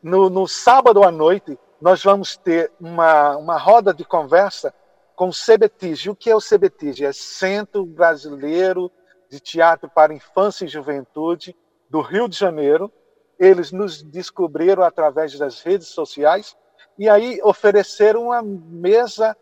no, 0.02 0.30
no, 0.30 0.48
sábado 0.48 1.04
à 1.04 1.12
noite, 1.12 1.58
nós 1.80 2.04
vamos 2.04 2.36
ter 2.36 2.70
uma, 2.80 3.38
uma 3.38 3.58
roda 3.58 3.94
de 3.94 4.04
conversa 4.04 4.74
com 5.16 5.30
o 5.30 5.32
CBTIG. 5.32 6.10
O 6.10 6.16
que 6.16 6.30
é 6.30 6.36
o 6.36 6.42
CBTIG? 6.42 7.06
É 7.06 7.14
Centro 7.14 7.86
Brasileiro 7.86 8.92
de 9.34 9.40
Teatro 9.40 9.90
para 9.90 10.14
Infância 10.14 10.64
e 10.64 10.68
Juventude 10.68 11.56
do 11.90 12.02
Rio 12.02 12.30
de 12.30 12.38
Janeiro. 12.38 12.92
Eles 13.40 13.72
nos 13.72 14.04
descobriram 14.04 14.84
através 14.84 15.36
das 15.40 15.60
redes 15.62 15.88
sociais 15.88 16.56
e 17.00 17.10
aí 17.10 17.40
ofereceram 17.44 18.26
uma 18.26 18.44
mesa 18.44 19.36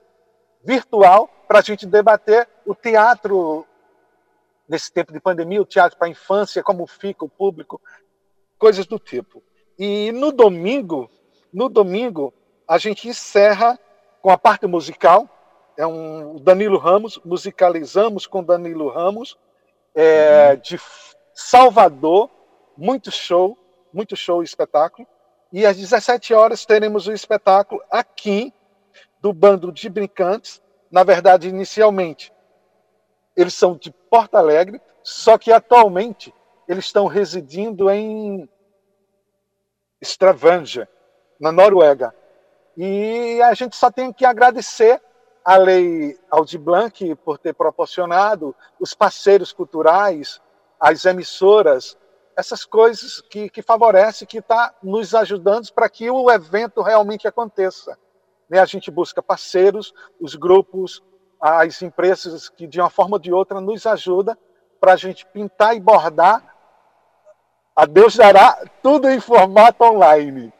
virtual 0.64 1.30
para 1.46 1.60
a 1.60 1.62
gente 1.62 1.86
debater 1.86 2.48
o 2.66 2.74
teatro 2.74 3.68
nesse 4.66 4.90
tempo 4.94 5.12
de 5.12 5.20
pandemia, 5.20 5.62
o 5.62 5.66
teatro 5.66 5.98
para 5.98 6.08
a 6.08 6.12
infância, 6.12 6.64
como 6.64 6.88
fica 6.88 7.26
o 7.26 7.30
público, 7.30 7.82
coisas 8.58 8.86
do 8.86 8.98
tipo. 8.98 9.44
E 9.78 10.14
no 10.14 10.32
domingo, 10.32 11.12
no 11.52 11.68
domingo, 11.68 12.34
a 12.66 12.78
gente 12.78 13.10
encerra 13.10 13.78
com 14.22 14.30
a 14.30 14.38
parte 14.38 14.66
musical, 14.66 15.28
é 15.76 15.86
um 15.86 16.38
Danilo 16.38 16.78
Ramos, 16.78 17.20
musicalizamos 17.26 18.26
com 18.26 18.42
Danilo 18.42 18.88
Ramos, 18.88 19.38
é, 19.96 20.52
uhum. 20.52 20.62
de 20.62 20.80
Salvador, 21.34 22.30
muito 22.78 23.12
show, 23.12 23.58
muito 23.94 24.16
show 24.16 24.42
e 24.42 24.46
espetáculo. 24.46 25.08
E 25.52 25.66
às 25.66 25.78
17 25.78 26.34
horas 26.34 26.66
teremos 26.66 27.08
o 27.08 27.12
espetáculo 27.12 27.82
aqui 27.92 28.54
do 29.22 29.34
bando 29.34 29.72
de 29.72 29.90
brincantes. 29.90 30.62
Na 30.90 31.04
verdade, 31.04 31.50
inicialmente, 31.50 32.34
eles 33.36 33.54
são 33.54 33.76
de 33.76 33.92
Porto 33.92 34.36
Alegre, 34.36 34.82
só 35.04 35.38
que 35.38 35.52
atualmente 35.52 36.34
eles 36.68 36.86
estão 36.86 37.06
residindo 37.08 37.90
em 37.90 38.48
Stavanger, 40.02 40.88
na 41.40 41.52
Noruega. 41.52 42.14
E 42.78 43.42
a 43.42 43.54
gente 43.54 43.76
só 43.76 43.92
tem 43.92 44.14
que 44.14 44.26
agradecer 44.26 45.02
a 45.44 45.58
lei 45.58 46.18
Aldi 46.30 46.58
Blanc 46.58 47.16
por 47.16 47.38
ter 47.38 47.54
proporcionado 47.54 48.56
os 48.80 48.94
parceiros 48.94 49.52
culturais, 49.52 50.42
as 50.80 51.06
emissoras, 51.06 51.98
essas 52.36 52.66
coisas 52.66 53.22
que, 53.22 53.50
que 53.50 53.62
favorecem, 53.62 54.28
que 54.28 54.40
está 54.40 54.74
nos 54.82 55.14
ajudando 55.14 55.72
para 55.74 55.90
que 55.90 56.10
o 56.10 56.32
evento 56.32 56.82
realmente 56.82 57.28
aconteça. 57.28 57.98
Né? 58.50 58.60
A 58.60 58.66
gente 58.66 58.90
busca 58.90 59.22
parceiros, 59.22 59.94
os 60.20 60.36
grupos, 60.36 61.04
as 61.40 61.82
empresas 61.82 62.50
que 62.50 62.68
de 62.68 62.80
uma 62.80 62.90
forma 62.90 63.16
ou 63.16 63.20
de 63.20 63.34
outra 63.34 63.60
nos 63.60 63.86
ajudam 63.86 64.38
para 64.80 64.94
a 64.94 64.98
gente 64.98 65.26
pintar 65.28 65.76
e 65.76 65.80
bordar. 65.80 66.44
A 67.76 67.86
Deus 67.86 68.16
dará 68.16 68.64
tudo 68.82 69.10
em 69.10 69.20
formato 69.20 69.84
online. 69.84 70.54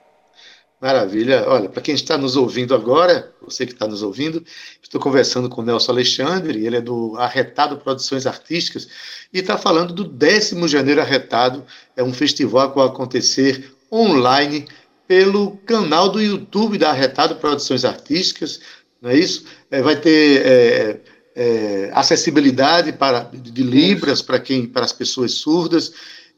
Maravilha. 0.80 1.48
Olha, 1.48 1.70
para 1.70 1.82
quem 1.82 1.94
está 1.94 2.18
nos 2.18 2.36
ouvindo 2.36 2.74
agora, 2.74 3.31
você 3.42 3.66
que 3.66 3.74
está 3.74 3.88
nos 3.88 4.04
ouvindo, 4.04 4.44
estou 4.82 5.02
conversando 5.02 5.50
com 5.50 5.62
o 5.62 5.66
Nelson 5.66 5.92
Alexandre, 5.92 6.66
ele 6.66 6.78
é 6.78 6.82
do 6.82 7.16
Arretado 7.18 7.78
Produções 7.78 8.26
Artísticas, 8.26 8.88
e 9.34 9.40
está 9.40 9.58
falando 9.58 9.94
do 9.94 10.04
10 10.04 10.52
Janeiro 10.68 11.02
Arretado, 11.02 11.66
é 11.96 12.04
um 12.04 12.14
festival 12.14 12.70
que 12.70 12.78
vai 12.78 12.88
acontecer 12.88 13.74
online 13.92 14.68
pelo 15.08 15.58
canal 15.66 16.10
do 16.10 16.22
YouTube 16.22 16.78
da 16.78 16.92
Arretado 16.92 17.36
Produções 17.36 17.84
Artísticas, 17.84 18.62
não 19.02 19.10
é 19.10 19.18
isso? 19.18 19.46
É, 19.70 19.82
vai 19.82 19.96
ter 19.96 20.46
é, 20.46 21.00
é, 21.36 21.92
acessibilidade 21.94 22.94
para, 22.94 23.30
de 23.34 23.64
Libras 23.64 24.22
para 24.22 24.40
quem 24.40 24.66
para 24.66 24.86
as 24.86 24.94
pessoas 24.94 25.34
surdas 25.34 25.92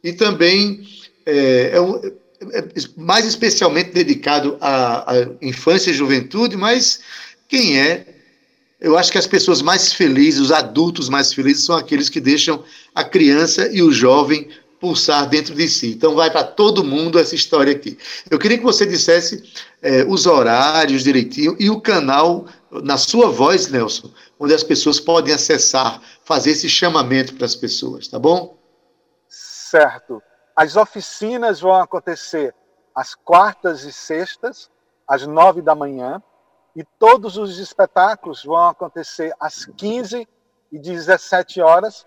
e 0.04 0.14
também 0.14 0.88
é, 1.26 1.72
é, 1.74 1.82
um, 1.82 2.00
mais 2.98 3.26
especialmente 3.26 3.92
dedicado 3.92 4.58
à, 4.60 5.12
à, 5.12 5.28
infância 5.42 5.92
e 5.92 5.94
juventude, 5.94 6.56
mas 6.56 7.00
quem 7.48 7.80
é? 7.80 8.08
Eu 8.80 8.98
acho 8.98 9.12
que 9.12 9.18
as 9.18 9.28
pessoas 9.28 9.62
mais 9.62 9.94
felizes, 9.94 10.42
os 10.42 10.52
adultos 10.52 11.08
mais 11.08 11.34
felizes, 11.34 11.66
são 11.66 11.76
aqueles 11.76 12.10
que 12.10 12.20
deixam 12.20 12.64
a 12.94 13.04
criança 13.04 13.70
e 13.72 13.82
o 13.82 13.92
jovem 13.92 14.50
pulsar 14.80 15.30
dentro 15.30 15.56
de 15.56 15.70
si. 15.70 15.92
Então 15.92 16.14
vai 16.14 16.30
para 16.30 16.44
todo 16.44 16.84
mundo 16.84 17.18
essa 17.18 17.34
história 17.34 17.72
aqui. 17.72 17.98
Eu 18.30 18.38
queria 18.38 18.58
que 18.58 18.64
você 18.64 18.86
dissesse 18.86 19.42
é, 19.82 20.04
os 20.04 20.26
horários 20.26 21.04
direitinho 21.04 21.56
e 21.58 21.70
o 21.70 21.80
canal 21.80 22.46
na 22.84 22.98
sua 22.98 23.30
voz, 23.30 23.70
Nelson, 23.70 24.12
onde 24.38 24.54
as 24.54 24.64
pessoas 24.64 25.00
podem 25.00 25.34
acessar, 25.34 26.02
fazer 26.26 26.52
esse 26.52 26.68
chamamento 26.68 27.36
para 27.36 27.46
as 27.46 27.56
pessoas, 27.56 28.08
tá 28.10 28.20
bom? 28.20 28.58
Certo. 29.30 30.22
As 30.56 30.76
oficinas 30.76 31.60
vão 31.60 31.74
acontecer 31.76 32.54
às 32.94 33.16
quartas 33.16 33.84
e 33.84 33.92
sextas, 33.92 34.70
às 35.08 35.26
nove 35.26 35.62
da 35.62 35.74
manhã, 35.74 36.22
e 36.76 36.84
todos 36.84 37.38
os 37.38 37.60
espetáculos 37.60 38.44
vão 38.44 38.68
acontecer 38.68 39.34
às 39.40 39.66
15 39.66 40.28
e 40.72 40.80
17 40.80 41.62
horas, 41.62 42.06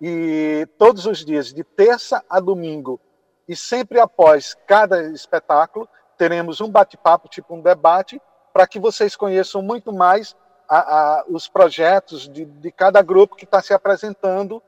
e 0.00 0.66
todos 0.78 1.06
os 1.06 1.24
dias, 1.24 1.52
de 1.52 1.62
terça 1.62 2.24
a 2.28 2.40
domingo, 2.40 3.00
e 3.46 3.54
sempre 3.54 4.00
após 4.00 4.54
cada 4.66 5.02
espetáculo, 5.10 5.88
teremos 6.16 6.60
um 6.60 6.70
bate-papo, 6.70 7.28
tipo 7.28 7.54
um 7.54 7.60
debate, 7.60 8.20
para 8.52 8.66
que 8.66 8.78
vocês 8.78 9.16
conheçam 9.16 9.62
muito 9.62 9.92
mais 9.92 10.36
a, 10.68 10.78
a, 10.78 11.24
os 11.28 11.48
projetos 11.48 12.28
de, 12.28 12.44
de, 12.44 12.70
cada 12.70 13.02
grupo 13.02 13.34
que 13.34 13.44
está 13.44 13.60
se 13.60 13.74
apresentando 13.74 14.62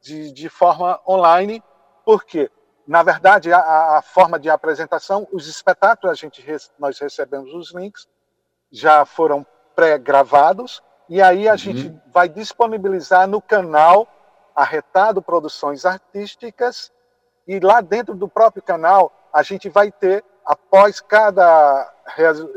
de, 0.00 0.30
de, 0.32 0.48
forma 0.48 1.00
online, 1.06 1.62
porque, 2.04 2.50
na 2.86 3.02
verdade, 3.02 3.52
a, 3.52 3.98
a, 3.98 4.02
forma 4.02 4.38
de 4.38 4.50
apresentação, 4.50 5.26
os 5.32 5.46
espetáculos, 5.46 6.10
a 6.10 6.14
gente, 6.14 6.44
nós 6.78 6.98
recebemos 6.98 7.52
os 7.54 7.74
links, 7.74 8.08
já 8.70 9.04
foram 9.04 9.46
pré-gravados, 9.74 10.82
e 11.08 11.20
aí 11.20 11.48
a 11.48 11.52
uhum. 11.52 11.58
gente 11.58 12.00
vai 12.06 12.28
disponibilizar 12.28 13.26
no 13.26 13.40
canal 13.40 14.06
Arretado 14.54 15.22
Produções 15.22 15.84
Artísticas, 15.84 16.92
e 17.46 17.58
lá 17.58 17.80
dentro 17.80 18.14
do 18.14 18.28
próprio 18.28 18.62
canal 18.62 19.12
a 19.32 19.42
gente 19.42 19.68
vai 19.68 19.90
ter, 19.90 20.24
após 20.44 21.00
cada 21.00 21.92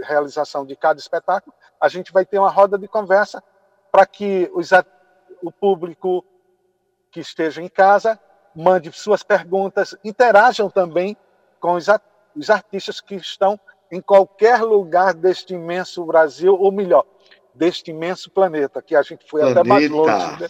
realização 0.03 0.65
de 0.65 0.75
cada 0.75 0.99
espetáculo, 0.99 1.55
a 1.79 1.87
gente 1.87 2.11
vai 2.11 2.25
ter 2.25 2.37
uma 2.39 2.49
roda 2.49 2.77
de 2.77 2.87
conversa 2.87 3.43
para 3.91 4.05
que 4.05 4.49
os, 4.53 4.71
o 5.41 5.51
público 5.51 6.23
que 7.11 7.19
esteja 7.21 7.61
em 7.61 7.69
casa 7.69 8.19
mande 8.55 8.91
suas 8.91 9.23
perguntas, 9.23 9.95
interajam 10.03 10.69
também 10.69 11.17
com 11.59 11.73
os, 11.73 11.87
os 12.35 12.49
artistas 12.49 13.01
que 13.01 13.15
estão 13.15 13.59
em 13.91 14.01
qualquer 14.01 14.61
lugar 14.61 15.13
deste 15.13 15.53
imenso 15.53 16.03
Brasil, 16.05 16.55
ou 16.55 16.71
melhor, 16.71 17.05
deste 17.53 17.91
imenso 17.91 18.29
planeta, 18.29 18.81
que 18.81 18.95
a 18.95 19.01
gente 19.01 19.25
foi 19.29 19.41
planeta. 19.41 19.61
até 19.61 19.69
mais 19.69 19.89
longe. 19.89 20.41
Né? 20.41 20.47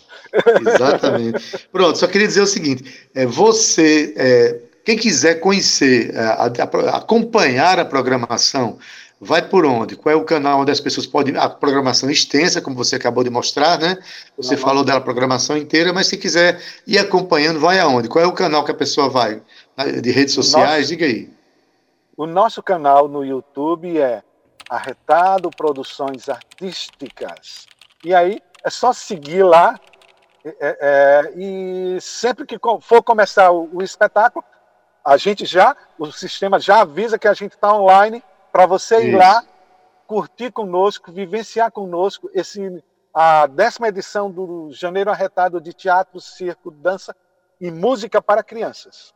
Exatamente. 0.73 1.67
Pronto, 1.71 1.97
só 1.97 2.07
queria 2.07 2.27
dizer 2.27 2.41
o 2.41 2.47
seguinte: 2.47 3.09
é, 3.13 3.25
você, 3.25 4.13
é, 4.17 4.61
quem 4.83 4.97
quiser 4.97 5.35
conhecer, 5.35 6.13
é, 6.13 6.19
a, 6.19 6.45
a, 6.45 6.97
acompanhar 6.97 7.79
a 7.79 7.85
programação, 7.85 8.77
vai 9.19 9.47
por 9.47 9.65
onde? 9.65 9.95
Qual 9.95 10.13
é 10.13 10.15
o 10.15 10.25
canal 10.25 10.61
onde 10.61 10.71
as 10.71 10.79
pessoas 10.79 11.05
podem. 11.05 11.37
A 11.37 11.49
programação 11.49 12.09
extensa, 12.09 12.61
como 12.61 12.75
você 12.75 12.95
acabou 12.95 13.23
de 13.23 13.29
mostrar, 13.29 13.79
né? 13.79 13.97
Você 14.37 14.57
falou 14.57 14.83
dela, 14.83 15.01
programação 15.01 15.57
inteira, 15.57 15.93
mas 15.93 16.07
se 16.07 16.17
quiser 16.17 16.61
ir 16.85 16.97
acompanhando, 16.97 17.59
vai 17.59 17.79
aonde? 17.79 18.09
Qual 18.09 18.23
é 18.23 18.27
o 18.27 18.33
canal 18.33 18.63
que 18.63 18.71
a 18.71 18.75
pessoa 18.75 19.09
vai? 19.09 19.41
De 20.01 20.11
redes 20.11 20.33
sociais? 20.33 20.69
Nossa. 20.69 20.87
Diga 20.87 21.05
aí. 21.05 21.29
O 22.17 22.25
nosso 22.25 22.63
canal 22.63 23.07
no 23.07 23.25
YouTube 23.25 23.99
é 23.99 24.23
Arretado 24.69 25.49
Produções 25.49 26.29
Artísticas. 26.29 27.67
E 28.03 28.13
aí 28.13 28.39
é 28.63 28.69
só 28.69 28.93
seguir 28.93 29.43
lá 29.43 29.79
é, 30.45 30.53
é, 30.59 31.33
e 31.35 31.97
sempre 31.99 32.45
que 32.45 32.57
for 32.81 33.01
começar 33.01 33.51
o, 33.51 33.67
o, 33.73 33.81
espetáculo, 33.81 34.45
a 35.03 35.17
gente 35.17 35.43
já, 35.43 35.75
o 35.97 36.11
sistema 36.11 36.59
já 36.59 36.81
avisa 36.81 37.17
que 37.17 37.27
a 37.27 37.33
gente 37.33 37.53
está 37.53 37.73
online 37.73 38.23
para 38.55 38.65
você 38.65 38.95
Isso. 38.99 39.07
ir 39.07 39.15
lá, 39.17 39.43
curtir 40.07 40.49
conosco, 40.49 41.11
vivenciar 41.11 41.69
conosco 41.69 42.29
esse 42.33 42.81
a 43.13 43.47
décima 43.47 43.89
edição 43.89 44.31
do 44.31 44.69
Janeiro 44.71 45.11
Arretado 45.11 45.59
de 45.59 45.73
Teatro, 45.73 46.21
Circo, 46.21 46.71
Dança 46.71 47.13
e 47.59 47.69
Música 47.69 48.21
para 48.21 48.41
Crianças. 48.41 49.13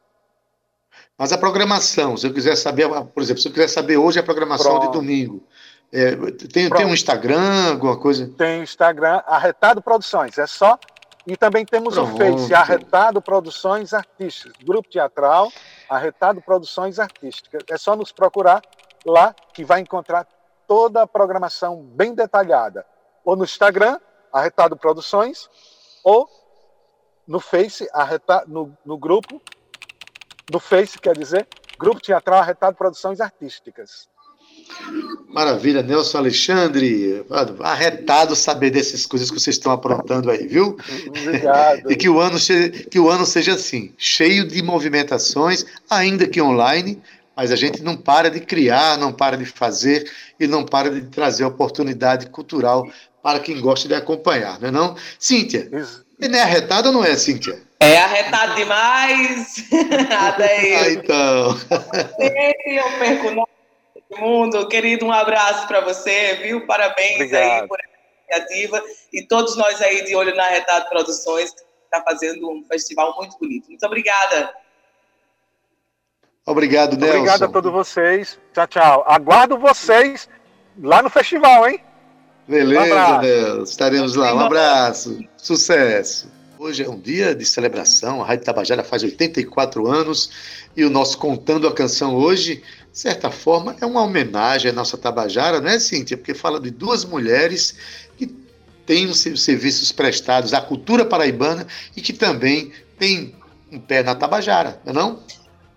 Mas 1.18 1.32
a 1.32 1.38
programação, 1.38 2.18
se 2.18 2.28
eu 2.28 2.34
quiser 2.34 2.58
saber, 2.58 2.90
por 3.14 3.24
exemplo, 3.24 3.42
se 3.42 3.48
eu 3.48 3.54
quiser 3.54 3.70
saber 3.70 3.96
hoje 3.96 4.20
a 4.20 4.24
programação 4.24 4.78
Pronto. 4.78 4.88
de 4.88 4.92
domingo, 4.92 5.42
é, 5.90 6.18
tem, 6.52 6.70
tem 6.70 6.86
um 6.86 6.94
Instagram, 6.94 7.72
alguma 7.72 7.98
coisa? 7.98 8.30
Tem 8.38 8.62
Instagram, 8.62 9.22
Arretado 9.26 9.82
Produções, 9.82 10.38
é 10.38 10.48
só. 10.48 10.78
E 11.26 11.38
também 11.38 11.66
temos 11.66 11.94
Pronto. 11.94 12.14
o 12.14 12.18
Face, 12.18 12.54
Arretado 12.54 13.22
Produções 13.22 13.94
Artísticas, 13.94 14.54
Grupo 14.62 14.90
Teatral, 14.90 15.50
Arretado 15.90 16.42
Produções 16.42 17.00
Artísticas. 17.00 17.64
É 17.70 17.78
só 17.78 17.96
nos 17.96 18.12
procurar 18.12 18.62
lá 19.06 19.36
que 19.54 19.64
vai 19.64 19.80
encontrar 19.80 20.28
toda 20.68 21.02
a 21.02 21.08
programação 21.08 21.82
bem 21.84 22.14
detalhada. 22.14 22.86
Ou 23.24 23.36
no 23.36 23.44
Instagram, 23.44 24.00
Arretado 24.32 24.78
Produções, 24.78 25.50
ou 26.04 26.30
no 27.28 27.40
Face, 27.40 27.88
arretado, 27.94 28.52
no, 28.52 28.78
no 28.86 28.98
grupo 28.98 29.42
do 30.50 30.60
Face, 30.60 30.98
quer 30.98 31.18
dizer, 31.18 31.48
Grupo 31.78 32.02
Teatral 32.02 32.40
Arretado 32.40 32.76
Produções 32.76 33.22
Artísticas. 33.22 34.10
Maravilha, 35.28 35.82
Nelson 35.82 36.18
Alexandre. 36.18 37.26
Arretado 37.62 38.36
saber 38.36 38.72
dessas 38.72 39.06
coisas 39.06 39.30
que 39.30 39.40
vocês 39.40 39.56
estão 39.56 39.72
aprontando 39.72 40.30
aí, 40.30 40.48
viu? 40.48 40.78
Obrigado. 41.08 41.90
e 41.92 41.96
que 41.96 42.10
o, 42.10 42.20
ano 42.20 42.38
que 42.90 43.00
o 43.00 43.10
ano 43.10 43.26
seja 43.26 43.54
assim, 43.54 43.94
cheio 43.98 44.48
de 44.48 44.62
movimentações, 44.62 45.66
ainda 45.90 46.28
que 46.28 46.42
online, 46.42 47.02
mas 47.40 47.54
a 47.54 47.56
gente 47.56 47.82
não 47.82 47.96
para 47.96 48.30
de 48.30 48.42
criar, 48.42 48.98
não 48.98 49.14
para 49.14 49.38
de 49.38 49.46
fazer 49.46 50.12
e 50.38 50.46
não 50.46 50.66
para 50.66 50.92
de 50.92 51.04
trazer 51.04 51.46
oportunidade 51.46 52.30
cultural 52.30 52.86
para 53.24 53.40
quem 53.40 53.62
gosta 53.62 53.88
de 53.88 53.94
acompanhar, 53.94 54.60
não 54.60 54.68
é 54.68 54.72
não? 54.72 54.98
Cíntia, 55.18 55.70
é 56.22 56.42
arretado 56.42 56.90
ou 56.90 56.94
não 56.96 57.02
é, 57.02 57.16
Cíntia? 57.16 57.58
É 57.80 57.98
arretado 57.98 58.56
demais. 58.56 59.56
ah, 60.12 60.92
então. 60.92 61.58
Sempre 61.58 62.76
eu 62.76 63.00
perco 63.00 63.48
todo 64.10 64.20
mundo. 64.20 64.68
Querido, 64.68 65.06
um 65.06 65.12
abraço 65.14 65.66
para 65.66 65.80
você, 65.80 66.42
viu? 66.44 66.68
Parabéns 66.68 67.16
Obrigado. 67.16 67.62
aí 67.62 67.68
por 67.70 67.80
essa 67.80 68.44
iniciativa. 68.44 68.84
E 69.14 69.26
todos 69.26 69.56
nós 69.56 69.82
aí 69.82 70.04
de 70.04 70.14
olho 70.14 70.36
na 70.36 70.44
Arretado 70.44 70.90
Produções, 70.90 71.52
que 71.52 71.62
está 71.86 72.02
fazendo 72.02 72.52
um 72.52 72.66
festival 72.66 73.16
muito 73.16 73.38
bonito. 73.40 73.70
Muito 73.70 73.86
obrigada. 73.86 74.54
Obrigado, 76.50 76.98
Nelson. 76.98 77.18
Obrigado 77.18 77.44
a 77.44 77.48
todos 77.48 77.72
vocês. 77.72 78.40
Tchau, 78.54 78.68
tchau. 78.68 79.04
Aguardo 79.08 79.56
vocês 79.60 80.28
lá 80.82 81.04
no 81.04 81.10
festival, 81.10 81.70
hein? 81.70 81.80
Beleza, 82.48 82.82
um 82.82 83.22
Nelson. 83.22 83.64
Estaremos 83.64 84.16
lá. 84.16 84.34
Um 84.34 84.40
abraço. 84.40 85.20
Sucesso. 85.38 86.28
Hoje 86.58 86.84
é 86.84 86.90
um 86.90 87.00
dia 87.00 87.36
de 87.36 87.46
celebração, 87.46 88.22
a 88.22 88.26
Rádio 88.26 88.44
Tabajara 88.44 88.84
faz 88.84 89.02
84 89.02 89.88
anos 89.88 90.30
e 90.76 90.84
o 90.84 90.90
nosso 90.90 91.18
Contando 91.18 91.66
a 91.66 91.74
Canção 91.74 92.16
hoje, 92.16 92.64
de 92.92 93.00
certa 93.00 93.32
forma, 93.32 93.78
é 93.80 93.86
uma 93.86 94.04
homenagem 94.04 94.72
à 94.72 94.74
nossa 94.74 94.98
Tabajara, 94.98 95.62
não 95.62 95.70
é, 95.70 95.80
Cíntia? 95.80 96.18
Porque 96.18 96.34
fala 96.34 96.60
de 96.60 96.70
duas 96.70 97.06
mulheres 97.06 97.78
que 98.18 98.28
têm 98.86 99.06
os 99.06 99.22
serviços 99.22 99.94
prestados 99.94 100.54
à 100.54 100.60
cultura 100.60 101.06
paraibana 101.06 101.66
e 101.96 102.02
que 102.02 102.12
também 102.12 102.74
têm 102.98 103.36
um 103.72 103.80
pé 103.80 104.04
na 104.04 104.16
Tabajara, 104.16 104.82
não 104.84 104.92
é 104.92 104.96
não? 104.96 105.20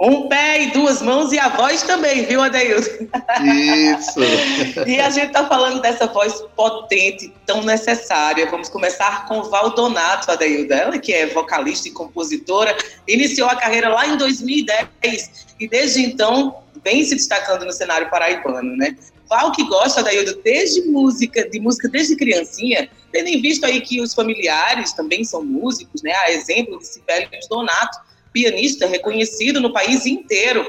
Um 0.05 0.29
pé 0.29 0.65
e 0.65 0.71
duas 0.73 1.01
mãos 1.01 1.31
e 1.31 1.39
a 1.39 1.49
voz 1.49 1.85
também, 1.85 2.27
viu, 2.27 2.43
Adeilson? 2.43 3.07
Isso! 3.41 4.19
e 4.85 5.01
a 5.01 5.09
gente 5.11 5.29
está 5.29 5.47
falando 5.47 5.81
dessa 5.81 6.09
voz 6.09 6.43
potente, 6.57 7.33
tão 7.47 7.63
necessária. 7.63 8.51
Vamos 8.51 8.69
começar 8.69 9.29
com 9.29 9.45
Valdonato, 9.45 10.29
Adeildo. 10.29 10.75
Ela 10.75 10.99
que 10.99 11.13
é 11.13 11.29
vocalista 11.29 11.87
e 11.87 11.93
compositora, 11.93 12.77
iniciou 13.07 13.49
a 13.49 13.55
carreira 13.55 13.91
lá 13.91 14.05
em 14.09 14.17
2010 14.17 15.47
e 15.61 15.69
desde 15.69 16.03
então 16.03 16.57
vem 16.83 17.05
se 17.05 17.15
destacando 17.15 17.65
no 17.65 17.73
cenário 17.73 18.11
paraibano, 18.11 18.77
né? 18.77 18.97
Val 19.31 19.53
que 19.53 19.63
gosta, 19.69 20.01
Adeildo, 20.01 20.37
desde 20.43 20.83
música, 20.83 21.49
de 21.49 21.61
música 21.61 21.89
desde 21.89 22.17
criancinha, 22.17 22.91
tendo 23.13 23.29
em 23.29 23.41
vista 23.41 23.69
aí 23.69 23.81
que 23.81 24.01
os 24.01 24.15
familiares 24.15 24.93
também 24.95 25.23
são 25.23 25.45
músicos, 25.45 26.03
né? 26.03 26.13
A 26.13 26.33
exemplo 26.33 26.81
de 26.81 26.89
Sibeli 26.89 27.29
Donato, 27.49 27.99
pianista 28.33 28.87
reconhecido 28.87 29.61
no 29.61 29.73
país 29.73 30.07
inteiro. 30.07 30.67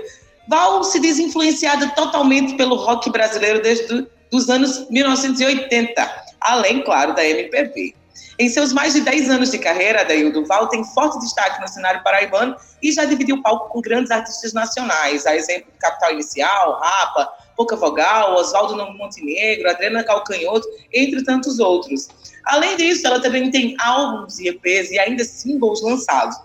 Val 0.47 0.83
se 0.83 0.99
diz 0.99 1.19
influenciada 1.19 1.87
totalmente 1.89 2.55
pelo 2.55 2.75
rock 2.75 3.09
brasileiro 3.09 3.61
desde 3.61 4.07
os 4.31 4.49
anos 4.49 4.87
1980, 4.89 6.23
além, 6.41 6.83
claro, 6.83 7.13
da 7.15 7.25
MPB. 7.25 7.95
Em 8.39 8.49
seus 8.49 8.73
mais 8.73 8.93
de 8.93 9.01
10 9.01 9.29
anos 9.29 9.51
de 9.51 9.59
carreira, 9.59 10.01
Adaildo 10.01 10.45
Val 10.45 10.67
tem 10.67 10.83
forte 10.83 11.19
destaque 11.19 11.61
no 11.61 11.67
cenário 11.67 12.01
paraibano 12.03 12.55
e 12.81 12.91
já 12.91 13.05
dividiu 13.05 13.41
palco 13.43 13.69
com 13.69 13.79
grandes 13.79 14.09
artistas 14.09 14.53
nacionais, 14.53 15.25
a 15.25 15.35
exemplo 15.35 15.71
do 15.71 15.77
Capital 15.77 16.13
Inicial, 16.13 16.79
Rapa, 16.79 17.29
Pouca 17.55 17.75
Vogal, 17.75 18.35
Oswaldo 18.35 18.75
Montenegro, 18.93 19.69
Adriana 19.69 20.03
Calcanhoto, 20.03 20.67
entre 20.91 21.23
tantos 21.23 21.59
outros. 21.59 22.07
Além 22.45 22.75
disso, 22.75 23.05
ela 23.05 23.21
também 23.21 23.51
tem 23.51 23.75
álbuns 23.79 24.39
e 24.39 24.47
EPs 24.47 24.91
e 24.91 24.99
ainda 24.99 25.23
singles 25.23 25.81
lançados. 25.83 26.35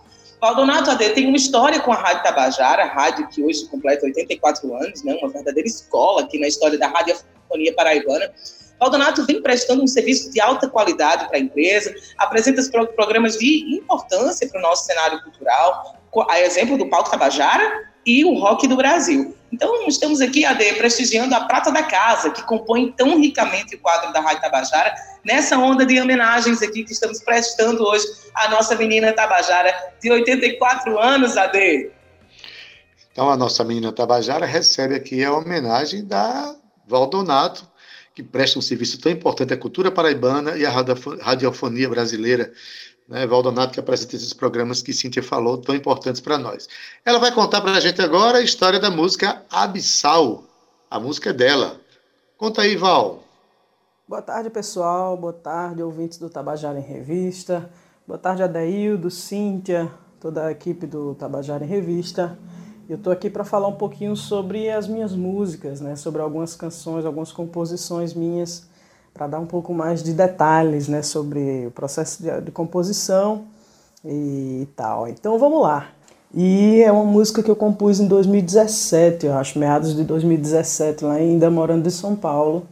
Valdonato 0.41 0.91
AD 0.91 1.11
tem 1.11 1.27
uma 1.27 1.37
história 1.37 1.81
com 1.81 1.93
a 1.93 1.97
Rádio 1.97 2.23
Tabajara, 2.23 2.85
rádio 2.85 3.29
que 3.29 3.43
hoje 3.43 3.67
completa 3.67 4.07
84 4.07 4.73
anos, 4.75 5.03
né, 5.03 5.19
uma 5.21 5.29
verdadeira 5.29 5.69
escola 5.69 6.23
aqui 6.23 6.39
na 6.39 6.47
história 6.47 6.79
da 6.79 6.87
radiofonia 6.87 7.75
paraibana. 7.75 8.31
Valdonato 8.79 9.27
vem 9.27 9.43
prestando 9.43 9.83
um 9.83 9.87
serviço 9.89 10.31
de 10.31 10.41
alta 10.41 10.69
qualidade 10.69 11.27
para 11.27 11.39
a 11.39 11.41
empresa, 11.41 11.93
apresenta 12.17 12.63
programas 12.95 13.37
de 13.37 13.77
importância 13.77 14.49
para 14.49 14.61
o 14.61 14.63
nosso 14.63 14.85
cenário 14.85 15.21
cultural, 15.25 15.97
a 16.31 16.41
exemplo 16.41 16.79
do 16.79 16.89
Palco 16.89 17.11
Tabajara 17.11 17.89
e 18.09 18.25
o 18.25 18.33
Rock 18.33 18.67
do 18.67 18.75
Brasil. 18.75 19.37
Então, 19.53 19.87
estamos 19.87 20.23
aqui, 20.23 20.43
AD, 20.43 20.75
prestigiando 20.75 21.35
a 21.35 21.41
Prata 21.41 21.71
da 21.71 21.83
Casa, 21.83 22.31
que 22.31 22.43
compõe 22.43 22.91
tão 22.93 23.21
ricamente 23.21 23.77
o 23.77 23.79
quadro 23.79 24.11
da 24.15 24.21
Rádio 24.21 24.41
Tabajara, 24.41 24.95
nessa 25.23 25.59
onda 25.59 25.85
de 25.85 26.01
homenagens 26.01 26.63
aqui 26.63 26.85
que 26.85 26.93
estamos 26.93 27.21
prestando 27.21 27.85
hoje 27.85 28.07
à 28.35 28.49
nossa 28.49 28.75
menina 28.77 29.13
Tabajara, 29.13 29.75
de 30.01 30.11
84 30.11 30.99
anos, 30.99 31.37
AD. 31.37 31.91
Então, 33.13 33.29
a 33.29 33.37
nossa 33.37 33.63
menina 33.63 33.93
Tabajara 33.93 34.47
recebe 34.47 34.95
aqui 34.95 35.23
a 35.23 35.33
homenagem 35.35 36.03
da 36.07 36.55
Valdonato, 36.87 37.69
que 38.15 38.23
presta 38.23 38.59
um 38.59 38.63
serviço 38.63 38.99
tão 38.99 39.13
importante 39.13 39.53
à 39.53 39.57
cultura 39.57 39.91
paraibana 39.91 40.57
e 40.57 40.65
à 40.65 40.71
radiofonia 41.21 41.89
brasileira. 41.91 42.53
Né, 43.09 43.27
Valdonato, 43.27 43.73
que 43.73 43.81
apresenta 43.81 44.17
esses 44.17 44.35
programas 44.35 44.83
que 44.83 44.93
Cíntia 44.93 45.23
falou, 45.23 45.57
tão 45.57 45.75
importantes 45.75 46.21
para 46.21 46.37
nós. 46.37 46.69
Ela 47.03 47.19
vai 47.19 47.33
contar 47.33 47.63
para 47.63 47.73
a 47.73 47.81
gente 47.81 48.03
agora 48.03 48.39
a 48.39 48.43
história 48.43 48.79
da 48.79 48.91
música 48.91 49.43
Abissal. 49.51 50.45
A 50.91 51.01
música 51.01 51.31
é 51.31 51.33
dela. 51.33 51.81
Conta 52.37 52.63
aí, 52.63 52.77
Val. 52.77 53.21
Boa 54.07 54.21
tarde, 54.21 54.51
pessoal. 54.51 55.17
Boa 55.17 55.33
tarde, 55.33 55.83
ouvintes 55.83 56.19
do 56.19 56.29
Tabajara 56.29 56.79
em 56.79 56.83
Revista. 56.83 57.71
Boa 58.07 58.19
tarde, 58.19 58.43
Adaildo, 58.43 59.11
Cíntia, 59.11 59.91
toda 60.21 60.47
a 60.47 60.53
equipe 60.53 60.87
do 60.87 61.15
Tabajara 61.15 61.65
em 61.65 61.69
Revista. 61.69 62.39
Eu 62.89 62.97
estou 62.97 63.13
aqui 63.13 63.31
para 63.31 63.45
falar 63.45 63.69
um 63.69 63.77
pouquinho 63.77 64.15
sobre 64.17 64.71
as 64.71 64.87
minhas 64.87 65.15
músicas, 65.15 65.81
né? 65.81 65.97
sobre 65.97 66.21
algumas 66.21 66.55
canções, 66.55 67.07
algumas 67.07 67.33
composições 67.33 68.13
minhas, 68.13 68.68
para 69.19 69.27
dar 69.27 69.41
um 69.41 69.47
pouco 69.47 69.75
mais 69.75 70.03
de 70.03 70.15
detalhes 70.15 70.89
né? 70.89 71.03
sobre 71.03 71.67
o 71.67 71.71
processo 71.73 72.23
de, 72.23 72.41
de 72.41 72.51
composição 72.51 73.45
e 74.05 74.67
tal. 74.77 75.09
Então 75.09 75.39
vamos 75.39 75.61
lá. 75.61 75.89
E 76.33 76.81
é 76.83 76.93
uma 76.93 77.05
música 77.05 77.43
que 77.43 77.51
eu 77.51 77.57
compus 77.57 78.01
em 78.01 78.07
2017, 78.07 79.27
eu 79.27 79.35
acho, 79.35 79.59
meados 79.59 79.97
de 79.97 80.05
2017, 80.05 81.05
lá 81.05 81.15
ainda 81.15 81.51
morando 81.51 81.87
em 81.87 81.91
São 81.91 82.15
Paulo. 82.15 82.67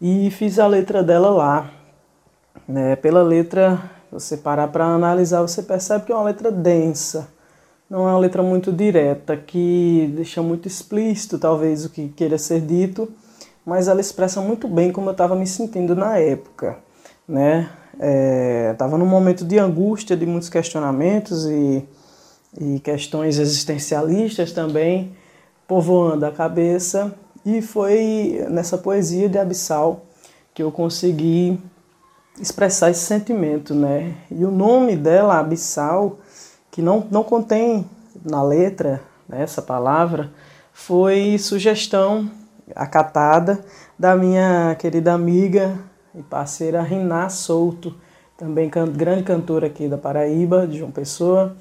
E 0.00 0.30
fiz 0.30 0.58
a 0.58 0.66
letra 0.66 1.02
dela 1.02 1.30
lá. 1.30 1.70
Né? 2.68 2.94
Pela 2.96 3.22
letra, 3.22 3.80
você 4.12 4.36
parar 4.36 4.68
para 4.68 4.84
analisar, 4.84 5.40
você 5.40 5.62
percebe 5.62 6.04
que 6.04 6.12
é 6.12 6.14
uma 6.14 6.24
letra 6.24 6.52
densa 6.52 7.32
não 7.88 8.08
é 8.08 8.12
uma 8.12 8.18
letra 8.18 8.42
muito 8.42 8.72
direta, 8.72 9.36
que 9.36 10.12
deixa 10.16 10.42
muito 10.42 10.66
explícito 10.66 11.38
talvez 11.38 11.84
o 11.84 11.90
que 11.90 12.08
queira 12.08 12.38
ser 12.38 12.60
dito, 12.60 13.08
mas 13.64 13.88
ela 13.88 14.00
expressa 14.00 14.40
muito 14.40 14.68
bem 14.68 14.92
como 14.92 15.08
eu 15.08 15.12
estava 15.12 15.34
me 15.34 15.46
sentindo 15.46 15.94
na 15.94 16.18
época, 16.18 16.78
né? 17.26 17.70
Estava 18.72 18.96
é, 18.96 18.98
num 18.98 19.06
momento 19.06 19.44
de 19.44 19.58
angústia, 19.58 20.16
de 20.16 20.26
muitos 20.26 20.48
questionamentos 20.48 21.46
e, 21.46 21.84
e 22.60 22.80
questões 22.80 23.38
existencialistas 23.38 24.52
também 24.52 25.16
povoando 25.66 26.26
a 26.26 26.32
cabeça 26.32 27.14
e 27.46 27.62
foi 27.62 28.44
nessa 28.50 28.76
poesia 28.76 29.28
de 29.28 29.38
Abissal 29.38 30.02
que 30.52 30.62
eu 30.62 30.70
consegui 30.70 31.58
expressar 32.40 32.90
esse 32.90 33.00
sentimento, 33.00 33.74
né? 33.74 34.14
E 34.30 34.44
o 34.44 34.50
nome 34.50 34.96
dela, 34.96 35.38
Abissal, 35.38 36.18
que 36.70 36.82
não, 36.82 37.06
não 37.10 37.22
contém 37.22 37.88
na 38.24 38.42
letra 38.42 39.00
né, 39.28 39.42
essa 39.42 39.62
palavra, 39.62 40.30
foi 40.72 41.38
sugestão 41.38 42.30
acatada 42.74 43.64
da 43.98 44.16
minha 44.16 44.74
querida 44.78 45.12
amiga 45.12 45.78
e 46.14 46.22
parceira 46.22 46.82
Riná 46.82 47.28
Souto, 47.28 47.94
também 48.36 48.68
can 48.68 48.88
grande 48.88 49.22
cantora 49.22 49.66
aqui 49.66 49.88
da 49.88 49.96
Paraíba, 49.96 50.66
de 50.66 50.78
João 50.78 50.90
Pessoa. 50.90 51.56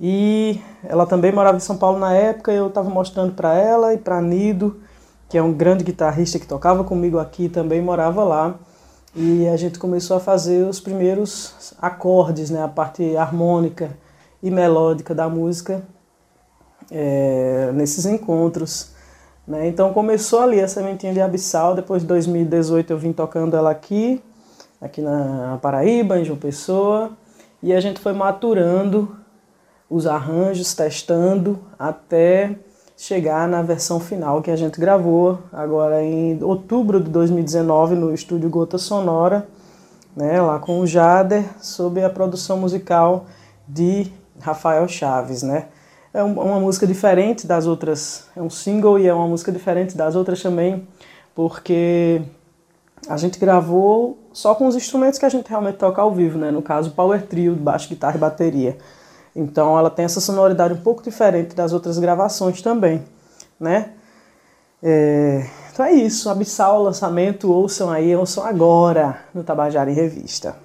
E 0.00 0.60
ela 0.84 1.06
também 1.06 1.32
morava 1.32 1.56
em 1.56 1.60
São 1.60 1.76
Paulo 1.76 1.98
na 1.98 2.14
época, 2.14 2.52
eu 2.52 2.68
estava 2.68 2.88
mostrando 2.88 3.34
para 3.34 3.54
ela 3.54 3.92
e 3.92 3.98
para 3.98 4.20
Nido, 4.22 4.80
que 5.28 5.36
é 5.36 5.42
um 5.42 5.52
grande 5.52 5.82
guitarrista 5.84 6.38
que 6.38 6.46
tocava 6.46 6.84
comigo 6.84 7.18
aqui, 7.18 7.48
também 7.48 7.82
morava 7.82 8.22
lá. 8.22 8.54
E 9.14 9.48
a 9.48 9.56
gente 9.56 9.78
começou 9.78 10.16
a 10.16 10.20
fazer 10.20 10.64
os 10.64 10.78
primeiros 10.80 11.74
acordes, 11.80 12.50
né, 12.50 12.62
a 12.62 12.68
parte 12.68 13.16
harmônica 13.16 13.90
e 14.42 14.50
melódica 14.50 15.14
da 15.14 15.28
música 15.28 15.82
é, 16.90 17.70
nesses 17.74 18.06
encontros. 18.06 18.92
Né? 19.48 19.66
Então 19.66 19.94
começou 19.94 20.40
ali 20.42 20.60
a 20.60 20.68
sementinha 20.68 21.14
de 21.14 21.22
Abissal, 21.22 21.74
depois 21.74 22.02
de 22.02 22.08
2018 22.08 22.92
eu 22.92 22.98
vim 22.98 23.14
tocando 23.14 23.56
ela 23.56 23.70
aqui, 23.70 24.22
aqui 24.78 25.00
na 25.00 25.58
Paraíba, 25.62 26.18
em 26.18 26.24
João 26.24 26.38
Pessoa, 26.38 27.12
e 27.62 27.72
a 27.72 27.80
gente 27.80 27.98
foi 27.98 28.12
maturando 28.12 29.16
os 29.88 30.06
arranjos, 30.06 30.74
testando 30.74 31.58
até 31.78 32.56
chegar 32.94 33.48
na 33.48 33.62
versão 33.62 33.98
final 33.98 34.42
que 34.42 34.50
a 34.50 34.56
gente 34.56 34.78
gravou 34.78 35.38
agora 35.50 36.02
em 36.02 36.42
outubro 36.42 37.00
de 37.00 37.08
2019 37.08 37.94
no 37.94 38.12
estúdio 38.12 38.50
Gota 38.50 38.76
Sonora, 38.76 39.48
né, 40.14 40.42
lá 40.42 40.58
com 40.58 40.80
o 40.80 40.86
Jader, 40.86 41.44
sob 41.58 42.04
a 42.04 42.10
produção 42.10 42.58
musical 42.58 43.24
de 43.66 44.12
Rafael 44.40 44.86
Chaves, 44.86 45.42
né? 45.42 45.68
É 46.12 46.22
uma 46.22 46.58
música 46.58 46.86
diferente 46.86 47.46
das 47.46 47.66
outras, 47.66 48.26
é 48.34 48.40
um 48.40 48.48
single 48.48 48.98
e 48.98 49.06
é 49.06 49.12
uma 49.12 49.28
música 49.28 49.52
diferente 49.52 49.96
das 49.96 50.14
outras 50.14 50.42
também, 50.42 50.88
porque 51.34 52.22
a 53.06 53.16
gente 53.16 53.38
gravou 53.38 54.18
só 54.32 54.54
com 54.54 54.66
os 54.66 54.74
instrumentos 54.74 55.18
que 55.18 55.26
a 55.26 55.28
gente 55.28 55.48
realmente 55.48 55.76
toca 55.76 56.00
ao 56.00 56.12
vivo, 56.12 56.38
né? 56.38 56.50
No 56.50 56.62
caso, 56.62 56.92
power 56.92 57.26
trio, 57.26 57.54
baixo, 57.54 57.88
guitarra 57.88 58.16
e 58.16 58.18
bateria. 58.18 58.78
Então 59.36 59.78
ela 59.78 59.90
tem 59.90 60.04
essa 60.04 60.20
sonoridade 60.20 60.74
um 60.74 60.80
pouco 60.80 61.02
diferente 61.02 61.54
das 61.54 61.72
outras 61.72 61.98
gravações 61.98 62.62
também, 62.62 63.04
né? 63.60 63.90
É... 64.82 65.46
Então 65.72 65.84
é 65.84 65.92
isso, 65.92 66.28
Abissal, 66.30 66.82
lançamento, 66.82 67.52
ouçam 67.52 67.90
aí, 67.90 68.16
ouçam 68.16 68.44
agora 68.44 69.20
no 69.34 69.44
Tabajara 69.44 69.90
em 69.90 69.94
Revista. 69.94 70.56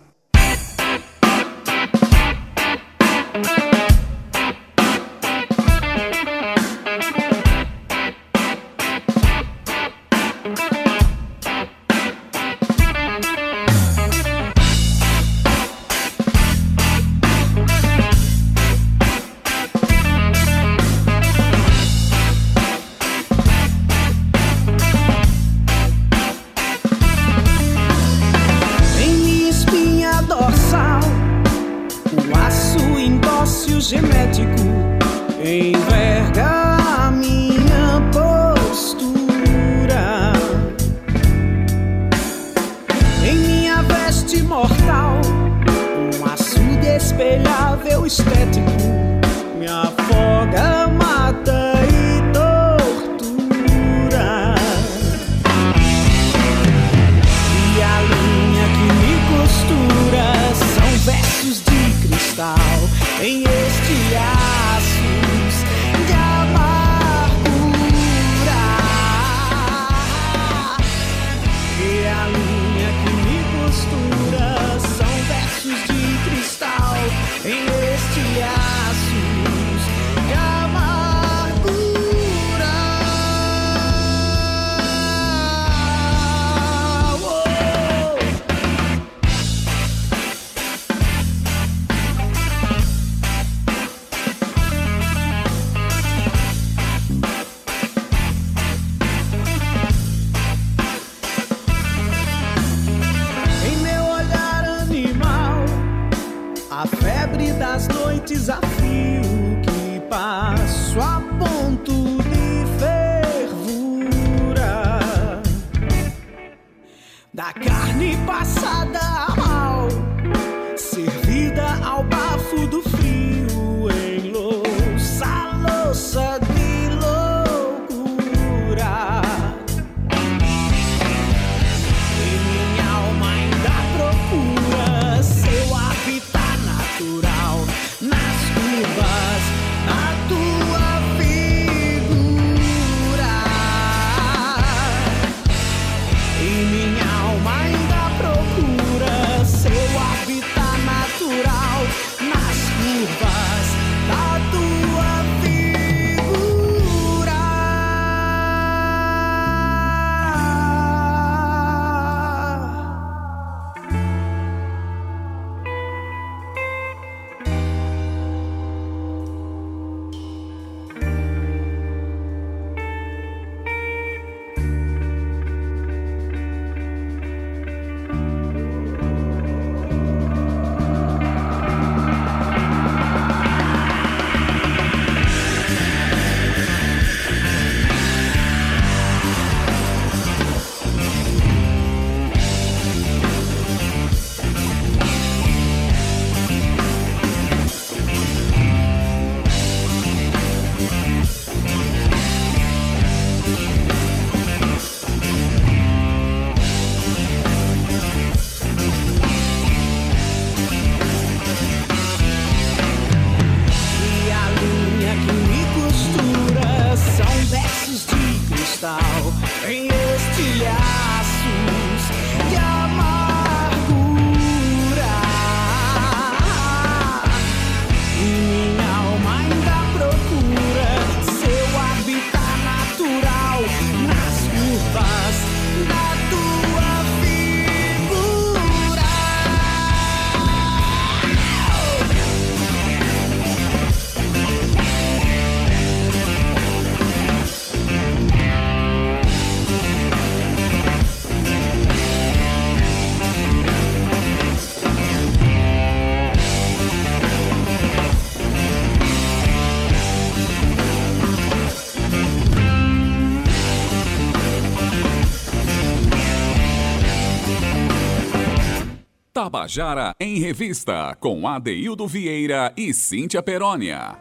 Tabajara 269.53 270.15
em 270.19 270.39
Revista, 270.39 271.15
com 271.19 271.47
Adeildo 271.47 272.07
Vieira 272.07 272.73
e 272.75 272.91
Cíntia 272.91 273.43
Perónia. 273.43 274.17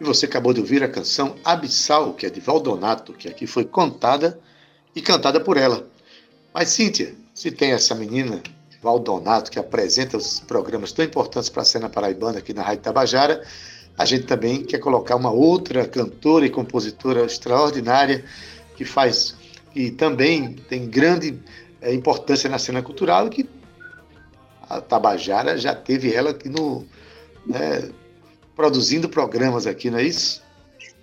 E 0.00 0.04
você 0.04 0.26
acabou 0.26 0.54
de 0.54 0.60
ouvir 0.60 0.84
a 0.84 0.88
canção 0.88 1.34
Abissal, 1.44 2.14
que 2.14 2.26
é 2.26 2.30
de 2.30 2.38
Valdonato, 2.38 3.12
que 3.12 3.26
aqui 3.26 3.44
foi 3.44 3.64
contada 3.64 4.38
e 4.94 5.02
cantada 5.02 5.40
por 5.40 5.56
ela. 5.56 5.84
Mas, 6.54 6.68
Cíntia, 6.68 7.12
se 7.34 7.50
tem 7.50 7.72
essa 7.72 7.92
menina, 7.96 8.40
Valdonato, 8.80 9.50
que 9.50 9.58
apresenta 9.58 10.16
os 10.16 10.38
programas 10.38 10.92
tão 10.92 11.04
importantes 11.04 11.48
para 11.48 11.62
a 11.62 11.66
cena 11.66 11.88
paraibana 11.88 12.38
aqui 12.38 12.54
na 12.54 12.62
Rádio 12.62 12.84
Tabajara, 12.84 13.42
a 13.98 14.04
gente 14.04 14.26
também 14.26 14.62
quer 14.62 14.78
colocar 14.78 15.16
uma 15.16 15.32
outra 15.32 15.88
cantora 15.88 16.46
e 16.46 16.50
compositora 16.50 17.24
extraordinária 17.24 18.24
que 18.76 18.84
faz, 18.84 19.34
que 19.72 19.90
também 19.90 20.52
tem 20.52 20.86
grande 20.88 21.36
importância 21.92 22.48
na 22.48 22.58
cena 22.58 22.82
cultural 22.82 23.28
que 23.28 23.48
a 24.68 24.80
Tabajara 24.80 25.58
já 25.58 25.74
teve 25.74 26.12
ela 26.12 26.30
aqui 26.30 26.48
no. 26.48 26.86
Né, 27.46 27.90
produzindo 28.56 29.08
programas 29.08 29.66
aqui, 29.66 29.90
não 29.90 29.98
é 29.98 30.04
isso? 30.04 30.42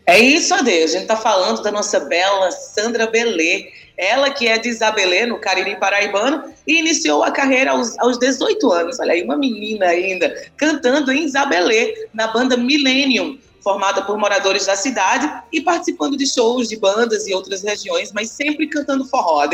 É 0.06 0.20
isso, 0.20 0.54
Ade. 0.54 0.72
A 0.72 0.88
gente 0.88 1.04
está 1.04 1.16
falando 1.16 1.62
da 1.62 1.72
nossa 1.72 2.00
bela 2.00 2.52
Sandra 2.52 3.08
Belê. 3.08 3.72
Ela 3.98 4.32
que 4.32 4.48
é 4.48 4.58
de 4.58 4.70
Isabelê, 4.70 5.28
no 5.28 5.38
Cariri 5.38 5.76
Paraibano, 5.76 6.52
e 6.66 6.80
iniciou 6.80 7.24
a 7.24 7.30
carreira 7.30 7.72
aos, 7.72 8.00
aos 8.00 8.18
18 8.18 8.72
anos. 8.72 9.00
Olha 9.00 9.14
aí, 9.14 9.22
uma 9.22 9.38
menina 9.38 9.86
ainda, 9.86 10.34
cantando 10.58 11.12
em 11.12 11.26
Isabelê, 11.26 12.08
na 12.12 12.28
banda 12.28 12.58
Millennium, 12.58 13.38
formada 13.62 14.01
por 14.03 14.18
moradores 14.18 14.66
da 14.66 14.76
cidade 14.76 15.32
e 15.51 15.62
participando 15.62 16.18
de 16.18 16.28
shows 16.28 16.68
de 16.68 16.78
bandas 16.78 17.28
e 17.28 17.34
outras 17.34 17.62
regiões, 17.62 18.12
mas 18.12 18.30
sempre 18.30 18.68
cantando 18.68 19.05
forró. 19.05 19.47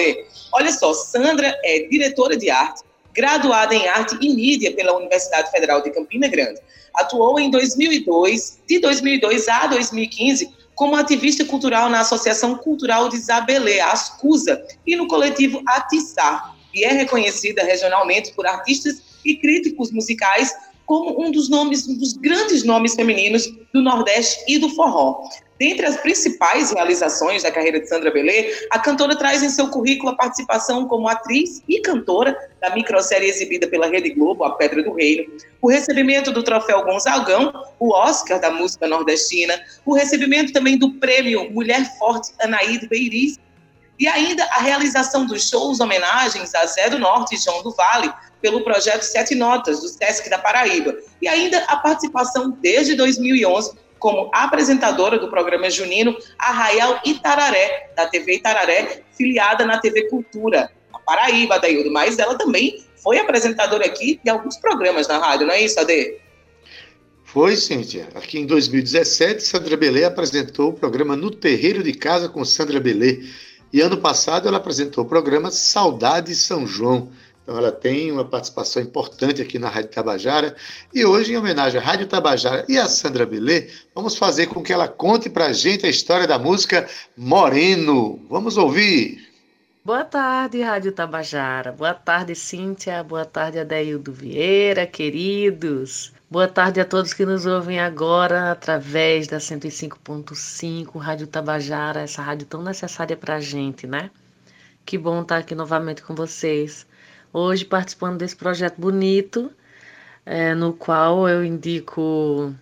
Olha 0.53 0.71
só, 0.71 0.93
Sandra 0.93 1.53
é 1.63 1.87
diretora 1.87 2.37
de 2.37 2.49
arte, 2.49 2.83
graduada 3.13 3.73
em 3.75 3.87
arte 3.87 4.17
e 4.21 4.33
mídia 4.33 4.73
pela 4.73 4.95
Universidade 4.95 5.51
Federal 5.51 5.81
de 5.81 5.91
Campina 5.91 6.27
Grande. 6.27 6.59
Atuou 6.93 7.39
em 7.39 7.51
2002, 7.51 8.59
de 8.67 8.79
2002 8.79 9.47
a 9.47 9.67
2015, 9.67 10.49
como 10.73 10.95
ativista 10.95 11.43
cultural 11.43 11.89
na 11.89 12.01
Associação 12.01 12.55
Cultural 12.55 13.09
de 13.09 13.17
Isabelê, 13.17 13.79
Ascusa, 13.79 14.63
e 14.85 14.95
no 14.95 15.07
coletivo 15.07 15.61
Atiçar, 15.67 16.55
e 16.73 16.83
é 16.83 16.91
reconhecida 16.91 17.63
regionalmente 17.63 18.31
por 18.33 18.45
artistas 18.45 19.01
e 19.25 19.35
críticos 19.35 19.91
musicais 19.91 20.53
como 20.88 21.21
um 21.21 21.29
dos 21.29 21.49
nomes, 21.49 21.88
um 21.88 21.97
dos 21.97 22.13
grandes 22.13 22.63
nomes 22.63 22.95
femininos 22.95 23.45
do 23.73 23.81
Nordeste 23.81 24.43
e 24.47 24.57
do 24.57 24.69
forró. 24.69 25.21
Dentre 25.59 25.85
as 25.85 25.97
principais 25.97 26.71
realizações 26.71 27.43
da 27.43 27.51
carreira 27.51 27.79
de 27.79 27.89
Sandra 27.89 28.11
Belê, 28.11 28.53
a 28.71 28.79
cantora 28.79 29.15
traz 29.15 29.43
em 29.43 29.49
seu 29.49 29.67
currículo 29.69 30.11
a 30.11 30.15
participação 30.15 30.88
como 30.88 31.09
atriz 31.09 31.61
e 31.67 31.81
cantora 31.81 32.38
da 32.61 32.73
microsérie 32.73 33.27
exibida 33.27 33.67
pela 33.67 33.88
Rede 33.88 34.11
Globo, 34.11 34.43
A 34.43 34.51
Pedra 34.51 34.83
do 34.83 34.93
Reino, 34.93 35.29
o 35.61 35.67
recebimento 35.67 36.31
do 36.31 36.43
troféu 36.43 36.83
Gonzagão, 36.85 37.51
o 37.79 37.91
Oscar 37.91 38.39
da 38.39 38.51
música 38.51 38.88
nordestina, 38.88 39.59
o 39.85 39.93
recebimento 39.93 40.53
também 40.53 40.77
do 40.77 40.93
prêmio 40.93 41.51
Mulher 41.51 41.83
Forte 41.97 42.31
Anaíde 42.39 42.88
Beiriz, 42.88 43.38
e 43.99 44.07
ainda 44.07 44.43
a 44.45 44.59
realização 44.59 45.25
dos 45.25 45.49
shows 45.49 45.79
homenagens 45.79 46.53
a 46.53 46.65
Zé 46.65 46.89
do 46.89 46.99
Norte 46.99 47.35
e 47.35 47.37
João 47.37 47.63
do 47.63 47.71
Vale, 47.71 48.11
pelo 48.41 48.63
projeto 48.63 49.01
Sete 49.01 49.33
Notas, 49.33 49.81
do 49.81 49.87
SESC 49.87 50.29
da 50.29 50.37
Paraíba, 50.37 50.95
e 51.21 51.27
ainda 51.27 51.63
a 51.65 51.77
participação 51.77 52.51
desde 52.61 52.95
2011 52.95 53.75
como 53.99 54.29
apresentadora 54.33 55.17
do 55.17 55.29
programa 55.29 55.69
junino 55.69 56.15
Arraial 56.37 56.99
Itararé, 57.03 57.89
da 57.95 58.05
TV 58.05 58.35
Itararé, 58.35 59.03
filiada 59.17 59.65
na 59.65 59.79
TV 59.79 60.03
Cultura, 60.03 60.71
a 60.93 60.99
Paraíba, 60.99 61.59
Daildo, 61.59 61.91
mas 61.91 62.19
ela 62.19 62.37
também 62.37 62.85
foi 62.95 63.17
apresentadora 63.17 63.85
aqui 63.85 64.19
de 64.23 64.29
alguns 64.29 64.57
programas 64.57 65.07
na 65.07 65.17
rádio, 65.17 65.47
não 65.47 65.53
é 65.53 65.61
isso, 65.61 65.79
Ade? 65.79 66.17
Foi, 67.23 67.55
Cíntia. 67.55 68.07
Aqui 68.15 68.39
em 68.39 68.45
2017, 68.45 69.43
Sandra 69.43 69.75
Belê 69.75 70.03
apresentou 70.05 70.69
o 70.69 70.73
programa 70.73 71.15
No 71.15 71.29
Terreiro 71.29 71.83
de 71.83 71.93
Casa 71.93 72.29
com 72.29 72.43
Sandra 72.45 72.79
Belê. 72.79 73.21
E 73.72 73.82
ano 73.82 73.97
passado 73.97 74.47
ela 74.47 74.57
apresentou 74.57 75.03
o 75.03 75.07
programa 75.07 75.51
Saudade 75.51 76.34
São 76.36 76.65
João. 76.65 77.09
Então, 77.43 77.57
ela 77.57 77.72
tem 77.72 78.11
uma 78.11 78.26
participação 78.26 78.82
importante 78.82 79.41
aqui 79.41 79.57
na 79.57 79.70
Rádio 79.70 79.91
Tabajara. 79.91 80.53
E 80.93 81.05
hoje, 81.05 81.32
em 81.32 81.38
homenagem 81.38 81.80
à 81.80 81.84
Rádio 81.84 82.05
Tabajara 82.05 82.65
e 82.68 82.78
à 82.78 82.88
Sandra 82.88 83.26
Belê, 83.26 83.70
vamos 83.95 84.18
fazer 84.18 84.47
com 84.47 84.61
que 84.61 84.74
ela 84.74 84.88
conte 84.88 85.30
para 85.30 85.45
a 85.45 85.53
gente 85.53 85.86
a 85.86 85.89
história 85.89 86.28
da 86.28 86.38
música 86.38 86.89
Moreno. 87.15 88.20
Vamos 88.30 88.57
ouvir. 88.57 89.26
Boa 89.82 90.03
tarde, 90.03 90.61
Rádio 90.61 90.91
Tabajara. 90.91 91.72
Boa 91.72 91.93
tarde, 91.93 92.36
Cíntia. 92.36 93.01
Boa 93.01 93.24
tarde, 93.24 93.59
Adeildo 93.59 94.11
Vieira, 94.11 94.86
queridos. 94.86 96.11
Boa 96.30 96.49
tarde 96.49 96.82
a 96.82 96.84
todos 96.84 97.13
que 97.13 97.25
nos 97.25 97.45
ouvem 97.45 97.80
agora 97.80 98.51
através 98.51 99.30
da 99.30 99.38
105.5 99.38 100.97
Rádio 100.99 101.25
Tabajara, 101.25 102.01
essa 102.01 102.21
rádio 102.21 102.45
tão 102.45 102.61
necessária 102.61 103.15
para 103.15 103.36
a 103.36 103.39
gente, 103.39 103.88
né? 103.88 104.11
Que 104.86 104.97
bom 104.97 105.21
estar 105.21 105.38
aqui 105.38 105.55
novamente 105.55 106.03
com 106.03 106.13
vocês. 106.13 106.86
Hoje 107.32 107.63
participando 107.63 108.17
desse 108.17 108.36
projeto 108.36 108.75
bonito, 108.78 109.49
é, 110.25 110.53
no 110.53 110.73
qual 110.73 111.30
eu 111.30 111.45
indico, 111.45 112.53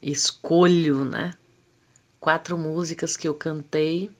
escolho, 0.00 1.04
né? 1.04 1.34
Quatro 2.18 2.56
músicas 2.56 3.18
que 3.18 3.28
eu 3.28 3.34
cantei 3.34 4.10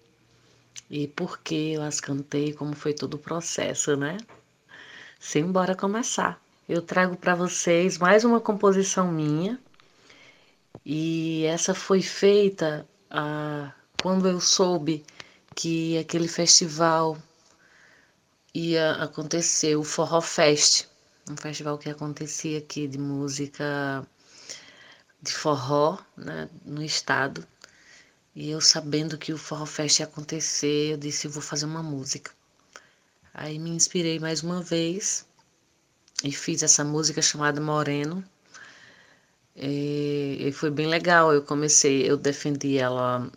e 0.90 1.08
por 1.08 1.38
que 1.38 1.72
eu 1.72 1.82
as 1.82 2.00
cantei, 2.02 2.52
como 2.52 2.74
foi 2.74 2.92
todo 2.92 3.14
o 3.14 3.18
processo, 3.18 3.96
né? 3.96 4.18
Simbora 5.18 5.74
começar. 5.74 6.41
Eu 6.68 6.80
trago 6.80 7.16
para 7.16 7.34
vocês 7.34 7.98
mais 7.98 8.22
uma 8.22 8.40
composição 8.40 9.10
minha 9.10 9.58
e 10.86 11.44
essa 11.44 11.74
foi 11.74 12.00
feita 12.00 12.86
ah, 13.10 13.72
quando 14.00 14.28
eu 14.28 14.40
soube 14.40 15.04
que 15.56 15.98
aquele 15.98 16.28
festival 16.28 17.18
ia 18.54 18.92
acontecer, 18.92 19.74
o 19.74 19.82
Forró 19.82 20.20
Fest, 20.20 20.86
um 21.28 21.36
festival 21.36 21.76
que 21.78 21.90
acontecia 21.90 22.58
aqui 22.58 22.86
de 22.86 22.96
música 22.96 24.06
de 25.20 25.32
forró 25.32 25.98
né, 26.16 26.48
no 26.64 26.82
estado. 26.82 27.44
E 28.36 28.50
eu 28.50 28.60
sabendo 28.60 29.18
que 29.18 29.32
o 29.32 29.38
Forró 29.38 29.66
Fest 29.66 29.98
ia 29.98 30.06
acontecer, 30.06 30.92
eu 30.92 30.96
disse, 30.96 31.26
eu 31.26 31.30
vou 31.30 31.42
fazer 31.42 31.66
uma 31.66 31.82
música. 31.82 32.30
Aí 33.34 33.58
me 33.58 33.70
inspirei 33.70 34.20
mais 34.20 34.42
uma 34.44 34.62
vez 34.62 35.26
e 36.24 36.32
fiz 36.32 36.62
essa 36.62 36.84
música 36.84 37.20
chamada 37.20 37.60
Moreno. 37.60 38.24
E, 39.56 40.38
e 40.40 40.52
foi 40.52 40.70
bem 40.70 40.86
legal. 40.86 41.32
Eu 41.32 41.42
comecei, 41.42 42.08
eu 42.08 42.16
defendi 42.16 42.78
ela 42.78 43.30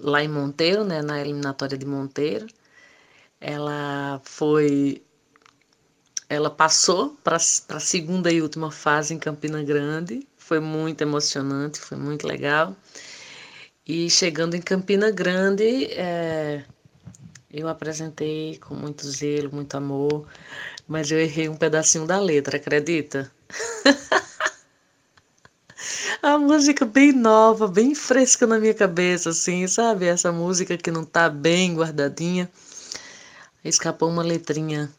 lá 0.00 0.22
em 0.22 0.28
Monteiro, 0.28 0.84
né, 0.84 1.02
na 1.02 1.20
eliminatória 1.20 1.76
de 1.76 1.86
Monteiro. 1.86 2.46
Ela 3.40 4.20
foi 4.24 5.02
ela 6.28 6.48
passou 6.48 7.14
para 7.22 7.36
a 7.36 7.80
segunda 7.80 8.32
e 8.32 8.40
última 8.40 8.70
fase 8.70 9.12
em 9.12 9.18
Campina 9.18 9.62
Grande. 9.62 10.26
Foi 10.38 10.60
muito 10.60 11.02
emocionante, 11.02 11.78
foi 11.78 11.98
muito 11.98 12.26
legal. 12.26 12.74
E 13.86 14.08
chegando 14.08 14.54
em 14.54 14.60
Campina 14.62 15.10
Grande, 15.10 15.86
é, 15.92 16.64
eu 17.50 17.68
apresentei 17.68 18.56
com 18.58 18.74
muito 18.74 19.06
zelo, 19.06 19.52
muito 19.52 19.76
amor, 19.76 20.26
mas 20.92 21.10
eu 21.10 21.18
errei 21.18 21.48
um 21.48 21.56
pedacinho 21.56 22.06
da 22.06 22.20
letra, 22.20 22.58
acredita? 22.58 23.32
A 26.22 26.36
música 26.38 26.84
bem 26.84 27.12
nova, 27.12 27.66
bem 27.66 27.94
fresca 27.94 28.46
na 28.46 28.58
minha 28.58 28.74
cabeça, 28.74 29.30
assim, 29.30 29.66
sabe? 29.66 30.04
Essa 30.04 30.30
música 30.30 30.76
que 30.76 30.90
não 30.90 31.02
tá 31.02 31.30
bem 31.30 31.74
guardadinha. 31.74 32.48
Escapou 33.64 34.10
uma 34.10 34.22
letrinha 34.22 34.92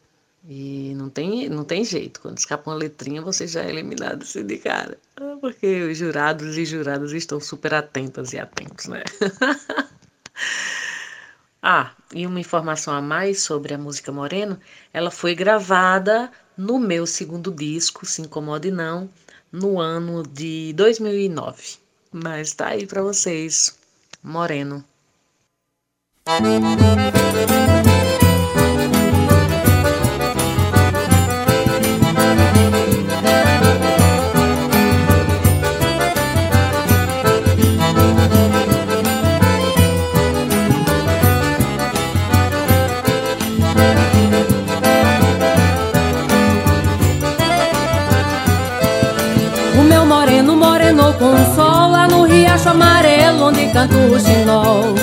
e 0.48 0.92
não 0.96 1.08
tem, 1.08 1.48
não 1.48 1.64
tem 1.64 1.84
jeito. 1.84 2.20
Quando 2.20 2.38
escapa 2.38 2.68
uma 2.68 2.76
letrinha, 2.76 3.22
você 3.22 3.46
já 3.46 3.62
é 3.62 3.70
eliminado 3.70 4.24
assim 4.24 4.44
de 4.44 4.58
cara. 4.58 4.98
Porque 5.40 5.84
os 5.84 5.96
jurados 5.96 6.58
e 6.58 6.64
juradas 6.64 7.12
estão 7.12 7.38
super 7.40 7.72
atentas 7.72 8.32
e 8.32 8.38
atentos, 8.38 8.86
né? 8.86 9.04
ah, 11.66 11.92
e 12.12 12.26
uma 12.26 12.38
informação 12.38 12.92
a 12.92 13.00
mais 13.00 13.40
sobre 13.40 13.72
a 13.72 13.78
música 13.78 14.12
Moreno. 14.12 14.60
Ela 14.92 15.10
foi 15.10 15.34
gravada 15.34 16.30
no 16.58 16.78
meu 16.78 17.06
segundo 17.06 17.50
disco, 17.50 18.04
Se 18.04 18.20
Incomode 18.20 18.70
Não, 18.70 19.08
no 19.50 19.80
ano 19.80 20.22
de 20.22 20.74
2009. 20.74 21.78
Mas 22.12 22.52
tá 22.52 22.68
aí 22.68 22.86
para 22.86 23.00
vocês. 23.00 23.78
Moreno. 24.22 24.84
com 26.26 28.33
amarelo 53.84 54.14
onde 54.14 54.14
canto 54.14 54.14
o 54.14 54.20
chinol. 54.20 54.94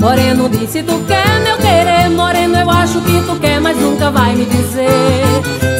Moreno 0.00 0.48
disse 0.48 0.82
tu 0.82 0.98
quer 1.06 1.40
meu 1.40 1.56
querer, 1.58 2.10
moreno 2.10 2.56
eu 2.56 2.70
acho 2.70 3.00
que 3.00 3.22
tu 3.22 3.36
quer, 3.36 3.60
mas 3.60 3.76
nunca 3.76 4.10
vai 4.10 4.34
me 4.34 4.44
dizer. 4.44 5.22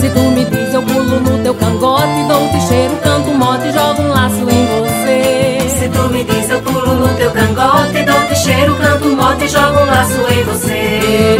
Se 0.01 0.09
tu 0.11 0.21
me 0.21 0.45
diz 0.45 0.75
eu 0.75 0.83
pulo 0.83 1.21
no 1.21 1.43
teu 1.43 1.55
cangote, 1.55 2.29
dou-te 2.29 2.61
cheiro, 2.69 2.97
canto 3.03 3.31
mote 3.33 3.73
jogo 3.73 4.03
um 4.03 4.09
laço 4.09 4.37
em 4.37 4.67
você. 4.67 5.69
Se 5.79 5.89
tu 5.89 6.09
me 6.09 6.25
diz 6.25 6.51
eu 6.51 6.61
pulo 6.63 6.95
no 6.95 7.09
teu 7.17 7.31
cangote, 7.31 8.03
dou-te 8.05 8.39
cheiro, 8.39 8.75
canto 8.77 9.09
mote 9.09 9.49
jogo 9.49 9.81
um 9.81 9.87
laço 9.87 10.21
em 10.33 10.45
você. 10.45 11.39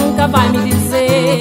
Nunca 0.00 0.26
vai 0.26 0.48
me 0.48 0.58
dizer. 0.70 1.40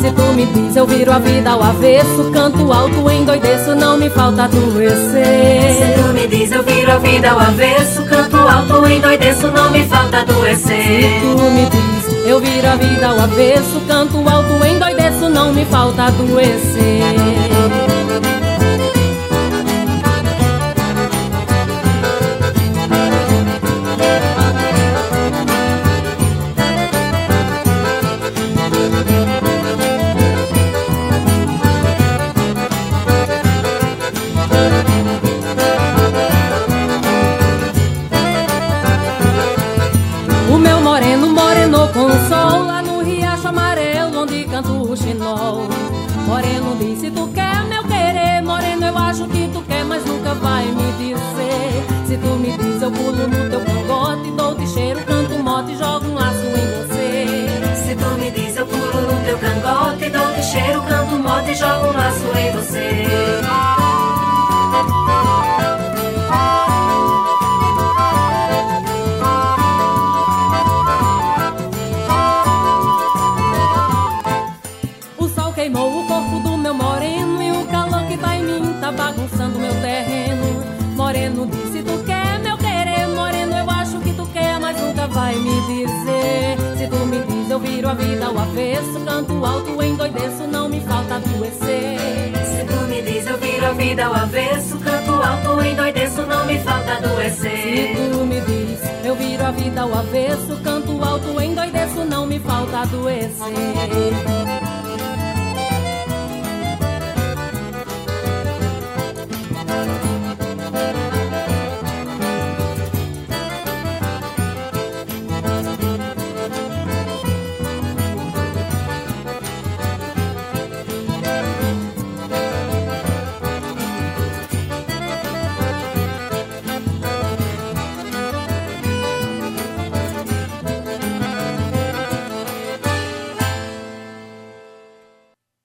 Se 0.00 0.10
tu 0.12 0.22
me 0.34 0.44
diz, 0.46 0.76
eu 0.76 0.86
viro 0.86 1.10
a 1.12 1.18
vida 1.18 1.50
ao 1.50 1.62
avesso. 1.62 2.30
Canto 2.32 2.70
alto, 2.72 3.10
endoideço, 3.10 3.74
não 3.74 3.96
me 3.96 4.10
falta 4.10 4.44
adoecer. 4.44 5.72
Se 5.72 6.02
tu 6.02 6.12
me 6.12 6.26
diz, 6.26 6.52
eu 6.52 6.62
viro 6.62 6.92
a 6.92 6.98
vida 6.98 7.30
ao 7.30 7.38
avesso. 7.40 8.02
Canto 8.04 8.36
alto, 8.36 8.86
endoideço, 8.86 9.50
não 9.50 9.70
me 9.70 9.84
falta 9.84 10.18
adoecer. 10.18 11.20
Se 11.20 11.20
tu 11.20 11.50
me 11.50 11.70
diz, 11.70 12.26
eu 12.26 12.40
viro 12.40 12.68
a 12.68 12.76
vida 12.76 13.06
ao 13.08 13.20
avesso. 13.20 13.80
Canto 13.88 14.28
alto, 14.28 14.66
endoideço, 14.66 15.28
não 15.30 15.52
me 15.52 15.64
falta 15.64 16.04
adoecer. 16.04 17.23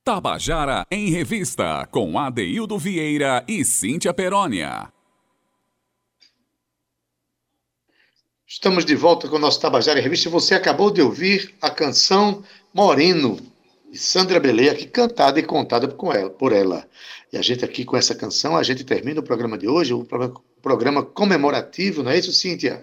Tabajara 0.10 0.88
em 0.90 1.12
Revista, 1.12 1.88
com 1.92 2.18
Adeildo 2.18 2.80
Vieira 2.80 3.46
e 3.48 3.64
Cíntia 3.64 4.12
Perónia. 4.12 4.92
Estamos 8.48 8.84
de 8.84 8.96
volta 8.96 9.28
com 9.28 9.36
o 9.36 9.40
nosso 9.40 9.62
Tabajara 9.62 10.00
em 10.00 10.02
Revista. 10.02 10.28
Você 10.32 10.56
acabou 10.56 10.90
de 10.90 11.00
ouvir 11.00 11.54
a 11.62 11.70
canção 11.70 12.44
Moreno, 12.74 13.38
de 13.92 14.00
Sandra 14.00 14.40
Belê, 14.40 14.72
aqui 14.72 14.88
cantada 14.88 15.40
e 15.40 15.44
contada 15.44 15.88
por 15.88 16.16
ela, 16.16 16.32
por 16.32 16.54
ela. 16.54 16.88
E 17.32 17.38
a 17.38 17.44
gente 17.44 17.64
aqui 17.64 17.86
com 17.86 17.96
essa 17.96 18.16
canção, 18.16 18.58
a 18.58 18.64
gente 18.64 18.84
termina 18.84 19.20
o 19.20 19.24
programa 19.24 19.60
de 19.60 19.68
hoje, 19.68 19.94
o 19.94 20.04
programa 20.60 21.04
comemorativo, 21.04 22.02
não 22.02 22.10
é 22.10 22.18
isso, 22.18 22.34
Cíntia? 22.34 22.82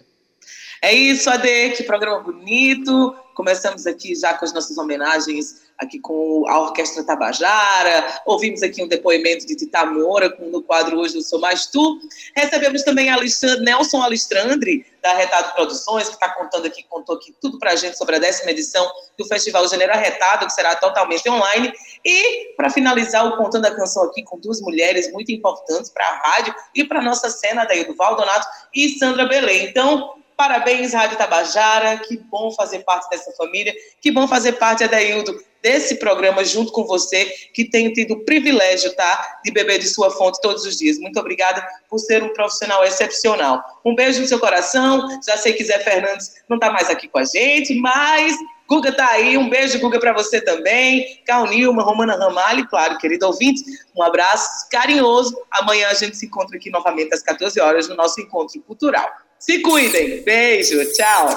É 0.81 0.95
isso, 0.95 1.29
Ade, 1.29 1.71
que 1.71 1.83
programa 1.83 2.21
bonito. 2.21 3.17
Começamos 3.35 3.85
aqui 3.85 4.15
já 4.15 4.35
com 4.35 4.45
as 4.45 4.55
nossas 4.55 4.79
homenagens 4.79 5.66
aqui 5.79 5.99
com 5.99 6.45
a 6.49 6.61
Orquestra 6.61 7.05
Tabajara, 7.05 8.21
ouvimos 8.25 8.63
aqui 8.63 8.83
um 8.83 8.89
depoimento 8.89 9.47
de 9.47 9.55
Tita 9.57 9.85
Moura 9.85 10.35
no 10.41 10.63
quadro 10.63 10.99
Hoje 10.99 11.17
Eu 11.17 11.23
Sou 11.23 11.39
Mais 11.39 11.67
Tu. 11.67 12.01
Recebemos 12.35 12.83
também 12.83 13.11
Alexandre, 13.11 13.65
Nelson 13.65 14.03
Alestrandre, 14.03 14.87
da 15.03 15.13
Retado 15.13 15.55
Produções, 15.55 16.09
que 16.09 16.15
está 16.15 16.31
contando 16.31 16.67
aqui, 16.67 16.83
contou 16.85 17.17
aqui 17.17 17.35
tudo 17.41 17.59
para 17.59 17.73
a 17.73 17.77
gente 17.77 17.97
sobre 17.97 18.17
a 18.17 18.19
décima 18.19 18.51
edição 18.51 18.91
do 19.17 19.25
Festival 19.27 19.69
Janeiro 19.69 19.93
Arretado, 19.93 20.47
que 20.47 20.53
será 20.53 20.75
totalmente 20.75 21.29
online. 21.29 21.73
E, 22.05 22.55
para 22.57 22.71
finalizar, 22.71 23.27
o 23.27 23.37
Contando 23.37 23.67
a 23.67 23.75
Canção 23.75 24.05
aqui 24.05 24.23
com 24.23 24.39
duas 24.39 24.61
mulheres 24.61 25.13
muito 25.13 25.31
importantes 25.31 25.91
para 25.91 26.07
a 26.07 26.17
rádio 26.17 26.55
e 26.75 26.85
para 26.85 27.01
a 27.01 27.03
nossa 27.03 27.31
cena, 27.31 27.65
daí 27.65 27.85
do 27.85 27.95
Valdonato 27.95 28.47
e 28.75 28.99
Sandra 28.99 29.27
Belém. 29.27 29.67
Então, 29.67 30.17
Parabéns, 30.37 30.93
Rádio 30.93 31.17
Tabajara. 31.17 31.97
Que 31.99 32.19
bom 32.19 32.51
fazer 32.53 32.81
parte 32.81 33.09
dessa 33.09 33.33
família. 33.33 33.75
Que 34.03 34.11
bom 34.11 34.29
fazer 34.29 34.53
parte, 34.53 34.85
Adaildo, 34.85 35.43
desse 35.63 35.97
programa 35.97 36.45
junto 36.45 36.73
com 36.73 36.85
você, 36.85 37.27
que 37.53 37.65
tenho 37.65 37.93
tido 37.93 38.15
o 38.15 38.25
privilégio, 38.25 38.95
tá, 38.95 39.41
de 39.45 39.51
beber 39.51 39.79
de 39.79 39.89
sua 39.89 40.11
fonte 40.11 40.41
todos 40.41 40.65
os 40.65 40.77
dias. 40.77 40.99
Muito 40.99 41.19
obrigada 41.19 41.67
por 41.89 41.99
ser 41.99 42.23
um 42.23 42.33
profissional 42.33 42.85
excepcional. 42.85 43.63
Um 43.85 43.95
beijo 43.95 44.21
no 44.21 44.27
seu 44.27 44.39
coração. 44.39 45.09
Já 45.27 45.37
sei 45.37 45.53
que 45.53 45.65
Zé 45.65 45.79
Fernandes 45.81 46.35
não 46.49 46.57
está 46.57 46.71
mais 46.71 46.89
aqui 46.89 47.09
com 47.09 47.19
a 47.19 47.25
gente, 47.25 47.75
mas 47.75 48.37
Guga 48.69 48.93
tá 48.93 49.09
aí, 49.11 49.39
um 49.39 49.49
beijo, 49.49 49.79
Guga, 49.79 50.01
para 50.01 50.13
você 50.13 50.41
também. 50.41 51.21
Cal 51.25 51.47
Nilma, 51.47 51.83
Romana 51.83 52.17
Ramalho, 52.17 52.67
claro, 52.69 52.99
querido 52.99 53.27
ouvinte, 53.27 53.63
um 53.97 54.03
abraço 54.03 54.69
carinhoso. 54.71 55.37
Amanhã 55.51 55.89
a 55.89 55.95
gente 55.95 56.17
se 56.17 56.27
encontra 56.27 56.57
aqui 56.57 56.71
novamente 56.71 57.15
às 57.15 57.23
14 57.23 57.61
horas 57.61 57.89
no 57.89 57.95
nosso 57.95 58.21
encontro 58.21 58.61
cultural. 58.63 59.09
Se 59.39 59.61
cuidem. 59.61 60.23
Beijo. 60.23 60.85
Tchau. 60.93 61.29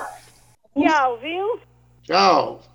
Tchau, 0.76 1.18
viu? 1.20 1.60
Tchau. 2.04 2.69